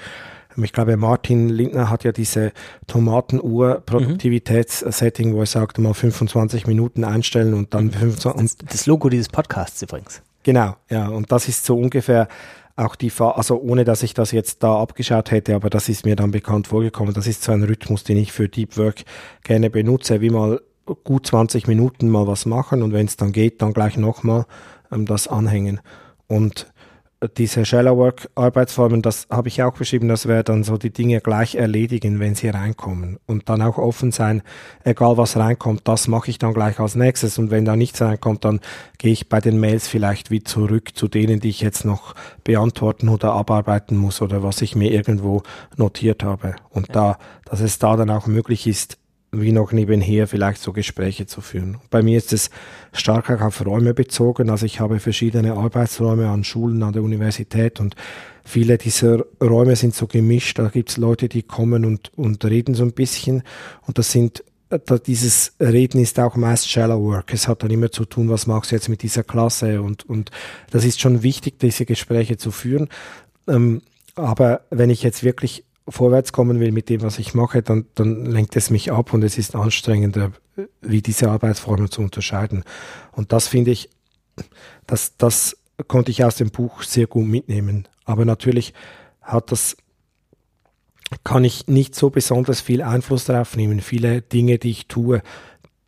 [0.57, 2.51] Ich glaube, Martin Lindner hat ja diese
[2.87, 8.57] Tomatenuhr-Produktivitätssetting, wo er sagt, mal 25 Minuten einstellen und dann 25.
[8.57, 10.21] Das, das Logo dieses Podcasts übrigens.
[10.43, 11.07] Genau, ja.
[11.07, 12.27] Und das ist so ungefähr
[12.75, 16.05] auch die Fahr also ohne dass ich das jetzt da abgeschaut hätte, aber das ist
[16.05, 17.13] mir dann bekannt vorgekommen.
[17.13, 19.03] Das ist so ein Rhythmus, den ich für Deep Work
[19.43, 20.61] gerne benutze, wie mal
[21.03, 24.45] gut 20 Minuten mal was machen und wenn es dann geht, dann gleich nochmal
[24.91, 25.81] ähm, das anhängen.
[26.27, 26.71] Und
[27.37, 31.19] diese Shallow Work Arbeitsformen, das habe ich auch beschrieben, das wäre dann so die Dinge
[31.19, 33.19] gleich erledigen, wenn sie reinkommen.
[33.25, 34.41] Und dann auch offen sein,
[34.85, 37.37] egal was reinkommt, das mache ich dann gleich als nächstes.
[37.37, 38.61] Und wenn da nichts reinkommt, dann
[38.97, 42.15] gehe ich bei den Mails vielleicht wie zurück zu denen, die ich jetzt noch
[42.45, 45.43] beantworten oder abarbeiten muss oder was ich mir irgendwo
[45.75, 46.55] notiert habe.
[46.69, 46.93] Und ja.
[46.93, 48.97] da, dass es da dann auch möglich ist,
[49.31, 51.77] wie noch nebenher vielleicht so Gespräche zu führen.
[51.89, 52.49] Bei mir ist es
[52.93, 54.49] stark auf Räume bezogen.
[54.49, 57.95] Also ich habe verschiedene Arbeitsräume an Schulen, an der Universität und
[58.43, 60.57] viele dieser Räume sind so gemischt.
[60.57, 63.43] Da gibt es Leute, die kommen und, und reden so ein bisschen
[63.85, 67.33] und das sind da dieses Reden ist auch meist shallow work.
[67.33, 70.29] Es hat dann immer zu tun, was machst du jetzt mit dieser Klasse und, und
[70.69, 72.87] das ist schon wichtig, diese Gespräche zu führen.
[73.47, 73.81] Ähm,
[74.13, 78.25] aber wenn ich jetzt wirklich vorwärts kommen will mit dem, was ich mache, dann, dann
[78.25, 80.31] lenkt es mich ab und es ist anstrengender,
[80.81, 82.63] wie diese Arbeitsformen zu unterscheiden.
[83.11, 83.89] Und das finde ich,
[84.87, 87.87] das, das konnte ich aus dem Buch sehr gut mitnehmen.
[88.05, 88.73] Aber natürlich
[89.21, 89.77] hat das,
[91.23, 93.79] kann ich nicht so besonders viel Einfluss darauf nehmen.
[93.79, 95.21] Viele Dinge, die ich tue,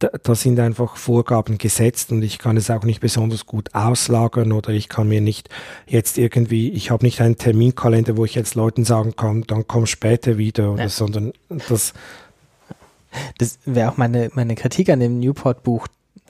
[0.01, 4.51] da, da, sind einfach Vorgaben gesetzt und ich kann es auch nicht besonders gut auslagern
[4.51, 5.49] oder ich kann mir nicht
[5.87, 9.85] jetzt irgendwie, ich habe nicht einen Terminkalender, wo ich jetzt Leuten sagen kann, dann komm
[9.85, 10.89] später wieder oder, ja.
[10.89, 11.33] sondern
[11.69, 11.93] das.
[13.37, 15.87] Das wäre auch meine, meine Kritik an dem Newport-Buch.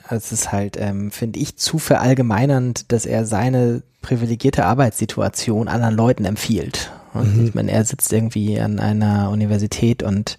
[0.09, 6.25] Es ist halt, ähm, finde ich, zu verallgemeinernd, dass er seine privilegierte Arbeitssituation anderen Leuten
[6.25, 6.91] empfiehlt.
[7.13, 7.45] Und mhm.
[7.45, 10.37] ich meine, er sitzt irgendwie an einer Universität und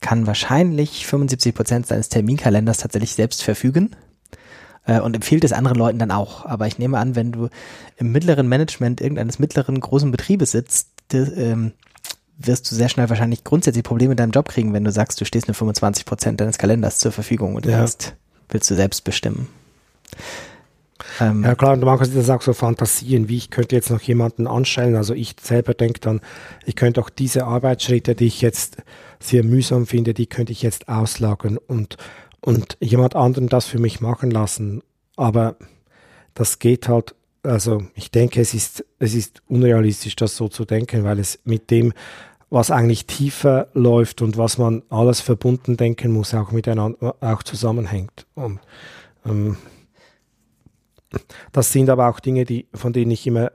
[0.00, 3.96] kann wahrscheinlich 75 Prozent seines Terminkalenders tatsächlich selbst verfügen
[4.86, 6.44] äh, und empfiehlt es anderen Leuten dann auch.
[6.44, 7.48] Aber ich nehme an, wenn du
[7.96, 11.72] im mittleren Management irgendeines mittleren großen Betriebes sitzt, de, ähm,
[12.38, 15.24] wirst du sehr schnell wahrscheinlich grundsätzlich Probleme in deinem Job kriegen, wenn du sagst, du
[15.24, 17.80] stehst nur 25 Prozent deines Kalenders zur Verfügung und ja.
[17.80, 18.14] Rest
[18.48, 19.48] willst du selbst bestimmen.
[21.20, 23.90] Ähm, ja klar, und man kann sich das auch so fantasieren, wie ich könnte jetzt
[23.90, 24.96] noch jemanden anstellen.
[24.96, 26.20] Also ich selber denke dann,
[26.64, 28.78] ich könnte auch diese Arbeitsschritte, die ich jetzt
[29.20, 31.96] sehr mühsam finde, die könnte ich jetzt auslagern und,
[32.40, 34.82] und jemand anderen das für mich machen lassen.
[35.16, 35.56] Aber
[36.34, 41.04] das geht halt, also ich denke, es ist, es ist unrealistisch, das so zu denken,
[41.04, 41.92] weil es mit dem,
[42.50, 48.26] was eigentlich tiefer läuft und was man alles verbunden denken muss, auch miteinander, auch zusammenhängt.
[48.34, 48.60] Und,
[49.26, 49.56] ähm,
[51.52, 53.50] das sind aber auch Dinge, die, von denen ich immer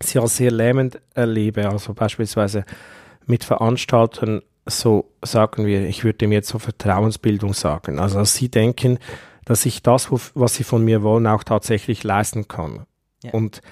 [0.00, 1.68] sehr, sehr lähmend erlebe.
[1.68, 2.64] Also beispielsweise
[3.26, 7.98] mit Veranstaltern, so sagen wir, ich würde dem jetzt so Vertrauensbildung sagen.
[7.98, 8.98] Also dass sie denken,
[9.44, 12.86] dass ich das, was sie von mir wollen, auch tatsächlich leisten kann.
[13.22, 13.32] Ja.
[13.32, 13.62] Und,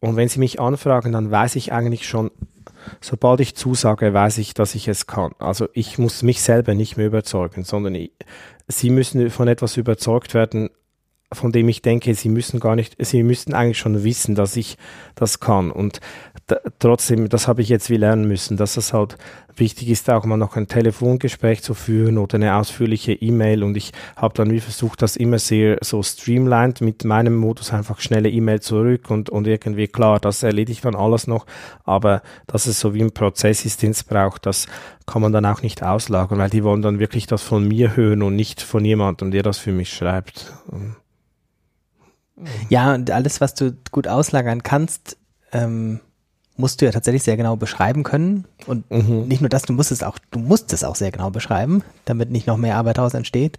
[0.00, 2.30] und wenn sie mich anfragen, dann weiß ich eigentlich schon,
[3.00, 5.32] sobald ich zusage, weiß ich, dass ich es kann.
[5.38, 8.10] Also ich muss mich selber nicht mehr überzeugen, sondern ich,
[8.66, 10.70] sie müssen von etwas überzeugt werden,
[11.32, 14.76] von dem ich denke, sie müssen gar nicht, sie müssten eigentlich schon wissen, dass ich
[15.14, 15.70] das kann.
[15.70, 16.00] Und
[16.78, 19.16] trotzdem, das habe ich jetzt wie lernen müssen, dass es halt
[19.54, 23.62] wichtig ist, auch mal noch ein Telefongespräch zu führen oder eine ausführliche E-Mail.
[23.62, 28.00] Und ich habe dann wie versucht, das immer sehr so streamlined mit meinem Modus einfach
[28.00, 31.46] schnelle E-Mail zurück und, und irgendwie klar, das erledigt dann alles noch.
[31.84, 34.66] Aber dass es so wie ein Prozess ist, den es braucht, das
[35.06, 38.22] kann man dann auch nicht auslagern, weil die wollen dann wirklich das von mir hören
[38.22, 40.52] und nicht von jemandem, der das für mich schreibt.
[42.68, 45.16] Ja, und alles, was du gut auslagern kannst,
[45.52, 46.00] ähm,
[46.56, 48.46] musst du ja tatsächlich sehr genau beschreiben können.
[48.66, 49.26] Und mhm.
[49.26, 52.30] nicht nur das, du musst es auch, du musst es auch sehr genau beschreiben, damit
[52.30, 53.58] nicht noch mehr Arbeit daraus entsteht.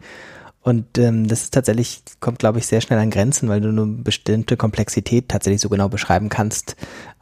[0.63, 3.87] Und ähm, das ist tatsächlich, kommt, glaube ich, sehr schnell an Grenzen, weil du nur
[3.87, 6.75] bestimmte Komplexität tatsächlich so genau beschreiben kannst.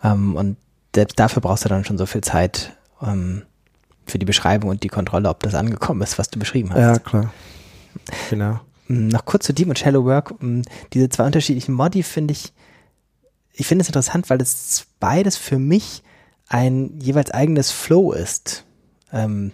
[0.04, 0.58] Ähm, und
[0.94, 3.44] selbst dafür brauchst du dann schon so viel Zeit ähm,
[4.06, 6.80] für die Beschreibung und die Kontrolle, ob das angekommen ist, was du beschrieben hast.
[6.80, 7.34] Ja, klar.
[8.30, 8.60] Genau.
[8.90, 10.42] Noch kurz zu Deep und Shallow Work.
[10.42, 10.64] Mm,
[10.94, 12.52] diese zwei unterschiedlichen Modi finde ich,
[13.54, 16.04] ich finde es interessant, weil es beides für mich
[16.48, 18.66] ein jeweils eigenes Flow ist.
[19.14, 19.52] Ähm,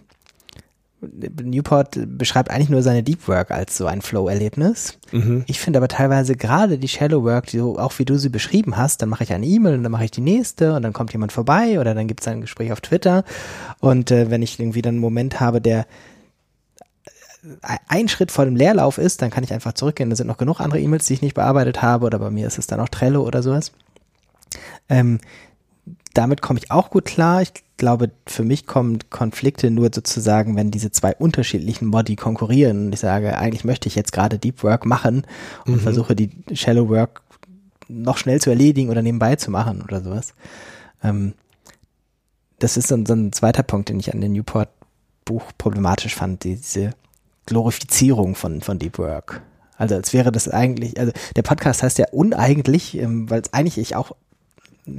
[1.02, 4.98] Newport beschreibt eigentlich nur seine Deep Work als so ein Flow-Erlebnis.
[5.12, 5.44] Mhm.
[5.48, 8.78] Ich finde aber teilweise gerade die Shallow Work, die so, auch wie du sie beschrieben
[8.78, 11.12] hast, dann mache ich eine E-Mail und dann mache ich die nächste und dann kommt
[11.12, 13.24] jemand vorbei oder dann gibt es ein Gespräch auf Twitter
[13.80, 15.86] und äh, wenn ich irgendwie dann einen Moment habe, der
[17.88, 20.10] ein Schritt vor dem Leerlauf ist, dann kann ich einfach zurückgehen.
[20.10, 22.58] Da sind noch genug andere E-Mails, die ich nicht bearbeitet habe oder bei mir ist
[22.58, 23.72] es dann auch Trello oder sowas.
[24.90, 25.20] Ähm,
[26.14, 27.42] damit komme ich auch gut klar.
[27.42, 32.94] Ich glaube, für mich kommen Konflikte nur sozusagen, wenn diese zwei unterschiedlichen Modi konkurrieren und
[32.94, 35.28] ich sage, eigentlich möchte ich jetzt gerade Deep Work machen
[35.66, 35.80] und mhm.
[35.80, 37.22] versuche die Shallow Work
[37.88, 40.34] noch schnell zu erledigen oder nebenbei zu machen oder sowas.
[41.04, 41.34] Ähm,
[42.60, 44.70] das ist so, so ein zweiter Punkt, den ich an dem Newport
[45.26, 46.92] Buch problematisch fand, diese
[47.46, 49.42] Glorifizierung von, von Deep Work.
[49.78, 53.78] Also als wäre das eigentlich, also der Podcast heißt ja uneigentlich, ähm, weil es eigentlich
[53.78, 54.16] ich auch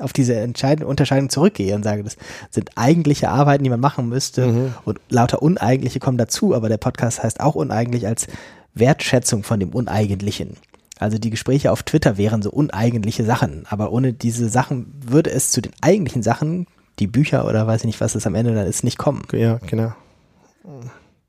[0.00, 2.16] auf diese entscheidende Unterscheidung zurückgehe und sage, das
[2.50, 4.74] sind eigentliche Arbeiten, die man machen müsste mhm.
[4.84, 8.26] und lauter Uneigentliche kommen dazu, aber der Podcast heißt auch uneigentlich als
[8.74, 10.56] Wertschätzung von dem Uneigentlichen.
[10.98, 15.52] Also die Gespräche auf Twitter wären so uneigentliche Sachen, aber ohne diese Sachen würde es
[15.52, 16.66] zu den eigentlichen Sachen,
[16.98, 19.22] die Bücher oder weiß ich nicht, was es am Ende dann ist, nicht kommen.
[19.32, 19.92] Ja, genau.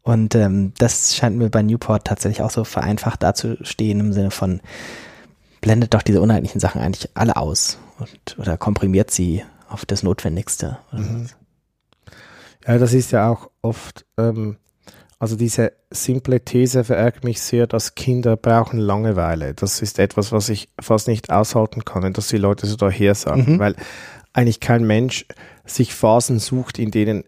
[0.09, 4.59] Und ähm, das scheint mir bei Newport tatsächlich auch so vereinfacht dazustehen im Sinne von,
[5.61, 10.79] blendet doch diese uneigentlichen Sachen eigentlich alle aus und, oder komprimiert sie auf das Notwendigste.
[10.91, 11.27] Mhm.
[12.65, 14.57] Ja, das ist ja auch oft, ähm,
[15.19, 19.53] also diese simple These verärgert mich sehr, dass Kinder brauchen Langeweile.
[19.53, 23.45] Das ist etwas, was ich fast nicht aushalten kann, dass die Leute so daher sagen,
[23.47, 23.59] mhm.
[23.59, 23.75] weil
[24.33, 25.27] eigentlich kein Mensch
[25.65, 27.25] sich Phasen sucht, in denen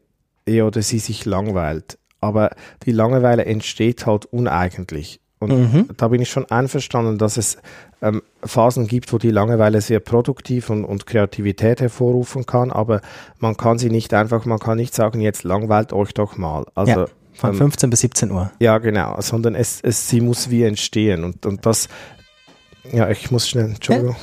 [0.47, 1.99] er oder sie sich langweilt.
[2.21, 2.51] Aber
[2.85, 5.19] die Langeweile entsteht halt uneigentlich.
[5.39, 5.87] Und mhm.
[5.97, 7.57] da bin ich schon einverstanden, dass es
[8.03, 13.01] ähm, Phasen gibt, wo die Langeweile sehr produktiv und, und Kreativität hervorrufen kann, aber
[13.39, 16.65] man kann sie nicht einfach, man kann nicht sagen, jetzt langweilt euch doch mal.
[16.75, 18.51] Also ja, von ähm, 15 bis 17 Uhr.
[18.59, 21.89] Ja, genau, sondern es, es sie muss wie entstehen und, und das,
[22.91, 24.15] ja, ich muss schnell, Entschuldigung.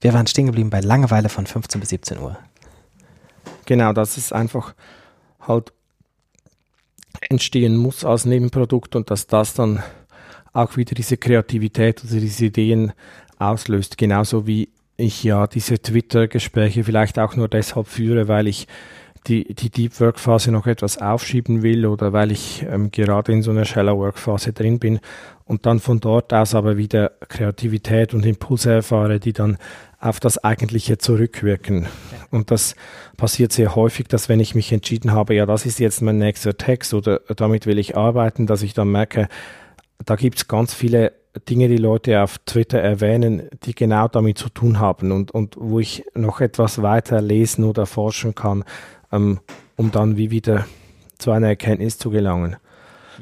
[0.00, 2.36] Wir waren stehen geblieben bei Langeweile von 15 bis 17 Uhr.
[3.64, 4.74] Genau, das ist einfach
[5.46, 5.72] halt
[7.20, 9.82] entstehen muss als Nebenprodukt und dass das dann
[10.52, 12.92] auch wieder diese Kreativität oder diese Ideen
[13.38, 13.98] auslöst.
[13.98, 18.66] Genauso wie ich ja diese Twitter-Gespräche vielleicht auch nur deshalb führe, weil ich
[19.26, 23.42] die, die Deep Work Phase noch etwas aufschieben will oder weil ich ähm, gerade in
[23.42, 25.00] so einer Shallow Work Phase drin bin
[25.44, 29.58] und dann von dort aus aber wieder Kreativität und Impulse erfahre, die dann
[30.06, 31.86] auf das Eigentliche zurückwirken.
[32.30, 32.76] Und das
[33.16, 36.56] passiert sehr häufig, dass wenn ich mich entschieden habe, ja, das ist jetzt mein nächster
[36.56, 39.28] Text oder damit will ich arbeiten, dass ich dann merke,
[40.04, 41.12] da gibt es ganz viele
[41.48, 45.80] Dinge, die Leute auf Twitter erwähnen, die genau damit zu tun haben und, und wo
[45.80, 48.64] ich noch etwas weiter lesen oder forschen kann,
[49.12, 49.40] ähm,
[49.76, 50.66] um dann wie wieder
[51.18, 52.56] zu einer Erkenntnis zu gelangen.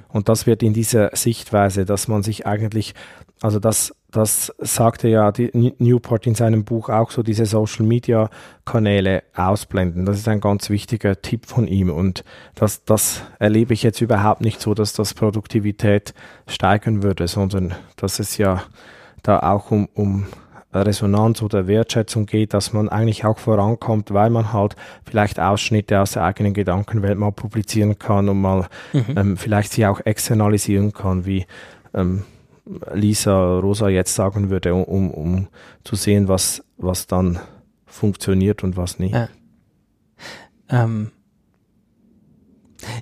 [0.08, 2.94] Und das wird in dieser Sichtweise, dass man sich eigentlich,
[3.40, 8.30] also das das sagte ja die Newport in seinem Buch auch so, diese Social Media
[8.64, 10.06] Kanäle ausblenden.
[10.06, 11.90] Das ist ein ganz wichtiger Tipp von ihm.
[11.90, 12.22] Und
[12.54, 16.14] das, das erlebe ich jetzt überhaupt nicht so, dass das Produktivität
[16.46, 18.62] steigern würde, sondern dass es ja
[19.24, 20.26] da auch um, um
[20.72, 26.12] Resonanz oder Wertschätzung geht, dass man eigentlich auch vorankommt, weil man halt vielleicht Ausschnitte aus
[26.12, 29.04] der eigenen Gedankenwelt mal publizieren kann und mal mhm.
[29.16, 31.46] ähm, vielleicht sie auch externalisieren kann, wie
[31.94, 32.24] ähm,
[32.66, 35.48] Lisa Rosa jetzt sagen würde, um, um
[35.84, 37.38] zu sehen, was, was dann
[37.86, 39.14] funktioniert und was nicht.
[39.14, 39.28] Ja,
[40.70, 41.10] ähm,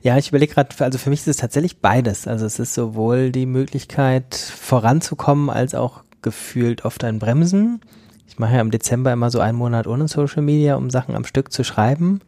[0.03, 2.27] ja ich überlege gerade, also für mich ist es tatsächlich beides.
[2.27, 7.81] Also es ist sowohl die Möglichkeit voranzukommen, als auch gefühlt oft ein Bremsen.
[8.27, 11.25] Ich mache ja im Dezember immer so einen Monat ohne Social Media, um Sachen am
[11.25, 12.21] Stück zu schreiben.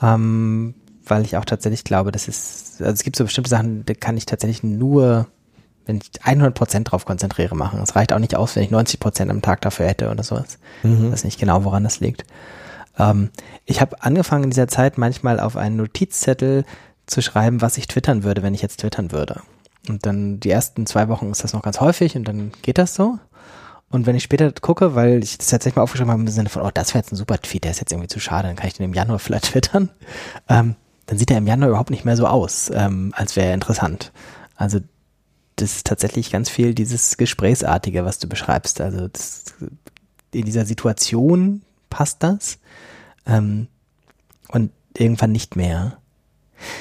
[0.00, 0.74] Ähm,
[1.04, 4.16] weil ich auch tatsächlich glaube, das ist, also es gibt so bestimmte Sachen, da kann
[4.16, 5.26] ich tatsächlich nur
[5.86, 7.80] wenn ich 100 Prozent drauf konzentriere, machen.
[7.80, 10.58] Es reicht auch nicht aus, wenn ich 90 Prozent am Tag dafür hätte oder sowas.
[10.82, 11.06] Mhm.
[11.06, 12.24] Ich weiß nicht genau, woran das liegt.
[12.98, 13.30] Ähm,
[13.64, 16.64] ich habe angefangen in dieser Zeit manchmal auf einen Notizzettel
[17.06, 19.40] zu schreiben, was ich twittern würde, wenn ich jetzt twittern würde.
[19.88, 22.94] Und dann die ersten zwei Wochen ist das noch ganz häufig und dann geht das
[22.94, 23.18] so.
[23.90, 26.62] Und wenn ich später gucke, weil ich das tatsächlich mal aufgeschrieben habe im Sinne von,
[26.62, 28.68] oh, das wäre jetzt ein super Tweet, der ist jetzt irgendwie zu schade, dann kann
[28.68, 29.90] ich den im Januar vielleicht twittern,
[30.48, 30.76] ähm,
[31.06, 34.12] dann sieht er im Januar überhaupt nicht mehr so aus, ähm, als wäre er interessant.
[34.54, 34.78] Also
[35.60, 38.80] das ist tatsächlich ganz viel dieses Gesprächsartige, was du beschreibst.
[38.80, 39.44] Also das,
[40.32, 42.58] in dieser Situation passt das
[43.26, 43.66] ähm,
[44.48, 45.98] und irgendwann nicht mehr.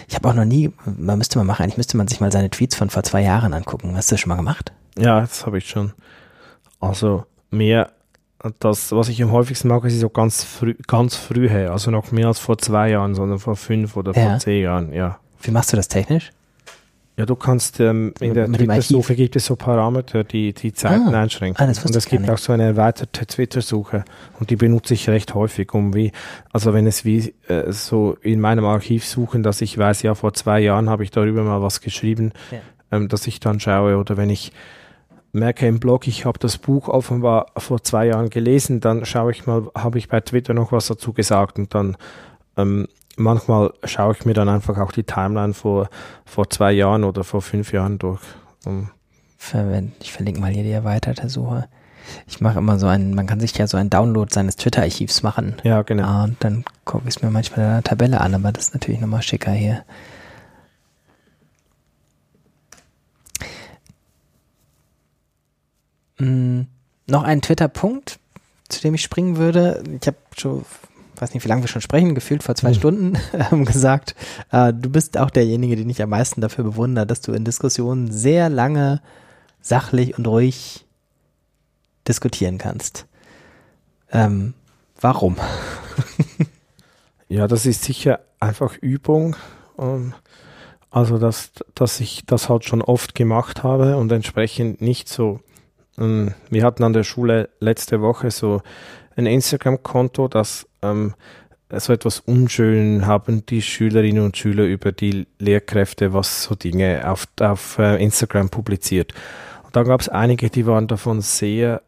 [0.07, 2.49] Ich habe auch noch nie, man müsste mal machen, eigentlich müsste man sich mal seine
[2.49, 3.95] Tweets von vor zwei Jahren angucken.
[3.95, 4.71] Hast du das schon mal gemacht?
[4.97, 5.93] Ja, das habe ich schon.
[6.79, 7.91] Also mehr,
[8.59, 11.71] das, was ich am häufigsten mag, ist so ganz früh, ganz früh her.
[11.71, 14.29] Also noch mehr als vor zwei Jahren, sondern vor fünf oder ja.
[14.29, 15.19] vor zehn Jahren, ja.
[15.41, 16.31] Wie machst du das technisch?
[17.19, 21.21] Ja, du kannst ähm, in der Twitter-Suche gibt es so Parameter, die die Zeiten ah,
[21.21, 21.61] einschränken.
[21.61, 22.31] Ah, und es gibt nicht.
[22.31, 24.05] auch so eine erweiterte Twitter-Suche
[24.39, 26.13] und die benutze ich recht häufig, um wie,
[26.53, 30.33] also wenn es wie äh, so in meinem Archiv suchen, dass ich weiß, ja, vor
[30.33, 32.59] zwei Jahren habe ich darüber mal was geschrieben, ja.
[32.93, 34.53] ähm, dass ich dann schaue oder wenn ich
[35.33, 39.45] merke im Blog, ich habe das Buch offenbar vor zwei Jahren gelesen, dann schaue ich
[39.45, 41.97] mal, habe ich bei Twitter noch was dazu gesagt und dann
[42.55, 42.87] ähm,
[43.19, 45.89] manchmal schaue ich mir dann einfach auch die Timeline vor,
[46.25, 48.21] vor zwei Jahren oder vor fünf Jahren durch.
[48.65, 48.89] Um
[49.99, 51.67] ich verlinke mal hier die erweiterte Suche.
[52.27, 55.55] Ich mache immer so einen, man kann sich ja so einen Download seines Twitter-Archivs machen.
[55.63, 56.03] Ja, genau.
[56.03, 58.73] Ah, und dann gucke ich es mir manchmal in einer Tabelle an, aber das ist
[58.73, 59.85] natürlich nochmal schicker hier.
[66.17, 66.67] Hm,
[67.07, 68.19] noch ein Twitter-Punkt,
[68.67, 69.83] zu dem ich springen würde.
[70.01, 70.65] Ich habe schon
[71.21, 72.75] weiß nicht, wie lange wir schon sprechen, gefühlt vor zwei mhm.
[72.75, 73.17] Stunden
[73.51, 74.15] ähm, gesagt,
[74.51, 78.11] äh, du bist auch derjenige, den ich am meisten dafür bewundere, dass du in Diskussionen
[78.11, 79.01] sehr lange
[79.61, 80.85] sachlich und ruhig
[82.07, 83.05] diskutieren kannst.
[84.11, 84.53] Ähm,
[84.99, 85.37] warum?
[87.29, 89.35] ja, das ist sicher einfach Übung.
[89.77, 90.13] Ähm,
[90.91, 95.39] also, dass, dass ich das halt schon oft gemacht habe und entsprechend nicht so.
[95.97, 98.61] Ähm, wir hatten an der Schule letzte Woche so
[99.19, 101.13] ein Instagram-Konto, das ähm,
[101.71, 107.27] so etwas unschön haben die Schülerinnen und Schüler über die Lehrkräfte, was so Dinge auf,
[107.39, 109.13] auf äh, Instagram publiziert.
[109.63, 111.83] Und da gab es einige, die waren davon sehr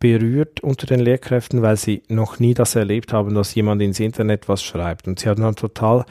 [0.00, 4.48] berührt unter den Lehrkräften, weil sie noch nie das erlebt haben, dass jemand ins Internet
[4.48, 5.08] was schreibt.
[5.08, 6.04] Und sie hatten dann total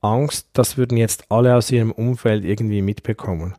[0.00, 3.54] Angst, das würden jetzt alle aus ihrem Umfeld irgendwie mitbekommen.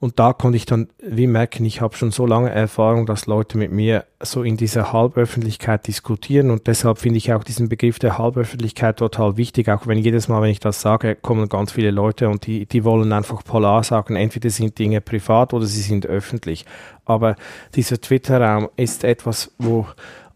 [0.00, 3.58] Und da konnte ich dann wie merken, ich habe schon so lange Erfahrung, dass Leute
[3.58, 6.50] mit mir so in dieser Halböffentlichkeit diskutieren.
[6.50, 9.68] Und deshalb finde ich auch diesen Begriff der Halböffentlichkeit total wichtig.
[9.68, 12.82] Auch wenn jedes Mal, wenn ich das sage, kommen ganz viele Leute und die, die
[12.82, 16.64] wollen einfach polar sagen, entweder sind Dinge privat oder sie sind öffentlich.
[17.04, 17.36] Aber
[17.74, 19.86] dieser Twitter-Raum ist etwas, wo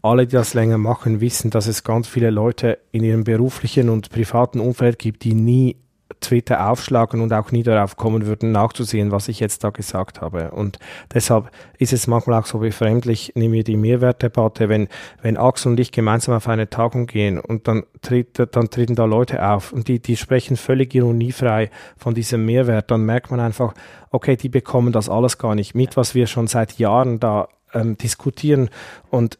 [0.03, 4.11] alle, die das länger machen, wissen, dass es ganz viele Leute in ihrem beruflichen und
[4.11, 5.77] privaten Umfeld gibt, die nie
[6.19, 10.51] Twitter aufschlagen und auch nie darauf kommen würden, nachzusehen, was ich jetzt da gesagt habe.
[10.51, 10.79] Und
[11.13, 11.49] deshalb
[11.79, 14.87] ist es manchmal auch so befremdlich, nehmen wir die Mehrwertdebatte, wenn,
[15.21, 19.05] wenn Axel und ich gemeinsam auf eine Tagung gehen und dann, tritt, dann treten da
[19.05, 23.73] Leute auf und die, die sprechen völlig ironiefrei von diesem Mehrwert, dann merkt man einfach,
[24.11, 27.97] okay, die bekommen das alles gar nicht mit, was wir schon seit Jahren da ähm,
[27.97, 28.69] diskutieren.
[29.09, 29.39] Und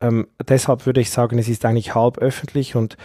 [0.00, 2.96] ähm, deshalb würde ich sagen, es ist eigentlich halb öffentlich und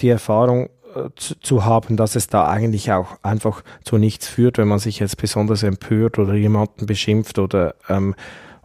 [0.00, 0.70] die Erfahrung
[1.16, 4.98] zu, zu, haben, dass es da eigentlich auch einfach zu nichts führt, wenn man sich
[4.98, 8.14] jetzt besonders empört oder jemanden beschimpft oder ähm,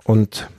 [0.03, 0.49] und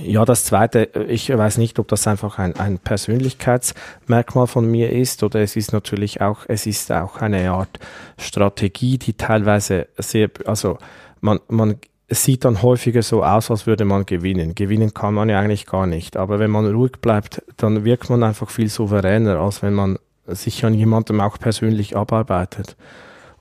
[0.00, 5.22] ja, das Zweite, ich weiß nicht, ob das einfach ein, ein Persönlichkeitsmerkmal von mir ist
[5.22, 7.78] oder es ist natürlich auch, es ist auch eine Art
[8.18, 10.78] Strategie, die teilweise sehr, also
[11.20, 11.76] man, man
[12.10, 14.54] sieht dann häufiger so aus, als würde man gewinnen.
[14.54, 16.16] Gewinnen kann man ja eigentlich gar nicht.
[16.16, 19.98] Aber wenn man ruhig bleibt, dann wirkt man einfach viel souveräner, als wenn man
[20.28, 22.76] sich an jemandem auch persönlich abarbeitet.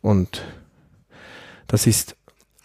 [0.02, 0.44] Und
[1.68, 2.16] das ist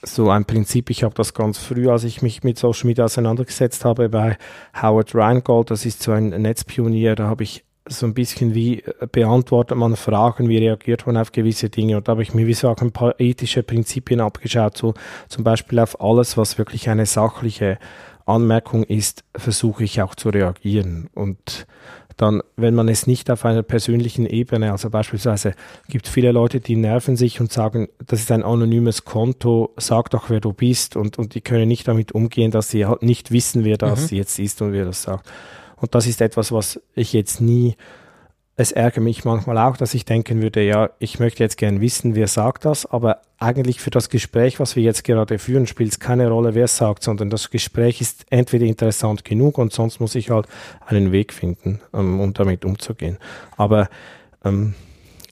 [0.02, 0.90] so ein Prinzip.
[0.90, 4.36] Ich habe das ganz früh, als ich mich mit Social Media auseinandergesetzt habe, bei
[4.80, 9.76] Howard Rheingold, das ist so ein Netzpionier, da habe ich so ein bisschen wie beantwortet
[9.76, 11.96] man Fragen, wie reagiert man auf gewisse Dinge.
[11.96, 14.94] Und da habe ich mir wie auch ein paar ethische Prinzipien abgeschaut, so
[15.28, 17.78] zum Beispiel auf alles, was wirklich eine sachliche
[18.26, 21.08] Anmerkung ist, versuche ich auch zu reagieren.
[21.14, 21.66] Und
[22.16, 25.54] dann, wenn man es nicht auf einer persönlichen Ebene, also beispielsweise
[25.88, 30.30] gibt viele Leute, die nerven sich und sagen, das ist ein anonymes Konto, sag doch,
[30.30, 33.64] wer du bist und, und die können nicht damit umgehen, dass sie halt nicht wissen,
[33.64, 34.18] wer das mhm.
[34.18, 35.28] jetzt ist und wer das sagt.
[35.76, 37.76] Und das ist etwas, was ich jetzt nie,
[38.56, 42.14] es ärgert mich manchmal auch, dass ich denken würde, ja, ich möchte jetzt gern wissen,
[42.14, 46.00] wer sagt das, aber eigentlich für das Gespräch, was wir jetzt gerade führen, spielt es
[46.00, 50.14] keine Rolle, wer es sagt, sondern das Gespräch ist entweder interessant genug und sonst muss
[50.14, 50.46] ich halt
[50.86, 53.16] einen Weg finden, um, um damit umzugehen.
[53.56, 53.88] Aber
[54.44, 54.74] ähm,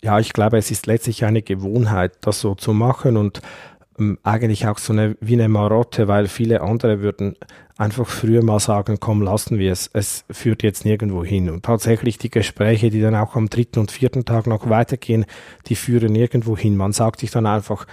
[0.03, 3.43] ja, ich glaube, es ist letztlich eine Gewohnheit, das so zu machen und
[3.99, 7.37] ähm, eigentlich auch so eine wie eine Marotte, weil viele andere würden
[7.81, 11.49] einfach früher mal sagen, komm, lassen wir es, es führt jetzt nirgendwo hin.
[11.49, 15.25] Und tatsächlich die Gespräche, die dann auch am dritten und vierten Tag noch weitergehen,
[15.67, 16.77] die führen nirgendwo hin.
[16.77, 17.87] Man sagt sich dann einfach,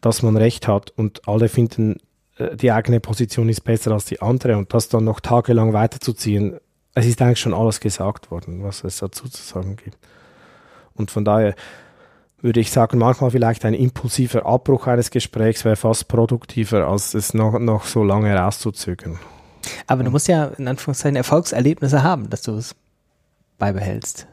[0.00, 1.96] dass man recht hat und alle finden,
[2.36, 6.60] äh, die eigene Position ist besser als die andere und das dann noch tagelang weiterzuziehen,
[6.94, 9.98] es ist eigentlich schon alles gesagt worden, was es dazu zu sagen gibt.
[10.94, 11.56] Und von daher
[12.42, 17.34] würde ich sagen, manchmal vielleicht ein impulsiver Abbruch eines Gesprächs wäre fast produktiver, als es
[17.34, 19.18] noch, noch so lange rauszuzögern.
[19.86, 22.74] Aber du musst ja in Anführungszeichen Erfolgserlebnisse haben, dass du es
[23.58, 24.26] beibehältst.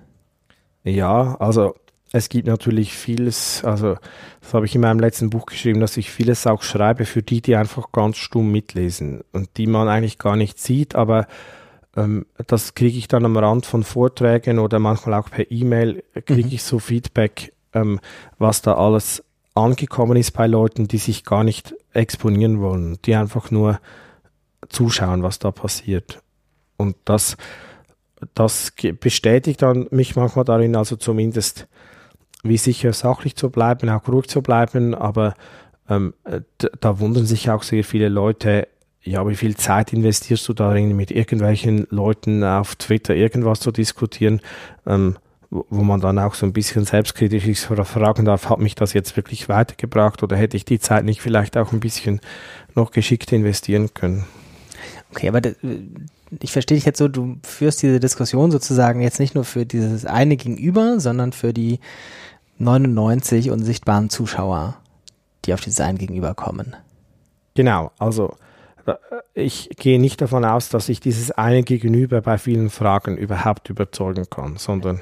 [0.83, 1.75] Ja, also
[2.11, 3.95] es gibt natürlich vieles, also
[4.41, 7.41] das habe ich in meinem letzten Buch geschrieben, dass ich vieles auch schreibe für die,
[7.41, 11.27] die einfach ganz stumm mitlesen und die man eigentlich gar nicht sieht, aber
[11.95, 16.47] ähm, das kriege ich dann am Rand von Vorträgen oder manchmal auch per E-Mail, kriege
[16.47, 16.53] mhm.
[16.53, 17.99] ich so Feedback, ähm,
[18.37, 19.23] was da alles
[19.55, 23.79] angekommen ist bei Leuten, die sich gar nicht exponieren wollen, die einfach nur
[24.69, 26.21] zuschauen, was da passiert.
[26.77, 27.37] Und das,
[28.33, 31.67] das bestätigt dann mich manchmal darin, also zumindest
[32.43, 35.33] wie sicher sachlich zu bleiben, auch ruhig zu bleiben, aber
[35.89, 36.13] ähm,
[36.79, 38.67] da wundern sich auch sehr viele Leute,
[39.01, 44.41] ja, wie viel Zeit investierst du darin, mit irgendwelchen Leuten auf Twitter irgendwas zu diskutieren?
[44.85, 45.17] Ähm,
[45.49, 49.17] wo, man dann auch so ein bisschen selbstkritisch sich fragen darf, hat mich das jetzt
[49.17, 52.21] wirklich weitergebracht oder hätte ich die Zeit nicht vielleicht auch ein bisschen
[52.75, 54.25] noch geschickt investieren können?
[55.11, 55.41] Okay, aber
[56.39, 60.05] ich verstehe dich jetzt so, du führst diese Diskussion sozusagen jetzt nicht nur für dieses
[60.05, 61.79] eine Gegenüber, sondern für die
[62.59, 64.77] 99 unsichtbaren Zuschauer,
[65.45, 66.75] die auf dieses eine Gegenüber kommen.
[67.55, 68.35] Genau, also
[69.33, 74.29] ich gehe nicht davon aus, dass ich dieses eine Gegenüber bei vielen Fragen überhaupt überzeugen
[74.29, 75.01] kann, sondern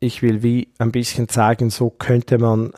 [0.00, 2.72] ich will wie ein bisschen zeigen, so könnte man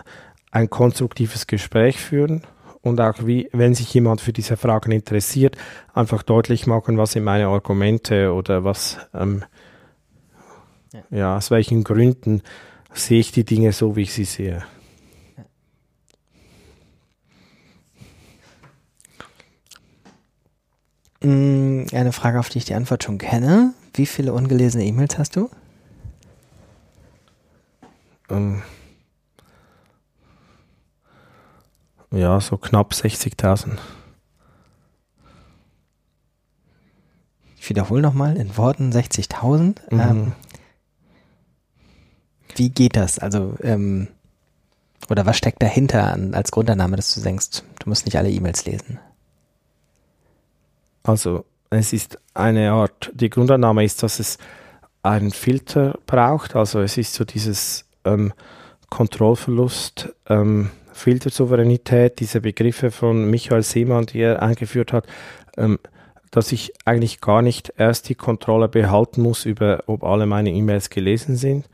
[0.51, 2.43] ein konstruktives Gespräch führen
[2.83, 5.57] und auch wie, wenn sich jemand für diese Fragen interessiert,
[5.93, 9.45] einfach deutlich machen, was sind meine Argumente oder was, ähm,
[10.93, 11.03] ja.
[11.11, 12.43] ja, aus welchen Gründen
[12.93, 14.65] sehe ich die Dinge so, wie ich sie sehe.
[21.23, 23.75] Mm, eine Frage, auf die ich die Antwort schon kenne.
[23.95, 25.51] Wie viele ungelesene E-Mails hast du?
[28.31, 28.63] Ähm,
[32.13, 33.79] ja, so knapp 60.000.
[37.59, 39.77] Ich wiederhole nochmal in Worten 60.000.
[39.91, 40.01] Mhm.
[40.01, 40.33] Ähm,
[42.57, 43.19] wie geht das?
[43.19, 44.09] Also, ähm,
[45.09, 48.65] oder was steckt dahinter an, als Grundannahme, dass du denkst, du musst nicht alle E-Mails
[48.65, 48.99] lesen?
[51.03, 54.39] Also, es ist eine Art, die Grundannahme ist, dass es
[55.03, 56.57] einen Filter braucht.
[56.57, 58.33] Also, es ist so dieses ähm,
[58.89, 65.07] Kontrollverlust, ähm, Filtersouveränität, diese Begriffe von Michael Seemann, die er eingeführt hat,
[65.57, 65.79] ähm,
[66.31, 70.91] dass ich eigentlich gar nicht erst die Kontrolle behalten muss über, ob alle meine E-Mails
[70.91, 71.69] gelesen sind.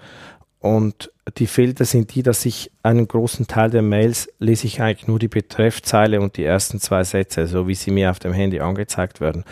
[0.60, 5.08] Und die Filter sind die, dass ich einen großen Teil der Mails lese ich eigentlich
[5.08, 8.60] nur die Betreffzeile und die ersten zwei Sätze, so wie sie mir auf dem Handy
[8.60, 9.44] angezeigt werden.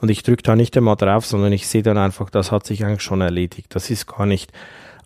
[0.00, 2.84] Und ich drücke da nicht einmal drauf, sondern ich sehe dann einfach, das hat sich
[2.84, 3.74] eigentlich schon erledigt.
[3.74, 4.52] Das ist gar nicht,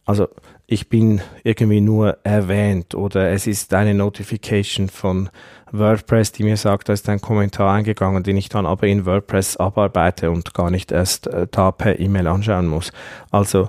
[0.04, 0.28] also
[0.72, 5.28] ich bin irgendwie nur erwähnt oder es ist eine Notification von
[5.70, 9.58] WordPress, die mir sagt, da ist ein Kommentar eingegangen, den ich dann aber in WordPress
[9.58, 12.90] abarbeite und gar nicht erst äh, da per E-Mail anschauen muss.
[13.30, 13.68] Also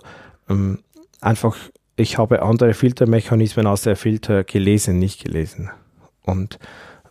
[0.50, 0.80] ähm,
[1.20, 1.58] einfach,
[1.98, 5.72] ich habe andere Filtermechanismen als der Filter gelesen, nicht gelesen.
[6.22, 6.58] Und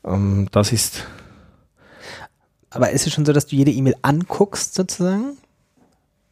[0.07, 1.07] ähm, das ist.
[2.71, 5.37] Aber ist es schon so, dass du jede E-Mail anguckst sozusagen?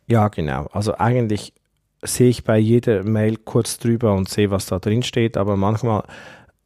[0.07, 0.67] Ja, genau.
[0.73, 1.53] Also eigentlich
[2.03, 6.05] sehe ich bei jeder Mail kurz drüber und sehe, was da drin steht, aber manchmal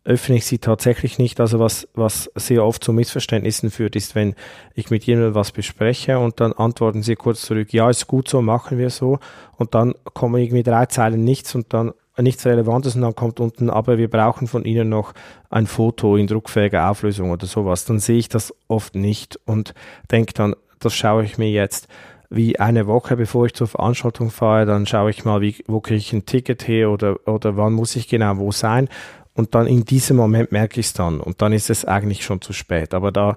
[0.05, 1.40] öffne ich sie tatsächlich nicht.
[1.40, 4.35] Also was, was sehr oft zu Missverständnissen führt, ist, wenn
[4.74, 8.43] ich mit jemandem was bespreche und dann antworten sie kurz zurück, ja, ist gut so,
[8.43, 9.19] machen wir so.
[9.56, 11.93] Und dann kommen irgendwie drei Zeilen nichts und dann
[12.23, 15.15] nichts Relevantes und dann kommt unten, aber wir brauchen von Ihnen noch
[15.51, 17.86] ein Foto in druckfähiger Auflösung oder sowas.
[17.86, 19.74] Dann sehe ich das oft nicht und
[20.11, 21.89] denke dann, das schaue ich mir jetzt
[22.35, 25.98] wie eine Woche bevor ich zur Veranstaltung fahre, dann schaue ich mal, wie, wo kriege
[25.98, 28.89] ich ein Ticket her oder, oder wann muss ich genau wo sein.
[29.35, 31.20] Und dann in diesem Moment merke ich es dann.
[31.20, 32.94] Und dann ist es eigentlich schon zu spät.
[32.94, 33.36] Aber da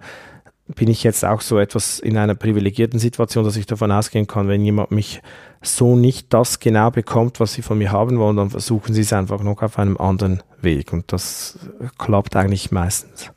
[0.67, 4.47] bin ich jetzt auch so etwas in einer privilegierten Situation, dass ich davon ausgehen kann,
[4.47, 5.21] wenn jemand mich
[5.61, 9.13] so nicht das genau bekommt, was sie von mir haben wollen, dann versuchen sie es
[9.13, 10.93] einfach noch auf einem anderen Weg.
[10.93, 11.57] Und das
[11.97, 13.31] klappt eigentlich meistens.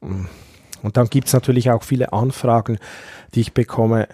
[0.00, 2.78] Und dann gibt es natürlich auch viele Anfragen,
[3.34, 4.06] die ich bekomme,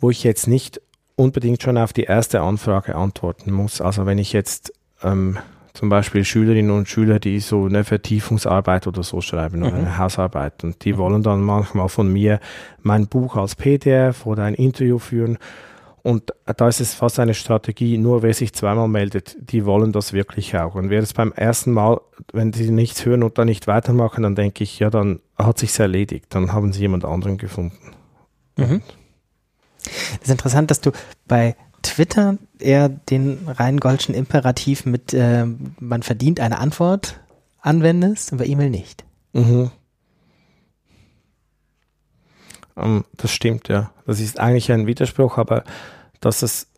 [0.00, 0.80] wo ich jetzt nicht
[1.16, 3.80] unbedingt schon auf die erste Anfrage antworten muss.
[3.80, 5.38] Also wenn ich jetzt ähm,
[5.76, 9.78] zum Beispiel Schülerinnen und Schüler, die so eine Vertiefungsarbeit oder so schreiben oder mhm.
[9.78, 10.98] eine Hausarbeit und die mhm.
[10.98, 12.40] wollen dann manchmal von mir
[12.82, 15.38] mein Buch als PDF oder ein Interview führen.
[16.02, 20.12] Und da ist es fast eine Strategie, nur wer sich zweimal meldet, die wollen das
[20.12, 20.76] wirklich auch.
[20.76, 22.00] Und wer es beim ersten Mal,
[22.32, 25.80] wenn sie nichts hören und dann nicht weitermachen, dann denke ich, ja, dann hat sich's
[25.80, 27.92] erledigt, dann haben sie jemand anderen gefunden.
[28.56, 28.82] Mhm.
[29.86, 30.92] Es ist interessant, dass du
[31.26, 35.46] bei Twitter eher den rein Goldschen Imperativ mit äh,
[35.78, 37.20] man verdient eine Antwort
[37.60, 39.04] anwendest und bei E-Mail nicht.
[39.32, 39.70] Mhm.
[42.74, 43.90] Um, ähm, das stimmt, ja.
[44.06, 45.64] Das ist eigentlich ein Widerspruch, aber
[46.20, 46.68] dass es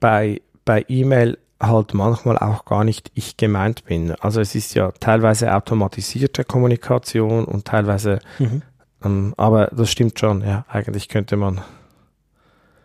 [0.00, 4.12] bei, bei E-Mail halt manchmal auch gar nicht ich gemeint bin.
[4.12, 8.62] Also es ist ja teilweise automatisierte Kommunikation und teilweise mhm.
[9.04, 10.64] Ähm, aber das stimmt schon, ja.
[10.68, 11.60] Eigentlich könnte man,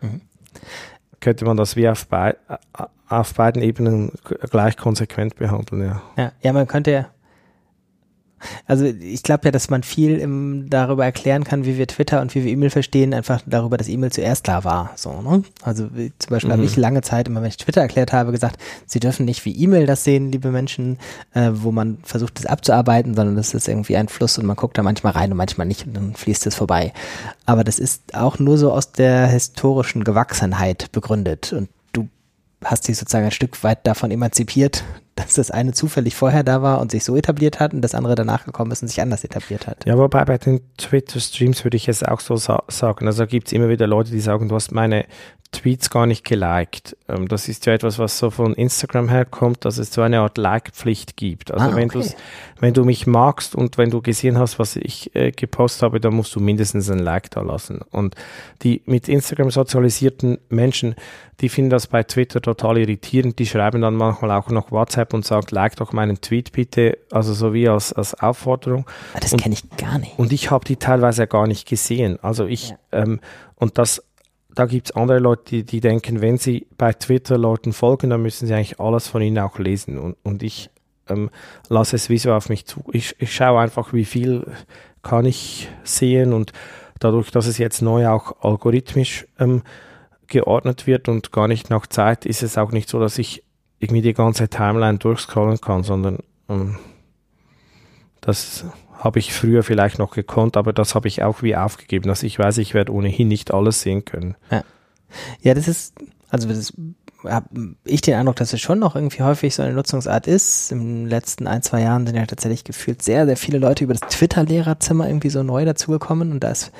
[0.00, 0.20] mhm.
[1.20, 2.36] könnte man das wie auf, bei,
[3.08, 4.12] auf beiden Ebenen
[4.50, 6.02] gleich konsequent behandeln, ja.
[6.16, 7.06] Ja, ja man könnte ja,
[8.66, 12.34] Also ich glaube ja, dass man viel im, darüber erklären kann, wie wir Twitter und
[12.34, 14.92] wie wir E-Mail verstehen, einfach darüber, dass E-Mail zuerst da war.
[14.96, 15.42] So, ne?
[15.62, 16.54] Also wie, zum Beispiel mhm.
[16.54, 19.56] habe ich lange Zeit, immer wenn ich Twitter erklärt habe, gesagt, Sie dürfen nicht wie
[19.56, 20.98] E-Mail das sehen, liebe Menschen,
[21.34, 24.78] äh, wo man versucht, das abzuarbeiten, sondern das ist irgendwie ein Fluss und man guckt
[24.78, 26.92] da manchmal rein und manchmal nicht und dann fließt es vorbei.
[27.46, 31.68] Aber das ist auch nur so aus der historischen Gewachsenheit begründet und
[32.64, 34.84] hast dich sozusagen ein Stück weit davon emanzipiert,
[35.16, 38.14] dass das eine zufällig vorher da war und sich so etabliert hat und das andere
[38.14, 39.86] danach gekommen ist und sich anders etabliert hat.
[39.86, 43.06] Ja, wobei bei den Twitter-Streams würde ich es auch so sa sagen.
[43.06, 45.06] Also gibt es immer wieder Leute, die sagen, du hast meine
[45.54, 46.96] Tweets gar nicht geliked.
[47.08, 50.36] Ähm, das ist ja etwas, was so von Instagram herkommt, dass es so eine Art
[50.36, 51.52] Like-Pflicht gibt.
[51.52, 52.10] Also ah, wenn, okay.
[52.60, 56.14] wenn du mich magst und wenn du gesehen hast, was ich äh, gepostet habe, dann
[56.14, 57.80] musst du mindestens ein Like da lassen.
[57.90, 58.16] Und
[58.62, 60.96] die mit Instagram sozialisierten Menschen,
[61.40, 63.38] die finden das bei Twitter total irritierend.
[63.38, 67.32] Die schreiben dann manchmal auch noch WhatsApp und sagen, like doch meinen Tweet bitte, also
[67.32, 68.86] so wie als, als Aufforderung.
[69.14, 70.18] Ah, das kenne ich gar nicht.
[70.18, 72.18] Und ich habe die teilweise gar nicht gesehen.
[72.22, 72.76] Also ich, ja.
[72.92, 73.20] ähm,
[73.56, 74.02] und das
[74.54, 78.22] da gibt es andere Leute, die, die denken, wenn sie bei Twitter Leuten folgen, dann
[78.22, 79.98] müssen sie eigentlich alles von ihnen auch lesen.
[79.98, 80.70] Und, und ich
[81.08, 81.30] ähm,
[81.68, 82.84] lasse es wie so auf mich zu.
[82.92, 84.46] Ich, ich schaue einfach, wie viel
[85.02, 86.52] kann ich sehen und
[87.00, 89.62] dadurch, dass es jetzt neu auch algorithmisch ähm,
[90.26, 93.42] geordnet wird und gar nicht nach Zeit, ist es auch nicht so, dass ich
[93.78, 96.18] irgendwie die ganze Timeline durchscrollen kann, sondern
[96.48, 96.78] ähm,
[98.20, 98.64] das
[98.98, 102.08] habe ich früher vielleicht noch gekonnt, aber das habe ich auch wie aufgegeben.
[102.08, 104.36] Also ich weiß, ich werde ohnehin nicht alles sehen können.
[104.50, 104.64] Ja,
[105.40, 105.94] ja das ist,
[106.28, 106.72] also das
[107.24, 110.72] habe ich den Eindruck, dass es schon noch irgendwie häufig so eine Nutzungsart ist.
[110.72, 114.08] Im letzten ein, zwei Jahren sind ja tatsächlich gefühlt sehr, sehr viele Leute über das
[114.08, 116.72] Twitter-Lehrerzimmer irgendwie so neu dazugekommen und da ist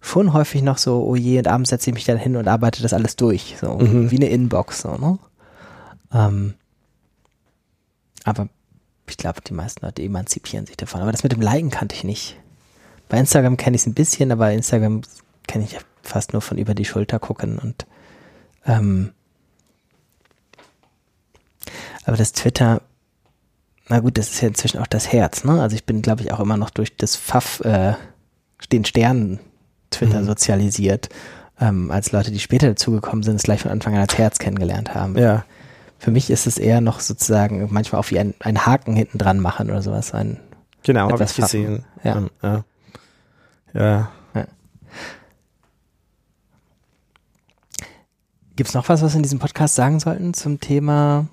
[0.00, 2.82] schon häufig noch so, oh je, und abends setze ich mich dann hin und arbeite
[2.82, 3.56] das alles durch.
[3.60, 4.10] So mhm.
[4.10, 5.18] wie eine Inbox, so, ne?
[6.12, 6.54] Ähm,
[8.24, 8.48] aber
[9.10, 11.00] ich glaube, die meisten Leute emanzipieren sich davon.
[11.00, 12.36] Aber das mit dem Liken kannte ich nicht.
[13.08, 15.02] Bei Instagram kenne ich es ein bisschen, aber Instagram
[15.46, 17.86] kenne ich fast nur von über die Schulter gucken und
[18.66, 19.12] ähm,
[22.04, 22.82] aber das Twitter,
[23.88, 25.60] na gut, das ist ja inzwischen auch das Herz, ne?
[25.60, 27.94] Also ich bin, glaube ich, auch immer noch durch das Pfaff, äh,
[28.72, 29.40] den Sternen
[29.90, 30.26] Twitter mhm.
[30.26, 31.08] sozialisiert,
[31.60, 34.94] ähm, als Leute, die später dazugekommen sind, es gleich von Anfang an als Herz kennengelernt
[34.94, 35.18] haben.
[35.18, 35.44] Ja.
[36.00, 39.38] Für mich ist es eher noch sozusagen manchmal auch wie ein, ein Haken hinten dran
[39.38, 40.14] machen oder sowas.
[40.14, 40.40] Ein,
[40.82, 41.84] genau, habe ich gesehen.
[42.02, 42.22] Ja.
[42.42, 42.64] Ja.
[43.74, 44.10] ja.
[44.34, 44.46] ja.
[48.56, 51.28] Gibt es noch was, was wir in diesem Podcast sagen sollten zum Thema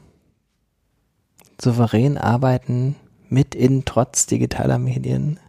[1.61, 2.97] souverän arbeiten
[3.29, 5.39] mit in trotz digitaler Medien?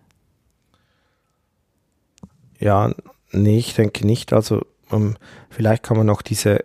[2.61, 2.95] Ja,
[3.33, 4.33] nee, ich denke nicht.
[4.33, 5.17] Also um, ähm,
[5.51, 6.65] vielleicht kann man noch diese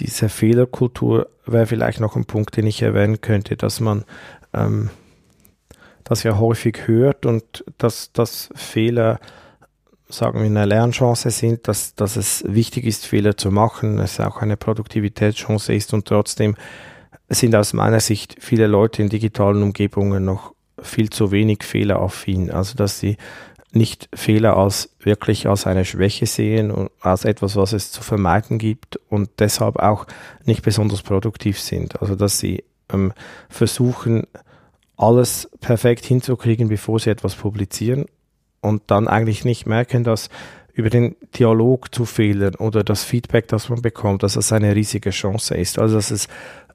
[0.00, 4.04] diese Fehlerkultur wäre vielleicht noch ein Punkt, den ich erwähnen könnte, dass man
[4.52, 4.90] ähm,
[6.04, 9.18] das ja häufig hört und dass, dass Fehler,
[10.08, 14.42] sagen wir, eine Lernchance sind, dass, dass es wichtig ist, Fehler zu machen, es auch
[14.42, 16.56] eine Produktivitätschance ist und trotzdem
[17.28, 22.50] sind aus meiner Sicht viele Leute in digitalen Umgebungen noch viel zu wenig fehleraffin.
[22.50, 23.16] Also dass sie
[23.76, 28.58] nicht Fehler als wirklich als eine Schwäche sehen und als etwas, was es zu vermeiden
[28.58, 30.06] gibt und deshalb auch
[30.44, 32.00] nicht besonders produktiv sind.
[32.00, 33.12] Also dass sie ähm,
[33.48, 34.26] versuchen,
[34.96, 38.06] alles perfekt hinzukriegen, bevor sie etwas publizieren
[38.60, 40.30] und dann eigentlich nicht merken, dass
[40.72, 45.10] über den Dialog zu fehlen oder das Feedback, das man bekommt, dass es eine riesige
[45.10, 45.78] Chance ist.
[45.78, 46.28] Also dass es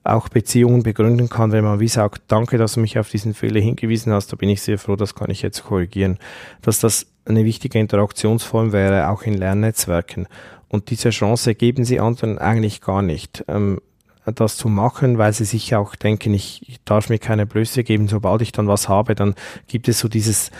[0.03, 3.61] auch Beziehungen begründen kann, wenn man wie sagt, danke, dass du mich auf diesen Fehler
[3.61, 6.17] hingewiesen hast, da bin ich sehr froh, das kann ich jetzt korrigieren.
[6.61, 10.27] Dass das eine wichtige Interaktionsform wäre, auch in Lernnetzwerken.
[10.69, 13.43] Und diese Chance geben sie anderen eigentlich gar nicht.
[13.47, 13.79] Ähm,
[14.25, 18.07] das zu machen, weil sie sich auch denken, ich, ich darf mir keine Blöße geben,
[18.07, 19.35] sobald ich dann was habe, dann
[19.67, 20.51] gibt es so dieses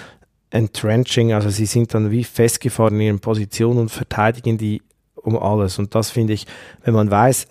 [0.49, 4.81] Entrenching, also sie sind dann wie festgefahren in ihren Positionen und verteidigen die
[5.15, 5.79] um alles.
[5.79, 6.47] Und das finde ich,
[6.83, 7.47] wenn man weiß,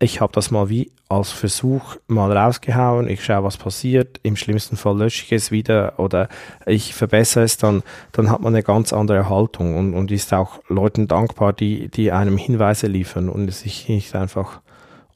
[0.00, 4.76] ich habe das mal wie als Versuch mal rausgehauen, ich schaue, was passiert, im schlimmsten
[4.76, 6.28] Fall lösche ich es wieder oder
[6.66, 10.60] ich verbessere es, dann, dann hat man eine ganz andere Haltung und, und ist auch
[10.68, 14.60] Leuten dankbar, die, die einem Hinweise liefern und sich nicht einfach.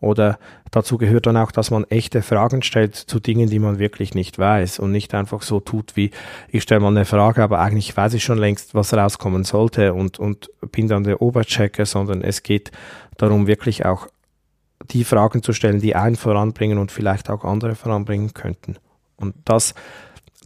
[0.01, 0.41] Oder
[0.73, 4.37] dazu gehört dann auch, dass man echte Fragen stellt zu Dingen, die man wirklich nicht
[4.37, 6.11] weiß und nicht einfach so tut wie,
[6.49, 10.19] ich stelle mal eine Frage, aber eigentlich weiß ich schon längst, was rauskommen sollte und,
[10.19, 12.73] und bin dann der Oberchecker, sondern es geht
[13.17, 14.09] darum, wirklich auch
[14.91, 18.77] die Fragen zu stellen, die einen voranbringen und vielleicht auch andere voranbringen könnten.
[19.17, 19.75] Und das,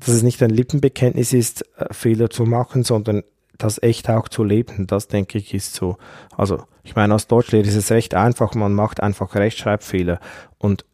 [0.00, 3.22] dass es nicht ein Lippenbekenntnis ist, äh, Fehler zu machen, sondern
[3.58, 5.96] das echt auch zu leben, das denke ich ist so.
[6.36, 10.20] Also, ich meine, als Deutschlehrer ist es recht einfach, man macht einfach Rechtschreibfehler
[10.58, 10.84] und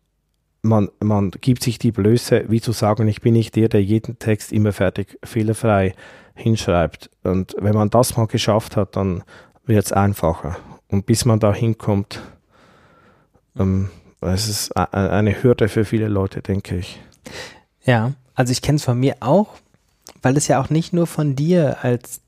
[0.63, 4.19] man, man gibt sich die Blöße, wie zu sagen, ich bin nicht der, der jeden
[4.19, 5.95] Text immer fertig fehlerfrei
[6.35, 7.11] hinschreibt.
[7.25, 9.25] Und wenn man das mal geschafft hat, dann
[9.67, 10.57] wird es einfacher.
[10.89, 12.23] Und bis man da hinkommt,
[13.59, 17.01] ähm, es ist eine Hürde für viele Leute, denke ich.
[17.85, 19.57] Ja, also ich kenne es von mir auch,
[20.23, 22.21] weil es ja auch nicht nur von dir als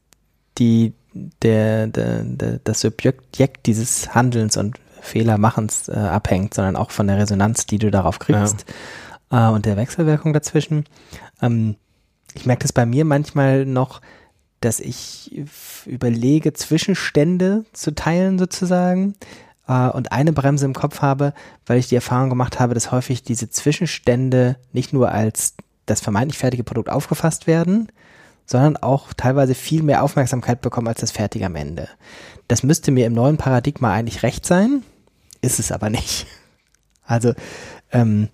[0.59, 0.92] die,
[1.42, 7.18] der, der, der, das Subjekt dieses Handelns und Fehlermachens äh, abhängt, sondern auch von der
[7.18, 8.64] Resonanz, die du darauf kriegst
[9.30, 9.51] ja.
[9.51, 10.84] äh, und der Wechselwirkung dazwischen.
[11.42, 11.76] Ähm,
[12.34, 14.01] ich merke das bei mir manchmal noch,
[14.60, 15.30] dass ich
[15.86, 19.14] überlege, Zwischenstände zu teilen sozusagen
[19.68, 21.32] äh, und eine Bremse im Kopf habe,
[21.66, 25.54] weil ich die Erfahrung gemacht habe, dass häufig diese Zwischenstände nicht nur als
[25.86, 27.88] das vermeintlich fertige Produkt aufgefasst werden,
[28.46, 31.88] sondern auch teilweise viel mehr Aufmerksamkeit bekommen als das Fertige am Ende.
[32.48, 34.82] Das müsste mir im neuen Paradigma eigentlich recht sein,
[35.40, 36.26] ist es aber nicht.
[37.06, 37.34] Also
[37.92, 38.30] ähm,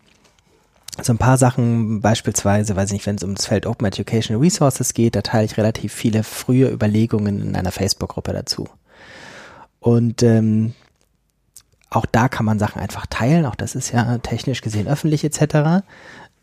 [1.02, 4.36] so ein paar Sachen, beispielsweise, weiß ich nicht, wenn es um das Feld Open Education
[4.36, 8.69] Resources geht, da teile ich relativ viele frühe Überlegungen in einer Facebook-Gruppe dazu.
[9.81, 10.74] Und ähm,
[11.91, 15.85] auch da kann man Sachen einfach teilen, auch das ist ja technisch gesehen öffentlich etc.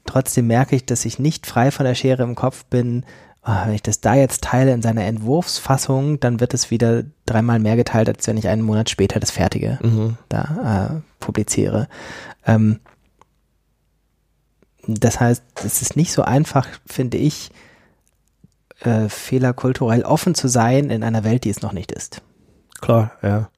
[0.05, 3.05] Trotzdem merke ich, dass ich nicht frei von der Schere im Kopf bin,
[3.45, 7.59] oh, wenn ich das da jetzt teile in seiner Entwurfsfassung, dann wird es wieder dreimal
[7.59, 10.17] mehr geteilt, als wenn ich einen Monat später das Fertige mhm.
[10.29, 11.87] da äh, publiziere.
[12.45, 12.79] Ähm,
[14.85, 17.51] das heißt, es ist nicht so einfach, finde ich,
[18.81, 22.21] äh, fehlerkulturell offen zu sein in einer Welt, die es noch nicht ist.
[22.79, 23.49] Klar, ja.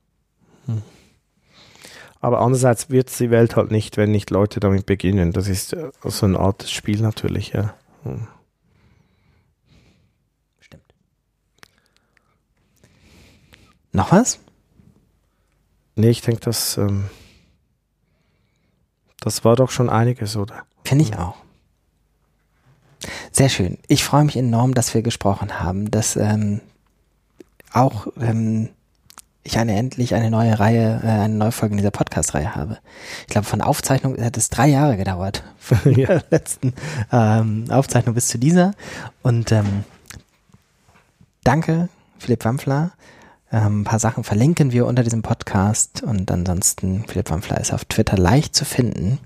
[2.21, 5.31] Aber andererseits wird die Welt halt nicht, wenn nicht Leute damit beginnen.
[5.31, 7.73] Das ist äh, so eine Art Spiel natürlich, ja.
[8.03, 8.27] Hm.
[10.59, 10.83] Stimmt.
[13.93, 14.39] Noch was?
[15.95, 17.09] Nee, ich denke, das, ähm,
[19.21, 20.65] das war doch schon einiges, oder?
[20.83, 21.35] Finde ich auch.
[23.31, 23.77] Sehr schön.
[23.87, 26.59] Ich freue mich enorm, dass wir gesprochen haben, dass ähm,
[27.71, 28.69] auch ähm,
[29.49, 32.77] ich eine endlich eine neue Reihe, äh, eine neue Folge in dieser Podcast-Reihe habe.
[33.21, 35.43] Ich glaube, von Aufzeichnung hat es drei Jahre gedauert.
[35.59, 36.07] Von ja.
[36.07, 36.73] der letzten
[37.11, 38.71] ähm, Aufzeichnung bis zu dieser.
[39.21, 39.83] Und ähm,
[41.43, 42.91] danke, Philipp Wampfler.
[43.51, 47.85] Ähm, ein paar Sachen verlinken wir unter diesem Podcast und ansonsten, Philipp Wampfler ist auf
[47.85, 49.19] Twitter leicht zu finden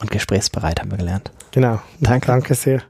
[0.00, 1.30] und gesprächsbereit, haben wir gelernt.
[1.52, 1.80] Genau.
[2.00, 2.26] Danke.
[2.26, 2.82] Danke sehr.